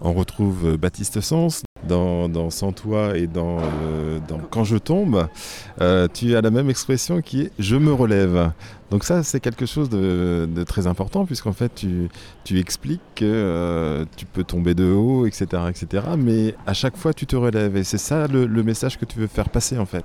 On 0.00 0.12
retrouve 0.12 0.66
euh, 0.66 0.76
Baptiste 0.76 1.20
Sens 1.20 1.62
dans, 1.88 2.50
Sans 2.50 2.72
toi 2.72 3.16
et 3.16 3.26
dans, 3.26 3.58
euh, 3.58 4.18
Quand 4.50 4.62
je 4.62 4.76
tombe. 4.76 5.26
Euh, 5.80 6.06
tu 6.12 6.36
as 6.36 6.40
la 6.40 6.50
même 6.50 6.70
expression 6.70 7.20
qui 7.20 7.42
est 7.42 7.52
Je 7.58 7.76
me 7.76 7.92
relève. 7.92 8.52
Donc 8.90 9.02
ça, 9.02 9.24
c'est 9.24 9.40
quelque 9.40 9.66
chose 9.66 9.90
de, 9.90 10.48
très 10.66 10.86
important 10.86 11.24
puisqu'en 11.26 11.52
fait, 11.52 11.72
tu, 11.74 12.58
expliques 12.58 13.00
que 13.16 14.06
tu 14.16 14.26
peux 14.26 14.44
tomber 14.44 14.74
de 14.74 14.84
haut, 14.84 15.26
etc., 15.26 15.62
etc. 15.68 16.04
Mais 16.16 16.54
à 16.66 16.74
chaque 16.74 16.96
fois, 16.96 17.12
tu 17.12 17.26
te 17.26 17.34
relèves. 17.34 17.76
Et 17.76 17.84
c'est 17.84 17.98
ça 17.98 18.28
le 18.28 18.62
message 18.62 18.98
que 18.98 19.04
tu 19.04 19.18
veux 19.18 19.26
faire 19.26 19.48
passer 19.48 19.78
en 19.78 19.86
fait. 19.86 20.04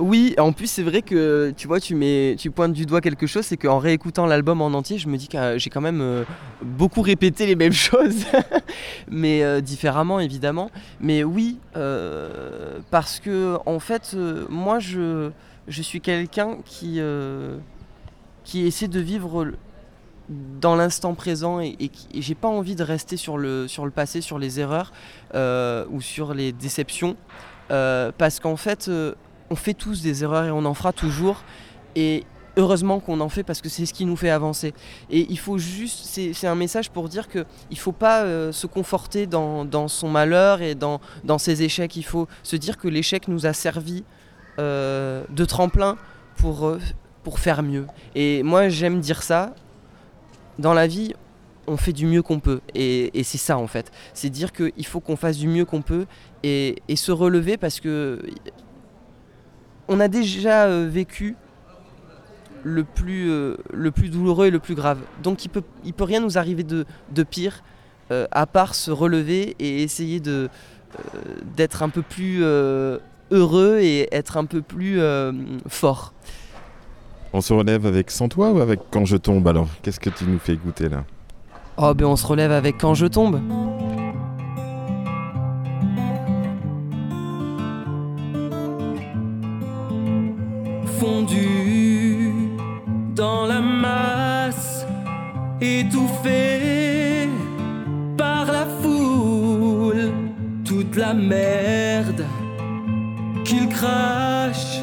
Oui, 0.00 0.34
en 0.38 0.52
plus 0.52 0.66
c'est 0.66 0.82
vrai 0.82 1.02
que 1.02 1.52
tu 1.54 1.68
vois, 1.68 1.78
tu 1.78 1.94
mets, 1.94 2.34
tu 2.38 2.50
pointes 2.50 2.72
du 2.72 2.86
doigt 2.86 3.02
quelque 3.02 3.26
chose, 3.26 3.44
c'est 3.44 3.58
qu'en 3.58 3.78
réécoutant 3.78 4.24
l'album 4.24 4.62
en 4.62 4.68
entier, 4.68 4.96
je 4.96 5.08
me 5.08 5.18
dis 5.18 5.28
que 5.28 5.36
euh, 5.36 5.58
j'ai 5.58 5.68
quand 5.68 5.82
même 5.82 6.00
euh, 6.00 6.24
beaucoup 6.62 7.02
répété 7.02 7.44
les 7.44 7.54
mêmes 7.54 7.72
choses, 7.90 8.24
mais 9.10 9.42
euh, 9.42 9.60
différemment 9.60 10.18
évidemment. 10.18 10.70
Mais 11.00 11.22
oui, 11.22 11.58
parce 12.90 13.20
que 13.20 13.58
en 13.66 13.78
fait, 13.78 14.16
moi 14.48 14.78
je, 14.78 15.30
suis 15.68 16.00
quelqu'un 16.00 16.56
qui, 16.64 16.98
essaie 18.54 18.88
de 18.88 19.00
vivre 19.00 19.52
dans 20.30 20.76
l'instant 20.76 21.14
présent 21.14 21.60
et, 21.60 21.76
et 21.78 22.22
j'ai 22.22 22.34
pas 22.34 22.48
envie 22.48 22.74
de 22.74 22.84
rester 22.84 23.18
sur 23.18 23.36
le, 23.36 23.68
sur 23.68 23.84
le 23.84 23.90
passé, 23.90 24.22
sur 24.22 24.38
les 24.38 24.60
erreurs 24.60 24.92
ou 25.34 26.00
sur 26.00 26.32
les 26.32 26.52
déceptions, 26.52 27.16
parce 27.68 28.40
qu'en 28.40 28.56
fait. 28.56 28.90
On 29.50 29.56
fait 29.56 29.74
tous 29.74 30.02
des 30.02 30.22
erreurs 30.22 30.44
et 30.44 30.50
on 30.50 30.64
en 30.64 30.74
fera 30.74 30.92
toujours. 30.92 31.42
Et 31.96 32.24
heureusement 32.56 33.00
qu'on 33.00 33.20
en 33.20 33.28
fait 33.28 33.42
parce 33.42 33.60
que 33.60 33.68
c'est 33.68 33.86
ce 33.86 33.92
qui 33.92 34.06
nous 34.06 34.16
fait 34.16 34.30
avancer. 34.30 34.72
Et 35.10 35.26
il 35.28 35.38
faut 35.38 35.58
juste, 35.58 36.04
c'est 36.32 36.46
un 36.46 36.54
message 36.54 36.90
pour 36.90 37.08
dire 37.08 37.28
que 37.28 37.44
il 37.70 37.78
faut 37.78 37.92
pas 37.92 38.22
euh, 38.22 38.52
se 38.52 38.66
conforter 38.66 39.26
dans, 39.26 39.88
son 39.88 40.08
malheur 40.08 40.62
et 40.62 40.74
dans, 40.74 41.00
ses 41.38 41.62
échecs. 41.62 41.96
Il 41.96 42.04
faut 42.04 42.28
se 42.42 42.56
dire 42.56 42.78
que 42.78 42.88
l'échec 42.88 43.28
nous 43.28 43.46
a 43.46 43.52
servi 43.52 44.04
euh, 44.58 45.24
de 45.30 45.44
tremplin 45.44 45.96
pour, 46.36 46.66
euh, 46.66 46.80
pour 47.24 47.38
faire 47.38 47.62
mieux. 47.62 47.86
Et 48.14 48.42
moi 48.42 48.68
j'aime 48.68 49.00
dire 49.00 49.22
ça. 49.22 49.54
Dans 50.58 50.74
la 50.74 50.86
vie, 50.86 51.14
on 51.66 51.78
fait 51.78 51.94
du 51.94 52.04
mieux 52.04 52.22
qu'on 52.22 52.38
peut. 52.38 52.60
Et, 52.74 53.10
c'est 53.24 53.38
ça 53.38 53.56
en 53.56 53.66
fait. 53.66 53.90
C'est 54.12 54.28
dire 54.28 54.52
qu'il 54.52 54.86
faut 54.86 55.00
qu'on 55.00 55.16
fasse 55.16 55.38
du 55.38 55.48
mieux 55.48 55.64
qu'on 55.64 55.80
peut 55.80 56.06
et 56.42 56.76
se 56.94 57.12
relever 57.12 57.56
parce 57.56 57.80
que 57.80 58.20
on 59.90 60.00
a 60.00 60.08
déjà 60.08 60.64
euh, 60.66 60.88
vécu 60.90 61.36
le 62.62 62.84
plus, 62.84 63.30
euh, 63.30 63.56
le 63.74 63.90
plus 63.90 64.08
douloureux 64.08 64.46
et 64.46 64.50
le 64.50 64.60
plus 64.60 64.76
grave. 64.76 64.98
Donc 65.22 65.44
il 65.44 65.48
peut, 65.48 65.64
il 65.84 65.92
peut 65.92 66.04
rien 66.04 66.20
nous 66.20 66.38
arriver 66.38 66.62
de, 66.62 66.86
de 67.10 67.22
pire, 67.24 67.62
euh, 68.10 68.26
à 68.30 68.46
part 68.46 68.74
se 68.74 68.90
relever 68.90 69.56
et 69.58 69.82
essayer 69.82 70.20
de, 70.20 70.48
d'être 71.56 71.82
un 71.82 71.88
peu 71.88 72.02
plus 72.02 72.42
heureux 72.42 73.78
et 73.80 74.08
être 74.14 74.36
un 74.36 74.44
peu 74.44 74.62
plus 74.62 75.00
fort. 75.68 76.12
On 77.32 77.40
se 77.40 77.52
relève 77.52 77.86
avec 77.86 78.10
Sans 78.10 78.28
toi 78.28 78.50
ou 78.50 78.60
avec 78.60 78.80
Quand 78.90 79.04
je 79.04 79.16
tombe 79.16 79.46
alors? 79.46 79.68
Qu'est-ce 79.82 80.00
que 80.00 80.10
tu 80.10 80.24
nous 80.24 80.38
fais 80.38 80.54
écouter 80.54 80.88
là? 80.88 81.04
Oh 81.76 81.94
ben 81.94 82.06
on 82.06 82.16
se 82.16 82.26
relève 82.26 82.52
avec 82.52 82.78
quand 82.78 82.94
je 82.94 83.06
tombe. 83.06 83.40
Dans 93.20 93.44
la 93.44 93.60
masse, 93.60 94.86
étouffé 95.60 97.28
par 98.16 98.46
la 98.46 98.64
foule, 98.80 100.10
toute 100.64 100.96
la 100.96 101.12
merde 101.12 102.24
qu'il 103.44 103.68
crache, 103.68 104.80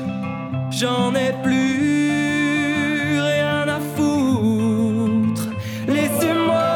j'en 0.70 1.16
ai 1.16 1.34
plus 1.42 3.20
rien 3.20 3.66
à 3.78 3.80
foutre. 3.96 5.48
Laissez-moi 5.88 6.68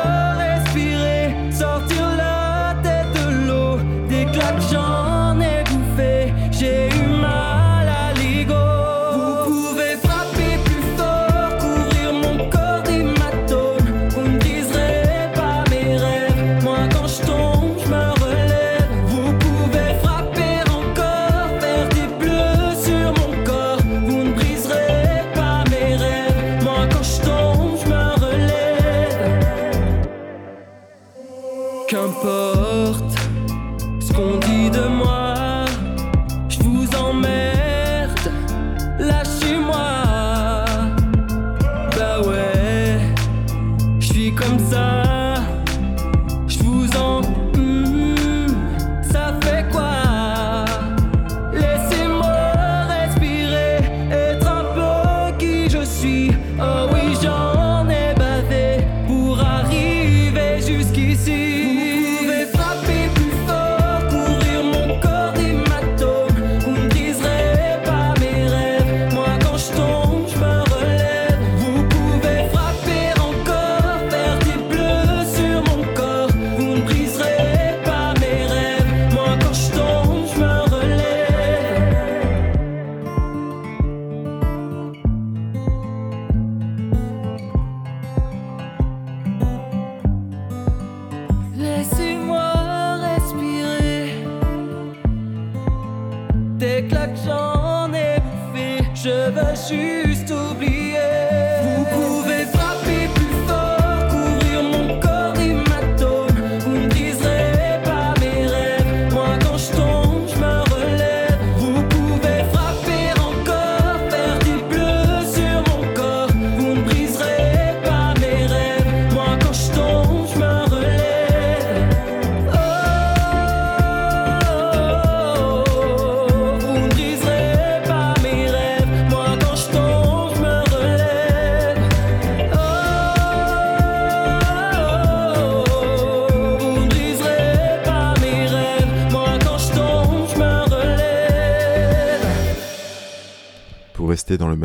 respirer, 0.46 1.36
sortir 1.52 2.06
la 2.18 2.76
tête 2.82 3.14
de 3.22 3.28
l'eau, 3.48 3.78
des 4.10 4.26
claques 4.34 4.68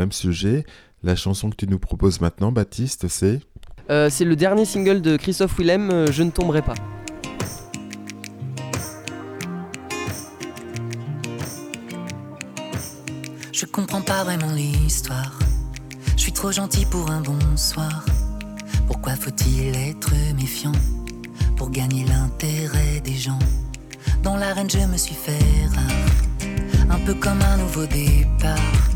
même 0.07 0.13
sujet, 0.13 0.65
la 1.03 1.17
chanson 1.17 1.51
que 1.51 1.57
tu 1.57 1.67
nous 1.67 1.81
proposes 1.81 2.21
maintenant, 2.21 2.53
Baptiste, 2.53 3.09
c'est 3.09 3.41
Euh, 3.91 4.09
c'est 4.11 4.25
le 4.25 4.37
dernier 4.37 4.65
single 4.65 5.01
de 5.01 5.17
Christophe 5.17 5.59
Willem, 5.59 5.91
euh, 5.91 6.07
Je 6.11 6.23
ne 6.23 6.31
tomberai 6.31 6.63
pas. 6.63 6.75
Je 13.53 13.67
comprends 13.67 14.01
pas 14.01 14.23
vraiment 14.25 14.53
l'histoire. 14.53 15.39
Je 16.17 16.23
suis 16.23 16.33
trop 16.33 16.53
gentil 16.53 16.85
pour 16.85 17.11
un 17.11 17.21
bonsoir. 17.21 18.05
Pourquoi 18.87 19.15
faut-il 19.15 19.75
être 19.77 20.13
méfiant 20.35 20.79
pour 21.57 21.71
gagner 21.71 22.05
l'intérêt 22.05 23.01
des 23.05 23.15
gens? 23.15 23.39
Dans 24.23 24.37
l'arène, 24.37 24.71
je 24.71 24.79
me 24.79 24.97
suis 24.97 25.15
fait 25.15 25.67
rare, 25.75 26.91
un 26.91 26.99
peu 27.05 27.15
comme 27.15 27.41
un 27.43 27.57
nouveau 27.57 27.87
départ. 27.87 28.95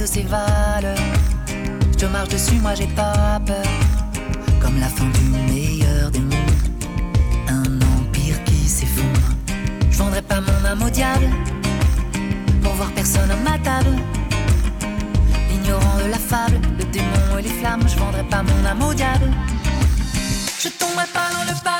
de 0.00 0.06
ces 0.06 0.22
valeurs 0.22 0.96
Je 1.98 2.06
marche 2.06 2.30
dessus, 2.30 2.58
moi 2.62 2.74
j'ai 2.74 2.86
pas 2.86 3.38
peur. 3.44 3.70
Comme 4.60 4.80
la 4.80 4.88
fin 4.88 5.04
du 5.04 5.52
meilleur 5.52 6.10
des 6.10 6.20
mondes, 6.20 6.56
un 7.48 7.76
empire 7.96 8.42
qui 8.44 8.66
s'effondre. 8.66 9.28
Je 9.90 9.98
vendrai 9.98 10.22
pas 10.22 10.40
mon 10.40 10.64
âme 10.66 10.82
au 10.82 10.90
diable 10.90 11.28
pour 12.62 12.72
voir 12.74 12.90
personne 12.92 13.30
à 13.30 13.36
ma 13.36 13.58
table. 13.58 13.96
Ignorant 15.52 15.98
de 16.02 16.10
la 16.10 16.18
fable, 16.18 16.58
le 16.78 16.84
démon 16.84 17.38
et 17.38 17.42
les 17.42 17.48
flammes, 17.60 17.86
je 17.86 17.98
vendrai 17.98 18.22
pas 18.24 18.42
mon 18.42 18.64
âme 18.64 18.82
au 18.82 18.94
diable. 18.94 19.30
Je 20.58 20.68
tomberai 20.68 21.06
pas 21.12 21.28
dans 21.34 21.52
le 21.52 21.62
panneau 21.62 21.79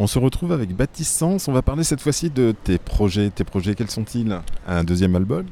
On 0.00 0.06
se 0.06 0.20
retrouve 0.20 0.52
avec 0.52 0.76
Baptiste 0.76 1.16
Sens. 1.16 1.48
On 1.48 1.52
va 1.52 1.60
parler 1.62 1.82
cette 1.82 2.00
fois-ci 2.00 2.30
de 2.30 2.54
tes 2.62 2.78
projets. 2.78 3.30
Tes 3.30 3.42
projets, 3.42 3.74
quels 3.74 3.90
sont-ils? 3.90 4.40
Un 4.68 4.84
deuxième 4.84 5.16
album? 5.16 5.46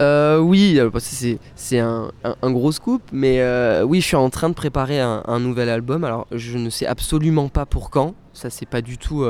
Euh, 0.00 0.38
oui, 0.38 0.78
euh, 0.78 0.90
c'est, 0.98 1.78
un, 1.78 2.10
gros 2.42 2.72
scoop, 2.72 3.02
mais 3.12 3.40
euh, 3.40 3.82
oui, 3.82 4.00
je 4.00 4.06
suis 4.06 4.16
en 4.16 4.30
train 4.30 4.48
de 4.48 4.54
préparer 4.54 5.00
un, 5.00 5.40
nouvel 5.40 5.68
album. 5.68 6.04
Alors, 6.04 6.26
je 6.32 6.56
ne 6.56 6.70
sais 6.70 6.86
absolument 6.86 7.48
pas 7.48 7.66
pour 7.66 7.90
quand. 7.90 8.14
Ça, 8.32 8.48
c'est 8.48 8.64
pas 8.64 8.80
du 8.80 8.96
tout 8.96 9.26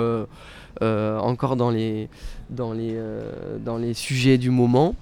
encore 0.81 1.57
dans 1.57 1.71
les, 1.71 2.09
dans, 2.49 2.73
les, 2.73 3.95
sujets 3.95 4.39
du 4.39 4.51
moment. 4.51 4.95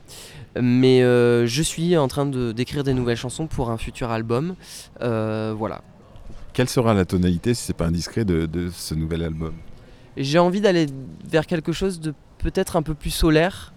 Mais 0.59 1.01
je 1.01 1.63
suis 1.63 1.99
en 1.99 2.09
train 2.09 2.25
de, 2.25 2.53
d'écrire 2.53 2.83
des 2.83 2.95
nouvelles 2.95 3.19
chansons 3.19 3.47
pour 3.47 3.71
un 3.71 3.77
futur 3.77 4.11
album. 4.11 4.55
Voilà. 5.01 5.83
Quelle 6.55 6.69
sera 6.69 6.95
la 6.95 7.05
tonalité, 7.05 7.53
si 7.53 7.65
c'est 7.65 7.77
pas 7.77 7.87
indiscret, 7.87 8.25
de, 8.25 8.71
ce 8.73 8.95
nouvel 8.95 9.23
album? 9.25 9.55
J'ai 10.17 10.39
envie 10.39 10.61
d'aller 10.61 10.87
vers 11.29 11.47
quelque 11.47 11.73
chose 11.73 11.99
de 12.01 12.15
peut-être 12.39 12.77
un 12.77 12.83
peu 12.83 12.95
plus 12.95 13.11
solaire, 13.11 13.75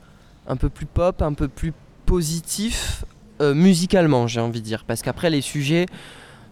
un 0.47 0.55
peu 0.55 0.69
plus 0.69 0.85
pop, 0.85 1.21
un 1.23 1.33
peu 1.33 1.47
plus 1.47 1.73
positif 2.05 3.03
euh, 3.41 3.53
musicalement, 3.55 4.27
j'ai 4.27 4.39
envie 4.39 4.61
de 4.61 4.65
dire. 4.65 4.83
Parce 4.85 5.01
qu'après, 5.01 5.31
les 5.31 5.41
sujets, 5.41 5.87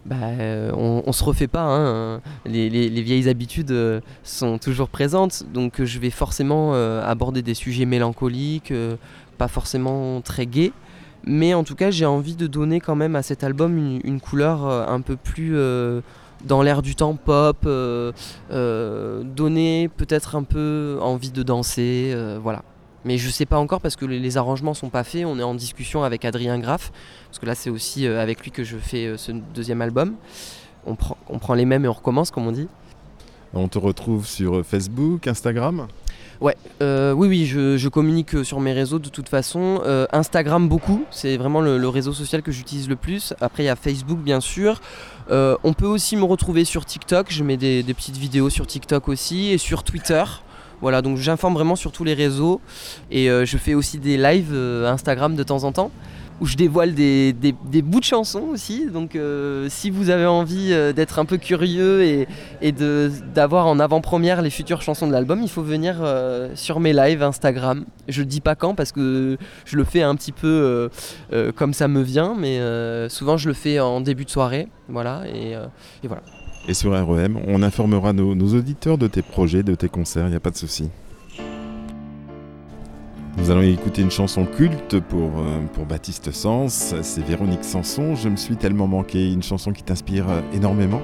bah, 0.04 0.16
euh, 0.22 0.72
on, 0.74 1.04
on 1.06 1.12
se 1.12 1.22
refait 1.22 1.46
pas. 1.46 1.62
hein. 1.64 2.20
Les, 2.44 2.68
les- 2.70 2.88
les 2.88 3.02
vieilles 3.02 3.28
habitudes 3.28 3.70
euh, 3.70 4.00
sont 4.24 4.58
toujours 4.58 4.88
présentes. 4.88 5.44
Donc, 5.52 5.82
je 5.84 5.98
vais 6.00 6.10
forcément 6.10 6.74
aborder 7.02 7.42
des 7.42 7.54
sujets 7.54 7.86
mélancoliques, 7.86 8.72
pas 9.38 9.48
forcément 9.48 10.20
très 10.22 10.46
gais. 10.46 10.72
Mais 11.26 11.54
en 11.54 11.64
tout 11.64 11.74
cas, 11.74 11.90
j'ai 11.90 12.06
envie 12.06 12.36
de 12.36 12.46
donner 12.46 12.80
quand 12.80 12.94
même 12.94 13.16
à 13.16 13.22
cet 13.22 13.42
album 13.42 13.76
une, 13.76 14.20
couleur 14.20 14.64
euh, 14.64 14.86
un 14.86 15.00
peu 15.00 15.16
plus 15.16 15.56
euh, 15.56 16.00
dans 16.44 16.62
l'air 16.62 16.82
du 16.82 16.94
temps 16.94 17.16
pop, 17.16 17.58
euh, 17.66 18.12
donner 19.24 19.90
peut-être 19.96 20.36
un 20.36 20.44
peu 20.44 20.98
envie 21.02 21.32
de 21.32 21.42
danser, 21.42 22.16
voilà. 22.40 22.62
Mais 23.04 23.18
je 23.18 23.28
sais 23.30 23.46
pas 23.46 23.58
encore 23.58 23.80
parce 23.80 23.94
que 23.94 24.04
les, 24.04 24.18
les 24.18 24.36
arrangements 24.36 24.74
sont 24.74 24.88
pas 24.88 25.04
faits. 25.04 25.24
On 25.26 25.38
est 25.38 25.42
en 25.44 25.54
discussion 25.54 26.02
avec 26.02 26.24
Adrien 26.24 26.58
Graff, 26.58 26.92
parce 27.28 27.38
que 27.38 27.46
là 27.46 27.54
c'est 27.54 27.70
aussi 27.70 28.06
avec 28.06 28.42
lui 28.42 28.50
que 28.50 28.64
je 28.64 28.76
fais 28.76 29.16
ce 29.16 29.32
deuxième 29.54 29.82
album. 29.82 30.14
On 30.86 30.94
prend 30.94 31.54
les 31.54 31.64
mêmes 31.64 31.84
et 31.84 31.88
on 31.88 31.92
recommence, 31.92 32.30
comme 32.30 32.46
on 32.46 32.52
dit. 32.52 32.68
On 33.54 33.66
te 33.66 33.78
retrouve 33.78 34.26
sur 34.26 34.64
Facebook, 34.64 35.26
Instagram? 35.26 35.88
Ouais, 36.40 36.56
euh, 36.82 37.12
oui, 37.12 37.28
oui, 37.28 37.46
je, 37.46 37.88
communique 37.88 38.34
euh, 38.34 38.44
sur 38.44 38.60
mes 38.60 38.72
réseaux 38.72 38.98
de 38.98 39.08
toute 39.08 39.28
façon. 39.28 39.80
Euh, 39.86 40.06
Instagram 40.12 40.68
beaucoup, 40.68 41.04
c'est 41.10 41.36
vraiment 41.36 41.60
le, 41.60 41.88
réseau 41.88 42.12
social 42.12 42.42
que 42.42 42.52
j'utilise 42.52 42.88
le 42.88 42.96
plus. 42.96 43.32
Après, 43.40 43.62
il 43.62 43.66
y 43.66 43.70
a 43.70 43.76
Facebook, 43.76 44.18
bien 44.18 44.40
sûr. 44.40 44.80
On 45.30 45.72
peut 45.72 45.86
aussi 45.86 46.16
me 46.16 46.24
retrouver 46.24 46.64
sur 46.64 46.84
TikTok. 46.84 47.26
Je 47.30 47.42
mets 47.42 47.56
des, 47.56 47.82
petites 47.82 48.16
vidéos 48.16 48.50
sur 48.50 48.66
TikTok 48.66 49.08
aussi 49.08 49.50
et 49.50 49.58
sur 49.58 49.82
Twitter. 49.82 50.22
Voilà, 50.82 51.00
donc 51.00 51.16
j'informe 51.16 51.54
vraiment 51.54 51.74
sur 51.74 51.90
tous 51.90 52.04
les 52.04 52.12
réseaux 52.12 52.60
et 53.10 53.28
je 53.28 53.56
fais 53.56 53.74
aussi 53.74 53.98
des 53.98 54.18
lives 54.18 54.54
Instagram 54.54 55.34
de 55.34 55.42
temps 55.42 55.64
en 55.64 55.72
temps 55.72 55.90
où 56.40 56.46
je 56.46 56.56
dévoile 56.56 56.94
des, 56.94 57.32
des- 57.32 57.82
bouts 57.82 58.00
de 58.00 58.04
chansons 58.04 58.44
aussi. 58.52 58.86
Donc 58.90 59.16
euh, 59.16 59.68
si 59.70 59.90
vous 59.90 60.10
avez 60.10 60.26
envie 60.26 60.68
euh, 60.72 60.92
d'être 60.92 61.18
un 61.18 61.24
peu 61.24 61.38
curieux 61.38 62.02
et, 62.04 62.28
et 62.60 62.72
d'avoir 62.72 63.66
en 63.66 63.78
avant-première 63.78 64.42
les 64.42 64.50
futures 64.50 64.82
chansons 64.82 65.06
de 65.06 65.12
l'album, 65.12 65.40
il 65.42 65.48
faut 65.48 65.62
venir 65.62 65.96
euh, 66.00 66.50
sur 66.54 66.78
mes 66.80 66.92
lives 66.92 67.22
Instagram. 67.22 67.84
Je 68.08 68.22
dis 68.22 68.40
pas 68.40 68.54
quand 68.54 68.74
parce 68.74 68.92
que 68.92 69.36
je 69.64 69.76
le 69.76 69.84
fais 69.84 70.02
un 70.02 70.14
petit 70.14 70.32
peu 70.32 70.90
comme 71.56 71.72
ça 71.72 71.88
me 71.88 72.02
vient, 72.02 72.34
mais 72.38 72.60
souvent 73.08 73.36
je 73.36 73.48
le 73.48 73.54
fais 73.54 73.80
en 73.80 74.00
début 74.00 74.24
de 74.24 74.30
soirée. 74.30 74.68
Voilà, 74.88 75.22
et, 75.32 75.52
et 76.04 76.06
voilà. 76.08 76.22
Et 76.68 76.74
sur 76.74 76.92
REM, 76.92 77.38
on 77.46 77.62
informera 77.62 78.12
nos, 78.12 78.34
nos 78.34 78.54
auditeurs 78.54 78.98
de 78.98 79.06
tes 79.06 79.22
projets, 79.22 79.62
de 79.62 79.74
tes 79.74 79.88
concerts, 79.88 80.26
il 80.26 80.30
n'y 80.30 80.36
a 80.36 80.40
pas 80.40 80.50
de 80.50 80.56
souci. 80.56 80.90
Nous 83.36 83.50
allons 83.50 83.62
écouter 83.62 84.02
une 84.02 84.10
chanson 84.10 84.44
culte 84.46 84.98
pour, 85.00 85.38
euh, 85.38 85.60
pour 85.74 85.84
Baptiste 85.84 86.30
Sens, 86.32 86.94
c'est 87.02 87.22
Véronique 87.24 87.64
Sanson, 87.64 88.14
Je 88.14 88.28
me 88.28 88.36
suis 88.36 88.56
tellement 88.56 88.86
manqué, 88.86 89.30
une 89.30 89.42
chanson 89.42 89.72
qui 89.72 89.82
t'inspire 89.82 90.28
euh, 90.28 90.40
énormément. 90.54 91.00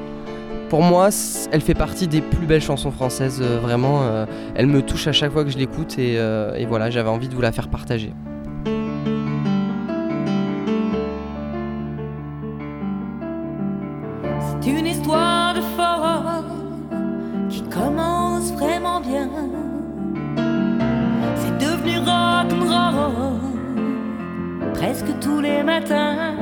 Pour 0.70 0.82
moi, 0.82 1.10
elle 1.52 1.60
fait 1.60 1.74
partie 1.74 2.08
des 2.08 2.22
plus 2.22 2.46
belles 2.46 2.62
chansons 2.62 2.90
françaises, 2.90 3.40
euh, 3.42 3.60
vraiment. 3.60 4.02
euh, 4.02 4.24
elle 4.54 4.66
me 4.66 4.80
touche 4.80 5.06
à 5.06 5.12
chaque 5.12 5.30
fois 5.32 5.44
que 5.44 5.50
je 5.50 5.58
l'écoute 5.58 5.98
et, 5.98 6.18
euh, 6.18 6.54
et 6.56 6.64
voilà, 6.64 6.88
j'avais 6.90 7.10
envie 7.10 7.28
de 7.28 7.34
vous 7.34 7.42
la 7.42 7.52
faire 7.52 7.68
partager. 7.68 8.12
C'est 14.62 14.70
une 14.70 14.86
histoire 14.86 15.54
de 15.54 15.60
fort 15.76 16.44
qui 17.50 17.62
commence 17.64 18.52
vraiment 18.54 19.00
bien. 19.00 19.28
Devenu 21.62 21.98
rock'n'roll 21.98 23.38
presque 24.74 25.12
tous 25.20 25.40
les 25.40 25.62
matins. 25.62 26.34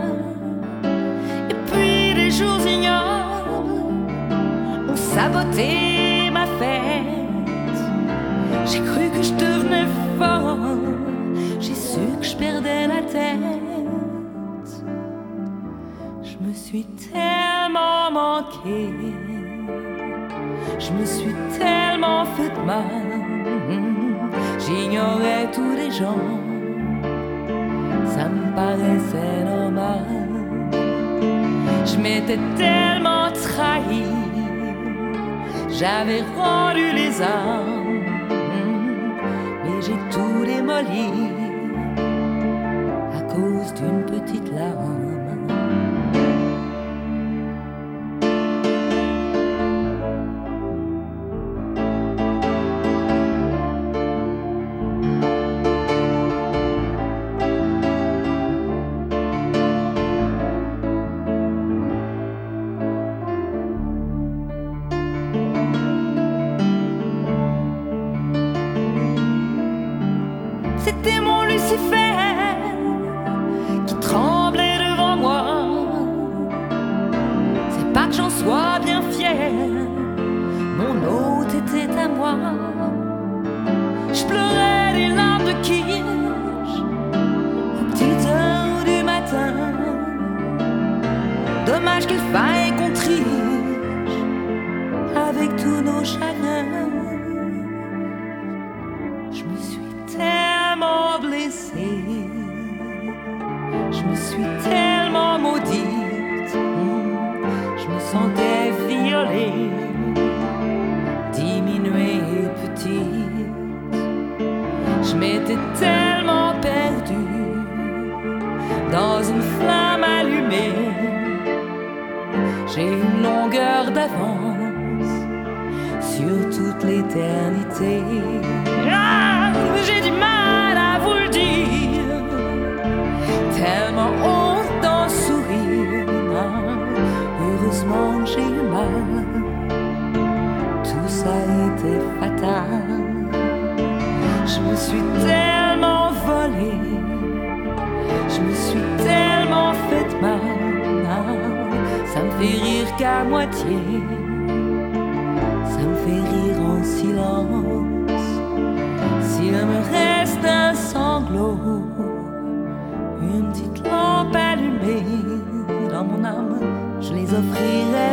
Et 1.51 1.56
puis 1.66 2.14
des 2.14 2.30
jours 2.30 2.64
ignobles 2.66 3.51
ont 4.88 4.97
saboté 4.97 6.30
ma 6.32 6.47
fête. 6.59 7.80
J'ai 8.64 8.80
cru 8.80 9.10
que 9.14 9.22
je 9.22 9.34
devenais 9.34 9.88
fort, 10.18 10.56
j'ai 11.60 11.74
su 11.74 12.01
que 12.18 12.24
je 12.24 12.36
perdais 12.36 12.86
la 12.86 13.02
tête. 13.02 14.70
Je 16.22 16.36
me 16.47 16.55
suis 16.55 16.86
tellement 17.12 18.10
manqué, 18.10 18.80
je 20.78 20.90
me 20.92 21.05
suis 21.05 21.34
tellement 21.59 22.24
fait 22.36 22.48
de 22.48 22.62
mal. 22.64 23.39
J'ignorais 24.70 25.51
tous 25.52 25.74
les 25.74 25.90
gens, 25.90 26.28
ça 28.14 28.28
me 28.28 28.55
paraissait 28.55 29.42
normal. 29.44 30.06
Je 31.84 31.97
m'étais 31.97 32.38
tellement 32.56 33.32
trahi, 33.32 34.05
j'avais 35.70 36.22
rendu 36.36 36.92
les 36.92 37.20
armes, 37.20 38.05
mais 39.64 39.82
j'ai 39.82 39.98
tout 40.12 40.44
démoli 40.47 41.10
à 43.18 43.22
cause 43.22 43.74
d'une 43.74 44.05
petite 44.05 44.52
larme. 44.55 44.99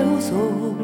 Je. 0.03 0.77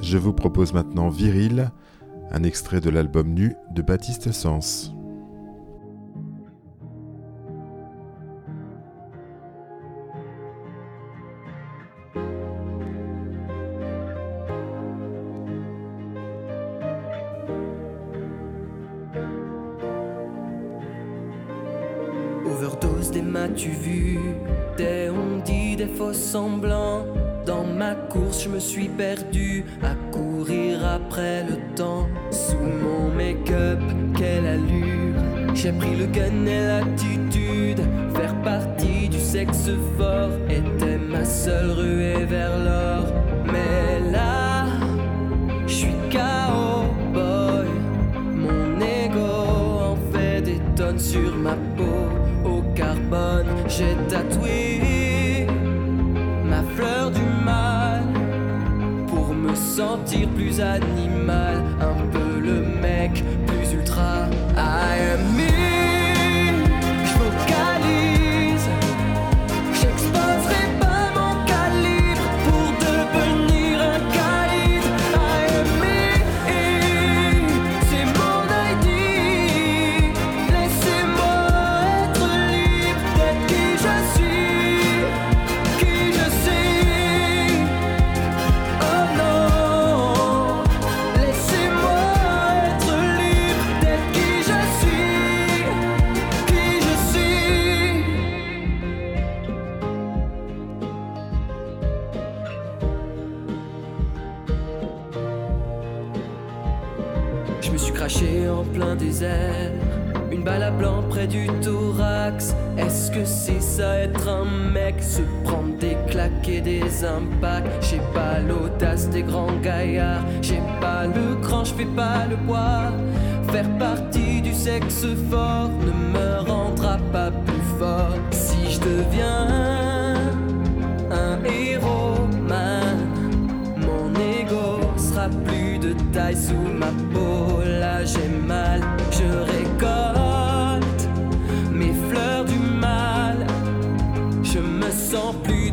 Je 0.00 0.16
vous 0.16 0.32
propose 0.32 0.72
maintenant 0.72 1.10
Viril, 1.10 1.70
un 2.30 2.42
extrait 2.42 2.80
de 2.80 2.90
l'album 2.90 3.28
Nu 3.28 3.54
de 3.74 3.82
Baptiste 3.82 4.32
Sens. 4.32 4.97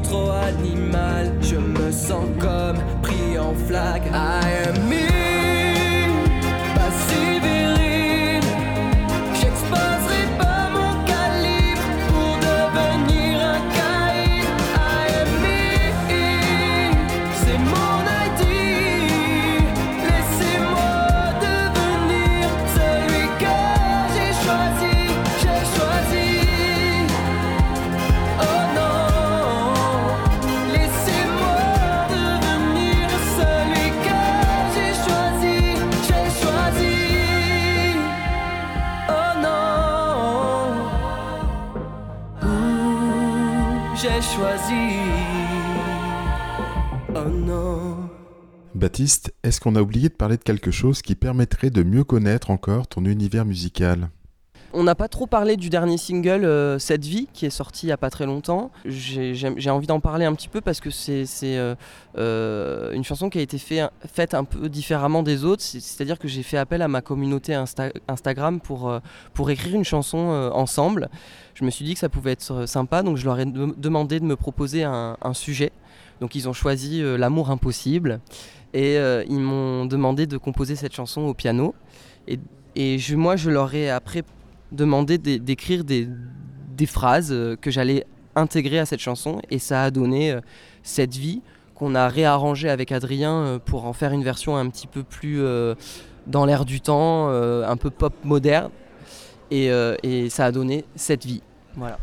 Trop 0.08 0.32
animal, 0.32 1.32
je 1.42 1.56
me 1.56 1.92
sens 1.92 2.26
comme 2.40 2.78
pris 3.02 3.38
en 3.38 3.54
flag. 3.68 4.02
I 4.14 4.68
am 4.68 4.76
Est-ce 49.44 49.60
qu'on 49.62 49.76
a 49.76 49.82
oublié 49.82 50.10
de 50.10 50.14
parler 50.14 50.38
de 50.38 50.44
quelque 50.44 50.72
chose 50.72 51.02
qui 51.02 51.16
permettrait 51.16 51.70
de 51.70 51.84
mieux 51.84 52.04
connaître 52.04 52.50
encore 52.52 52.88
ton 52.88 53.06
univers 53.06 53.46
musical? 53.46 54.10
On 54.78 54.84
n'a 54.84 54.96
pas 54.96 55.08
trop 55.08 55.26
parlé 55.26 55.56
du 55.56 55.70
dernier 55.70 55.98
single, 55.98 56.44
euh, 56.44 56.80
Cette 56.80 57.06
vie, 57.06 57.30
qui 57.32 57.46
est 57.46 57.50
sorti 57.50 57.86
il 57.86 57.90
n'y 57.90 57.94
a 57.94 57.98
pas 57.98 58.10
très 58.10 58.26
longtemps. 58.26 58.72
J'ai 58.84 59.70
envie 59.70 59.88
d'en 59.88 60.02
parler 60.02 60.26
un 60.26 60.36
petit 60.36 60.50
peu 60.50 60.60
parce 60.60 60.82
que 60.82 60.90
c'est 60.90 61.24
euh, 61.44 61.76
euh, 62.18 62.92
une 62.92 63.06
chanson 63.06 63.30
qui 63.30 63.38
a 63.38 63.42
été 63.42 63.58
fait- 63.58 63.88
faite 64.06 64.34
un 64.34 64.44
peu 64.44 64.68
différemment 64.68 65.24
des 65.24 65.46
autres. 65.46 65.62
C'est- 65.64 65.80
C'est-à-dire 65.80 66.20
que 66.20 66.28
j'ai 66.28 66.44
fait 66.44 66.58
appel 66.58 66.82
à 66.82 66.90
ma 66.90 67.02
communauté 67.02 67.54
Insta- 67.54 67.94
Instagram 68.10 68.60
pour, 68.60 68.92
écrire 69.50 69.76
une 69.76 69.86
chanson 69.86 70.18
ensemble. 70.54 71.10
Je 71.54 71.64
me 71.64 71.70
suis 71.70 71.86
dit 71.86 71.94
que 71.94 72.00
ça 72.02 72.10
pouvait 72.10 72.34
être 72.34 72.66
sympa, 72.68 73.02
donc 73.02 73.16
je 73.16 73.24
leur 73.24 73.40
ai 73.40 73.46
de- 73.46 73.74
demandé 73.78 74.20
de 74.20 74.26
me 74.26 74.36
proposer 74.36 74.84
un 74.84 75.34
sujet. 75.34 75.72
Donc 76.22 76.36
ils 76.36 76.48
ont 76.48 76.54
choisi 76.54 77.02
euh, 77.02 77.18
L'amour 77.18 77.52
impossible 77.52 78.20
et 78.74 78.98
euh, 78.98 79.24
ils 79.28 79.40
m'ont 79.40 79.86
demandé 79.86 80.28
de 80.28 80.38
composer 80.38 80.76
cette 80.76 80.94
chanson 80.94 81.22
au 81.22 81.34
piano. 81.34 81.76
Et, 82.28 82.98
moi, 83.16 83.38
je 83.38 83.50
leur 83.50 83.74
ai 83.74 83.90
après 83.90 84.24
demandé 84.72 85.18
d'é- 85.18 85.40
d'écrire 85.40 85.84
des, 85.86 86.08
phrases 86.86 87.32
euh, 87.32 87.56
que 87.56 87.72
j'allais 87.72 88.06
intégrer 88.36 88.80
à 88.80 88.86
cette 88.86 89.00
chanson 89.00 89.42
et 89.50 89.60
ça 89.60 89.84
a 89.84 89.92
donné 89.92 90.38
cette 90.84 91.16
vie 91.16 91.42
qu'on 91.74 91.96
a 91.96 92.10
réarrangée 92.10 92.70
avec 92.70 92.92
Adrien 92.92 93.62
pour 93.64 93.86
en 93.86 93.94
faire 93.94 94.12
une 94.12 94.24
version 94.24 94.58
un 94.58 94.70
petit 94.70 94.88
peu 94.88 95.04
plus 95.04 95.42
dans 96.28 96.46
l'air 96.46 96.66
du 96.66 96.82
temps, 96.82 97.30
un 97.30 97.78
peu 97.78 97.90
pop 97.90 98.14
moderne 98.26 98.72
et, 99.52 99.70
et 100.04 100.30
ça 100.30 100.46
a 100.46 100.52
donné 100.52 100.84
cette 100.98 101.26
vie. 101.26 101.44
Voilà. 101.78 101.98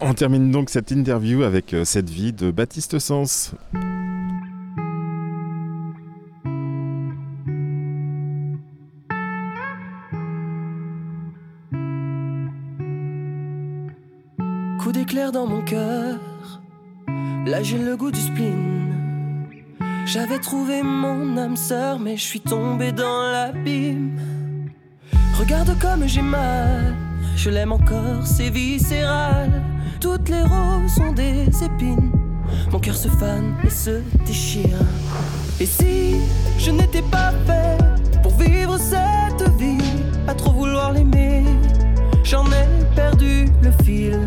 On 0.00 0.12
termine 0.12 0.50
donc 0.50 0.70
cette 0.70 0.90
interview 0.90 1.44
avec 1.44 1.72
euh, 1.72 1.84
cette 1.84 2.10
vie 2.10 2.32
de 2.32 2.50
Baptiste 2.50 2.98
Sens. 2.98 3.52
Coup 14.80 14.92
d'éclair 14.92 15.32
dans 15.32 15.46
mon 15.46 15.62
cœur, 15.62 16.18
là 17.46 17.62
j'ai 17.62 17.78
le 17.78 17.96
goût 17.96 18.10
du 18.10 18.20
spleen. 18.20 19.48
J'avais 20.06 20.38
trouvé 20.38 20.82
mon 20.82 21.36
âme 21.38 21.56
sœur, 21.56 21.98
mais 21.98 22.16
je 22.16 22.22
suis 22.22 22.40
tombé 22.40 22.92
dans 22.92 23.30
l'abîme. 23.30 24.18
Regarde 25.38 25.78
comme 25.80 26.06
j'ai 26.06 26.20
mal, 26.20 26.94
je 27.36 27.48
l'aime 27.48 27.72
encore, 27.72 28.26
c'est 28.26 28.50
viscéral. 28.50 29.50
Toutes 30.04 30.28
les 30.28 30.42
roses 30.42 31.00
ont 31.00 31.12
des 31.14 31.46
épines, 31.64 32.12
mon 32.70 32.78
cœur 32.78 32.94
se 32.94 33.08
fane 33.08 33.54
et 33.64 33.70
se 33.70 34.02
déchire. 34.26 34.76
Et 35.58 35.64
si 35.64 36.16
je 36.58 36.72
n'étais 36.72 37.00
pas 37.00 37.32
fait 37.46 37.78
pour 38.22 38.36
vivre 38.36 38.76
cette 38.76 39.48
vie, 39.56 39.78
à 40.28 40.34
trop 40.34 40.52
vouloir 40.52 40.92
l'aimer, 40.92 41.44
j'en 42.22 42.44
ai 42.48 42.66
perdu 42.94 43.46
le 43.62 43.70
fil. 43.82 44.20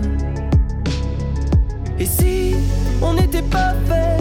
Et 1.99 2.07
si 2.07 2.55
on 2.99 3.13
n'était 3.13 3.43
pas 3.43 3.75
fait 3.87 4.17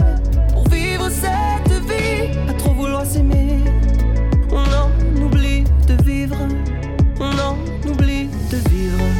pour 0.53 0.69
vivre 0.69 1.09
cette 1.09 1.73
vie, 1.89 2.37
à 2.47 2.53
trop 2.53 2.73
vouloir 2.75 3.03
s'aimer, 3.03 3.63
on 4.51 4.57
en 4.59 5.25
oublie 5.25 5.63
de 5.87 6.03
vivre, 6.03 6.37
on 7.19 7.31
en 7.39 7.57
oublie 7.89 8.29
de 8.51 8.57
vivre. 8.69 9.16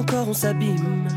Encore 0.00 0.28
on 0.28 0.32
s'abîme. 0.32 1.08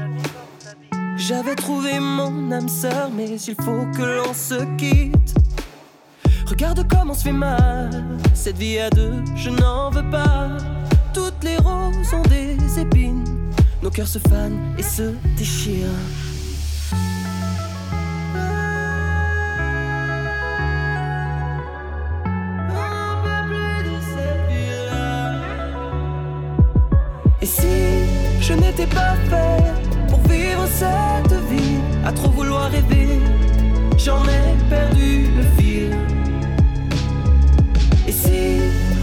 J'avais 1.15 1.55
trouvé 1.55 1.99
mon 1.99 2.51
âme 2.51 2.67
sœur, 2.67 3.09
mais 3.15 3.29
il 3.29 3.55
faut 3.55 3.85
que 3.95 4.03
l'on 4.03 4.33
se 4.33 4.65
quitte. 4.77 5.33
Regarde 6.47 6.85
comment 6.89 7.13
on 7.13 7.15
se 7.15 7.23
fait 7.23 7.31
mal, 7.31 7.89
cette 8.33 8.57
vie 8.57 8.79
à 8.79 8.89
deux, 8.89 9.23
je 9.35 9.49
n'en 9.49 9.89
veux 9.89 10.09
pas. 10.09 10.49
Toutes 11.13 11.43
les 11.43 11.57
roses 11.57 12.13
ont 12.13 12.27
des 12.27 12.57
épines, 12.79 13.23
nos 13.81 13.89
cœurs 13.89 14.07
se 14.07 14.19
fanent 14.19 14.75
et 14.77 14.83
se 14.83 15.13
déchirent. 15.37 16.32
Pas 28.85 29.15
fait 29.29 29.63
pour 30.09 30.19
vivre 30.27 30.65
cette 30.67 31.33
vie, 31.49 31.79
à 32.05 32.11
trop 32.11 32.29
vouloir 32.29 32.69
rêver, 32.71 33.19
j'en 33.97 34.23
ai 34.23 34.55
perdu 34.69 35.27
le 35.37 35.43
fil. 35.57 35.95
Et 38.07 38.11
si 38.11 38.59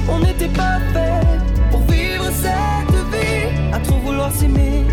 on 0.08 0.18
n'était 0.20 0.48
pas 0.48 0.78
fait 0.92 1.22
pour 1.70 1.80
vivre 1.82 2.26
cette 2.32 2.96
vie, 3.12 3.72
à 3.72 3.78
trop 3.80 3.98
vouloir 3.98 4.32
s'aimer, 4.32 4.84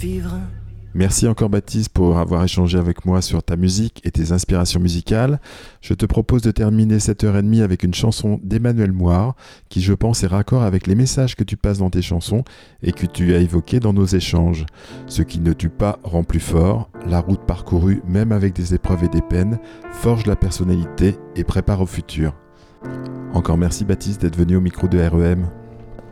vivre. 0.00 0.38
Merci 0.92 1.28
encore 1.28 1.50
Baptiste 1.50 1.90
pour 1.90 2.18
avoir 2.18 2.42
échangé 2.42 2.76
avec 2.76 3.04
moi 3.04 3.22
sur 3.22 3.44
ta 3.44 3.54
musique 3.54 4.00
et 4.02 4.10
tes 4.10 4.32
inspirations 4.32 4.80
musicales. 4.80 5.40
Je 5.80 5.94
te 5.94 6.04
propose 6.04 6.42
de 6.42 6.50
terminer 6.50 6.98
cette 6.98 7.22
heure 7.22 7.36
et 7.36 7.42
demie 7.42 7.60
avec 7.60 7.84
une 7.84 7.94
chanson 7.94 8.40
d'Emmanuel 8.42 8.90
Moire 8.90 9.36
qui 9.68 9.82
je 9.82 9.92
pense 9.92 10.24
est 10.24 10.26
raccord 10.26 10.62
avec 10.62 10.88
les 10.88 10.96
messages 10.96 11.36
que 11.36 11.44
tu 11.44 11.56
passes 11.56 11.78
dans 11.78 11.90
tes 11.90 12.02
chansons 12.02 12.42
et 12.82 12.90
que 12.90 13.06
tu 13.06 13.34
as 13.34 13.38
évoqués 13.38 13.78
dans 13.78 13.92
nos 13.92 14.06
échanges. 14.06 14.66
Ce 15.06 15.22
qui 15.22 15.38
ne 15.38 15.52
tue 15.52 15.68
pas 15.68 16.00
rend 16.02 16.24
plus 16.24 16.40
fort, 16.40 16.90
la 17.06 17.20
route 17.20 17.46
parcourue 17.46 18.02
même 18.08 18.32
avec 18.32 18.52
des 18.52 18.74
épreuves 18.74 19.04
et 19.04 19.08
des 19.08 19.22
peines 19.22 19.60
forge 19.92 20.26
la 20.26 20.34
personnalité 20.34 21.14
et 21.36 21.44
prépare 21.44 21.82
au 21.82 21.86
futur. 21.86 22.34
Encore 23.32 23.58
merci 23.58 23.84
Baptiste 23.84 24.22
d'être 24.22 24.36
venu 24.36 24.56
au 24.56 24.60
micro 24.60 24.88
de 24.88 24.98
REM. 24.98 25.46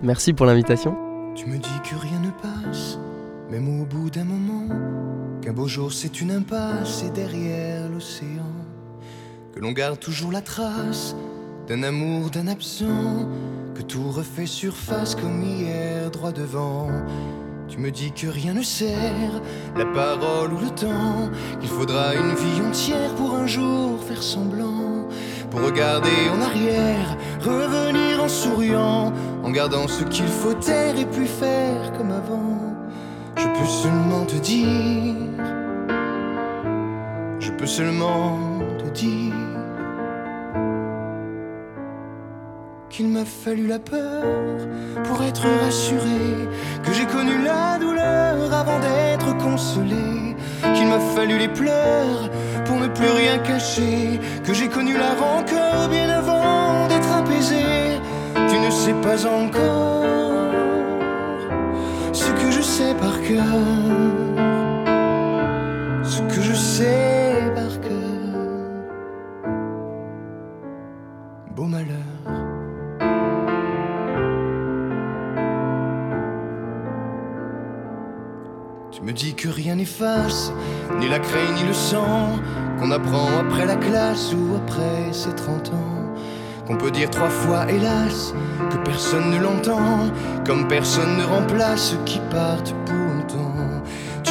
Merci 0.04 0.34
pour 0.34 0.46
l'invitation. 0.46 0.96
Tu 1.34 1.46
me 1.46 1.56
dis 1.56 1.80
que 1.82 1.96
rien 1.96 2.20
ne 2.20 2.30
passe, 2.30 2.98
même 3.50 3.80
au 3.80 3.86
bout 3.86 4.10
d'un 4.10 4.24
moment, 4.24 4.68
qu'un 5.40 5.52
beau 5.52 5.68
jour 5.68 5.92
c'est 5.92 6.20
une 6.20 6.30
impasse 6.30 7.02
et 7.06 7.10
derrière 7.10 7.88
l'océan, 7.88 8.52
que 9.54 9.60
l'on 9.60 9.72
garde 9.72 9.98
toujours 9.98 10.32
la 10.32 10.42
trace 10.42 11.16
d'un 11.66 11.82
amour, 11.82 12.30
d'un 12.30 12.46
absent, 12.46 13.28
que 13.74 13.82
tout 13.82 14.10
refait 14.10 14.46
surface 14.46 15.14
comme 15.14 15.42
hier 15.42 16.10
droit 16.10 16.32
devant. 16.32 16.88
Tu 17.68 17.78
me 17.78 17.90
dis 17.90 18.12
que 18.12 18.26
rien 18.26 18.54
ne 18.54 18.62
sert, 18.62 19.42
la 19.76 19.84
parole 19.84 20.52
ou 20.54 20.58
le 20.58 20.70
temps, 20.70 21.30
qu'il 21.60 21.68
faudra 21.68 22.14
une 22.14 22.34
vie 22.34 22.66
entière 22.66 23.14
pour 23.14 23.34
un 23.34 23.46
jour 23.46 24.02
faire 24.02 24.22
semblant, 24.22 25.06
pour 25.50 25.62
regarder 25.62 26.30
en 26.32 26.40
arrière, 26.40 27.16
revenir 27.40 28.22
en 28.22 28.28
souriant, 28.28 29.12
en 29.42 29.50
gardant 29.50 29.86
ce 29.86 30.04
qu'il 30.04 30.28
faut 30.28 30.54
taire 30.54 30.98
et 30.98 31.06
puis 31.06 31.26
faire 31.26 31.92
comme 31.92 32.10
avant. 32.10 32.67
Je 33.38 33.46
peux 33.46 33.66
seulement 33.66 34.24
te 34.24 34.34
dire, 34.34 35.14
je 37.38 37.50
peux 37.52 37.66
seulement 37.66 38.36
te 38.78 38.88
dire 38.90 39.34
qu'il 42.90 43.08
m'a 43.08 43.24
fallu 43.24 43.68
la 43.68 43.78
peur 43.78 44.24
pour 45.04 45.22
être 45.22 45.46
rassuré, 45.62 46.48
que 46.82 46.92
j'ai 46.92 47.06
connu 47.06 47.40
la 47.44 47.78
douleur 47.78 48.52
avant 48.52 48.80
d'être 48.80 49.36
consolé, 49.38 50.34
qu'il 50.74 50.88
m'a 50.88 50.98
fallu 51.14 51.38
les 51.38 51.48
pleurs 51.48 52.30
pour 52.64 52.76
ne 52.80 52.88
plus 52.88 53.10
rien 53.10 53.38
cacher, 53.38 54.18
que 54.44 54.52
j'ai 54.52 54.68
connu 54.68 54.94
la 54.94 55.14
rancœur 55.14 55.88
bien 55.88 56.10
avant 56.10 56.88
d'être 56.88 57.12
apaisé. 57.12 57.64
Tu 58.34 58.58
ne 58.58 58.70
sais 58.70 58.94
pas 58.94 59.24
encore 59.26 59.97
ce 66.02 66.22
que 66.22 66.40
je 66.40 66.54
sais 66.54 67.52
par 67.54 67.80
cœur. 67.80 67.98
Beau 71.54 71.64
malheur. 71.64 71.86
Tu 78.90 79.02
me 79.02 79.12
dis 79.12 79.34
que 79.34 79.48
rien 79.48 79.74
n'efface, 79.74 80.50
ni 80.98 81.08
la 81.08 81.18
craie 81.18 81.52
ni 81.54 81.64
le 81.64 81.74
sang, 81.74 82.38
qu'on 82.78 82.90
apprend 82.90 83.28
après 83.40 83.66
la 83.66 83.76
classe 83.76 84.32
ou 84.32 84.56
après 84.56 85.12
ses 85.12 85.34
30 85.34 85.68
ans. 85.74 86.14
Qu'on 86.66 86.76
peut 86.76 86.90
dire 86.90 87.10
trois 87.10 87.28
fois 87.28 87.70
hélas, 87.70 88.32
que 88.70 88.76
personne 88.78 89.30
ne 89.30 89.38
l'entend, 89.38 90.10
comme 90.46 90.66
personne 90.66 91.18
ne 91.18 91.24
remplace 91.24 91.90
ceux 91.90 92.04
qui 92.04 92.20
partent 92.30 92.74
pour 92.86 93.07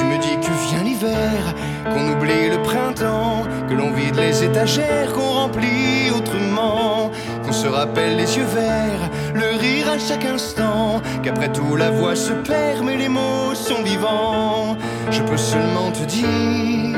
me 0.08 0.18
dis 0.18 0.38
que 0.46 0.54
vient 0.70 0.84
l'hiver, 0.84 1.54
qu'on 1.92 2.12
oublie 2.12 2.50
le 2.50 2.62
printemps, 2.62 3.44
que 3.68 3.74
l'on 3.74 3.92
vide 3.92 4.16
les 4.16 4.44
étagères, 4.44 5.14
qu'on 5.14 5.32
remplit 5.42 6.12
autrement, 6.16 7.12
qu'on 7.44 7.52
se 7.52 7.68
rappelle 7.68 8.16
les 8.16 8.38
yeux 8.38 8.46
verts, 8.46 9.10
le 9.34 9.58
rire 9.60 9.92
à 9.92 10.00
chaque 10.00 10.26
instant, 10.26 11.02
qu'après 11.24 11.52
tout 11.52 11.76
la 11.76 11.92
voix 11.92 12.16
se 12.16 12.34
perd, 12.34 12.84
mais 12.84 12.98
les 12.98 13.10
mots 13.10 13.54
sont 13.54 13.84
vivants. 13.84 14.78
Je 15.12 15.22
peux 15.22 15.38
seulement 15.38 15.92
te 15.92 16.04
dire, 16.04 16.98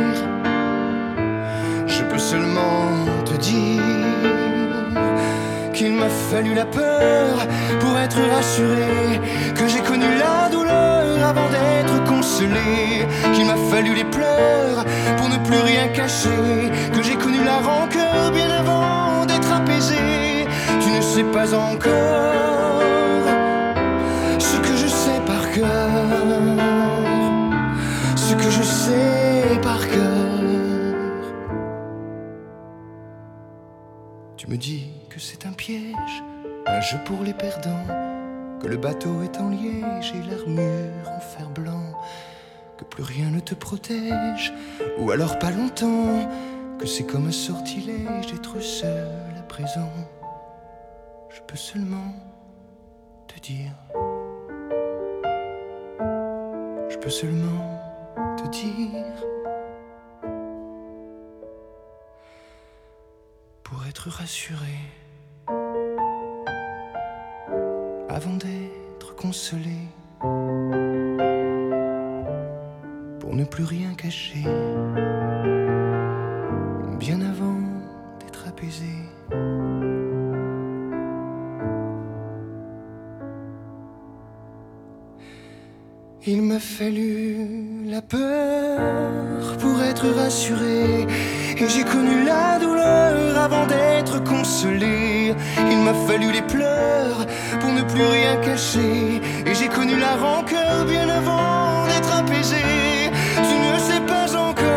je 1.87 2.03
peux 2.03 2.17
seulement 2.17 3.05
te 3.25 3.35
dire 3.37 3.83
qu'il 5.73 5.93
m'a 5.93 6.09
fallu 6.31 6.53
la 6.53 6.65
peur 6.65 7.35
pour 7.79 7.97
être 7.97 8.19
rassuré, 8.35 9.21
que 9.55 9.67
j'ai 9.67 9.79
connu 9.79 10.07
la 10.17 10.49
douleur 10.49 11.23
avant 11.23 11.49
d'être 11.49 12.08
qu'il 12.21 13.45
m'a 13.45 13.55
fallu 13.71 13.93
les 13.93 14.03
pleurs 14.03 14.85
pour 15.17 15.29
ne 15.29 15.37
plus 15.37 15.57
rien 15.57 15.87
cacher, 15.89 16.71
que 16.93 17.01
j'ai 17.01 17.15
connu 17.15 17.43
la 17.43 17.59
rancœur 17.59 18.31
bien 18.31 18.49
avant 18.49 19.25
d'être 19.25 19.51
apaisé. 19.51 20.47
Tu 20.81 20.89
ne 20.89 21.01
sais 21.01 21.23
pas 21.23 21.53
encore 21.53 23.23
ce 24.39 24.57
que 24.57 24.75
je 24.75 24.87
sais 24.87 25.21
par 25.25 25.51
cœur, 25.51 25.69
ce 28.15 28.33
que 28.35 28.49
je 28.49 28.63
sais 28.63 29.59
par 29.61 29.87
cœur. 29.87 30.95
Tu 34.37 34.47
me 34.47 34.57
dis 34.57 34.87
que 35.09 35.19
c'est 35.19 35.45
un 35.45 35.53
piège, 35.53 36.23
un 36.67 36.81
jeu 36.81 36.97
pour 37.05 37.23
les 37.23 37.33
perdants, 37.33 37.85
que 38.59 38.67
le 38.67 38.77
bateau 38.77 39.21
est 39.23 39.37
en 39.37 39.49
liège 39.49 40.13
et 40.13 40.29
l'armure 40.29 41.09
en 41.09 41.19
fer 41.19 41.49
blanc, 41.49 41.93
que 42.77 42.83
plus 42.83 43.03
rien 43.03 43.29
ne 43.29 43.39
te 43.39 43.55
protège, 43.55 44.53
ou 44.97 45.11
alors 45.11 45.39
pas 45.39 45.51
longtemps, 45.51 46.29
que 46.77 46.85
c'est 46.85 47.05
comme 47.05 47.27
un 47.27 47.31
sortilège 47.31 48.27
d'être 48.31 48.59
seul 48.59 49.35
à 49.37 49.43
présent. 49.43 49.91
Je 51.29 51.41
peux 51.47 51.57
seulement 51.57 52.13
te 53.27 53.39
dire, 53.39 53.71
je 56.89 56.97
peux 56.97 57.09
seulement 57.09 57.79
te 58.37 58.47
dire. 58.49 59.05
pour 63.69 63.85
être 63.85 64.09
rassuré 64.09 64.79
avant 68.19 68.35
d'être 68.35 69.15
consolé 69.15 69.79
plus 73.45 73.63
rien 73.63 73.93
cacher. 73.93 74.43
Bien 76.99 77.21
avant 77.21 77.59
d'être 78.19 78.47
apaisé. 78.47 78.85
Il 86.25 86.41
m'a 86.43 86.59
fallu 86.59 87.85
la 87.85 88.01
peur 88.01 89.57
pour 89.57 89.81
être 89.81 90.07
rassuré. 90.09 91.07
Et 91.61 91.67
j'ai 91.67 91.83
connu 91.83 92.23
la 92.23 92.57
douleur 92.57 93.37
avant 93.37 93.65
d'être 93.67 94.23
consolé. 94.23 95.35
Il 95.69 95.79
m'a 95.79 95.93
fallu 96.07 96.31
les 96.31 96.41
pleurs 96.41 97.25
pour 97.59 97.73
ne 97.73 97.81
plus 97.81 98.05
rien 98.05 98.37
cacher. 98.37 99.21
Et 99.45 99.53
j'ai 99.53 99.67
connu 99.67 99.99
la 99.99 100.15
rancœur 100.15 100.85
bien 100.85 101.09
avant 101.09 101.85
d'être 101.87 102.15
apaisé. 102.15 102.63
Tu 103.35 103.55
ne 103.59 103.77
sais 103.77 103.99
pas 104.07 104.33
encore 104.37 104.75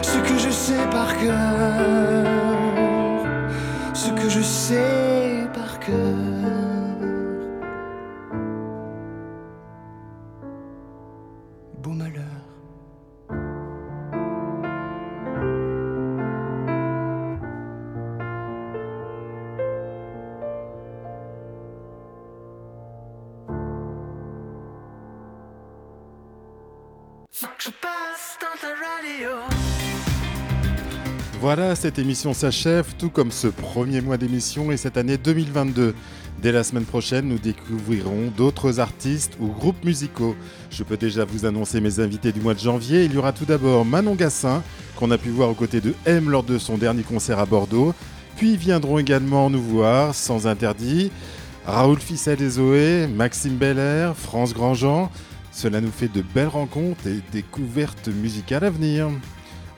ce 0.00 0.16
que 0.26 0.38
je 0.38 0.48
sais 0.48 0.86
par 0.90 1.14
cœur. 1.18 1.34
Ce 3.92 4.08
que 4.08 4.30
je 4.30 4.40
sais 4.40 4.99
Voilà, 31.52 31.74
cette 31.74 31.98
émission 31.98 32.32
s'achève, 32.32 32.94
tout 32.96 33.10
comme 33.10 33.32
ce 33.32 33.48
premier 33.48 34.00
mois 34.00 34.16
d'émission 34.16 34.70
et 34.70 34.76
cette 34.76 34.96
année 34.96 35.18
2022. 35.18 35.96
Dès 36.40 36.52
la 36.52 36.62
semaine 36.62 36.84
prochaine, 36.84 37.26
nous 37.26 37.40
découvrirons 37.40 38.30
d'autres 38.36 38.78
artistes 38.78 39.36
ou 39.40 39.48
groupes 39.48 39.84
musicaux. 39.84 40.36
Je 40.70 40.84
peux 40.84 40.96
déjà 40.96 41.24
vous 41.24 41.46
annoncer 41.46 41.80
mes 41.80 41.98
invités 41.98 42.30
du 42.30 42.40
mois 42.40 42.54
de 42.54 42.60
janvier. 42.60 43.04
Il 43.04 43.14
y 43.14 43.16
aura 43.16 43.32
tout 43.32 43.46
d'abord 43.46 43.84
Manon 43.84 44.14
Gassin, 44.14 44.62
qu'on 44.94 45.10
a 45.10 45.18
pu 45.18 45.30
voir 45.30 45.50
aux 45.50 45.54
côtés 45.54 45.80
de 45.80 45.92
M 46.06 46.30
lors 46.30 46.44
de 46.44 46.56
son 46.56 46.78
dernier 46.78 47.02
concert 47.02 47.40
à 47.40 47.46
Bordeaux. 47.46 47.94
Puis 48.36 48.56
viendront 48.56 48.98
également 49.00 49.50
nous 49.50 49.60
voir, 49.60 50.14
sans 50.14 50.46
interdit, 50.46 51.10
Raoul 51.66 51.98
Fissel 51.98 52.40
et 52.42 52.48
Zoé, 52.48 53.08
Maxime 53.08 53.56
Belair, 53.56 54.16
France 54.16 54.54
Grandjean. 54.54 55.10
Cela 55.50 55.80
nous 55.80 55.90
fait 55.90 56.12
de 56.12 56.22
belles 56.22 56.46
rencontres 56.46 57.08
et 57.08 57.18
découvertes 57.32 58.06
musicales 58.06 58.62
à 58.62 58.70
venir. 58.70 59.08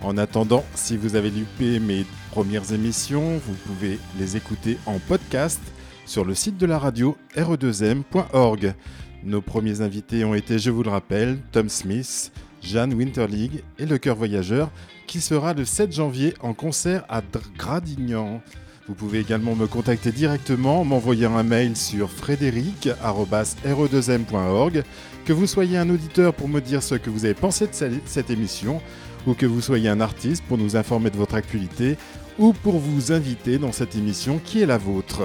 En 0.03 0.19
attendant, 0.19 0.65
si 0.75 0.97
vous 0.97 1.15
avez 1.15 1.31
loupé 1.31 1.79
mes 1.79 2.05
premières 2.33 2.73
émissions, 2.73 3.41
vous 3.47 3.55
pouvez 3.55 4.01
les 4.19 4.37
écouter 4.37 4.77
en 4.85 4.99
podcast 4.99 5.61
sur 6.07 6.25
le 6.25 6.35
site 6.35 6.59
de 6.59 6.67
la 6.67 6.81
radio 6.81 7.17
re2m.org. 7.37 8.75
Nos 9.23 9.41
premiers 9.41 9.81
invités 9.81 10.25
ont 10.25 10.35
été, 10.35 10.59
je 10.59 10.73
vous 10.73 10.83
le 10.83 10.91
rappelle, 10.91 11.39
Tom 11.53 11.69
Smith, 11.69 12.33
Jeanne 12.63 12.95
Winterlig 12.95 13.63
et 13.79 13.87
Le 13.87 13.99
Cœur 13.99 14.17
Voyageur, 14.17 14.73
qui 15.07 15.21
sera 15.21 15.55
le 15.55 15.65
7 15.65 15.93
janvier 15.93 16.35
en 16.41 16.53
concert 16.53 17.05
à 17.09 17.23
Gradignan. 17.57 18.43
Vous 18.89 18.95
pouvez 18.95 19.21
également 19.21 19.55
me 19.55 19.69
contacter 19.69 20.11
directement 20.11 20.81
en 20.81 20.85
m'envoyant 20.85 21.37
un 21.37 21.45
mail 21.45 21.77
sur 21.77 22.11
frédéric.re2m.org. 22.11 24.83
Que 25.25 25.33
vous 25.33 25.47
soyez 25.47 25.79
un 25.79 25.89
auditeur 25.89 26.35
pour 26.35 26.49
me 26.49 26.61
dire 26.61 26.83
ce 26.83 26.97
que 26.97 27.09
vous 27.09 27.25
avez 27.25 27.35
pensé 27.35 27.69
de 27.69 28.01
cette 28.05 28.31
émission, 28.31 28.81
ou 29.27 29.35
que 29.35 29.47
vous 29.47 29.61
soyez 29.61 29.89
un 29.89 30.01
artiste 30.01 30.43
pour 30.45 30.59
nous 30.59 30.77
informer 30.77 31.11
de 31.11 31.17
votre 31.17 31.35
actualité, 31.35 31.97
ou 32.39 32.53
pour 32.53 32.79
vous 32.79 33.13
inviter 33.13 33.59
dans 33.59 33.73
cette 33.73 33.95
émission 33.95 34.41
qui 34.45 34.63
est 34.63 34.67
la 34.67 34.79
vôtre. 34.79 35.23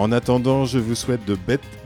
En 0.00 0.12
attendant, 0.12 0.64
je 0.64 0.78
vous 0.78 0.94
souhaite 0.94 1.26
de 1.26 1.36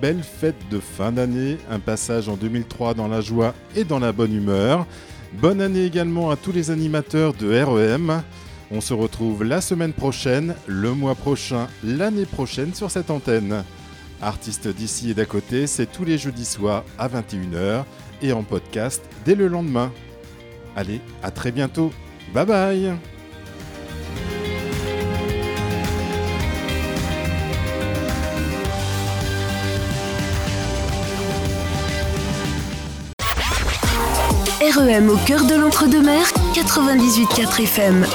belles 0.01 0.23
fêtes 0.23 0.69
de 0.71 0.79
fin 0.79 1.11
d'année, 1.11 1.59
un 1.69 1.81
passage 1.81 2.29
en 2.29 2.37
2003 2.37 2.95
dans 2.95 3.09
la 3.09 3.21
joie 3.21 3.55
et 3.75 3.83
dans 3.83 3.99
la 3.99 4.13
bonne 4.13 4.33
humeur. 4.33 4.87
Bonne 5.33 5.61
année 5.61 5.85
également 5.85 6.31
à 6.31 6.37
tous 6.37 6.53
les 6.53 6.71
animateurs 6.71 7.35
de 7.35 7.61
REM. 7.61 8.23
On 8.71 8.81
se 8.81 8.95
retrouve 8.95 9.43
la 9.43 9.61
semaine 9.61 9.93
prochaine, 9.93 10.55
le 10.69 10.93
mois 10.93 11.17
prochain, 11.17 11.67
l'année 11.83 12.27
prochaine 12.27 12.73
sur 12.73 12.89
cette 12.89 13.11
antenne. 13.11 13.65
Artistes 14.25 14.69
d'ici 14.69 15.11
et 15.11 15.15
d'à 15.15 15.27
côté, 15.27 15.67
c'est 15.67 15.85
tous 15.85 16.05
les 16.05 16.17
jeudis 16.17 16.47
soirs 16.47 16.83
à 16.99 17.09
21h 17.09 17.85
et 18.23 18.33
en 18.33 18.43
podcast 18.43 19.05
dès 19.27 19.35
le 19.35 19.49
lendemain. 19.49 19.93
Allez, 20.75 21.03
à 21.23 21.31
très 21.31 21.53
bientôt. 21.53 21.93
Bye 22.33 22.47
bye 22.47 22.93
REM 34.75 35.11
au 35.11 35.17
cœur 35.27 35.45
de 35.45 35.55
l'entre-deux-mer, 35.55 36.33
98.4 36.55 37.63
FM. 37.63 38.07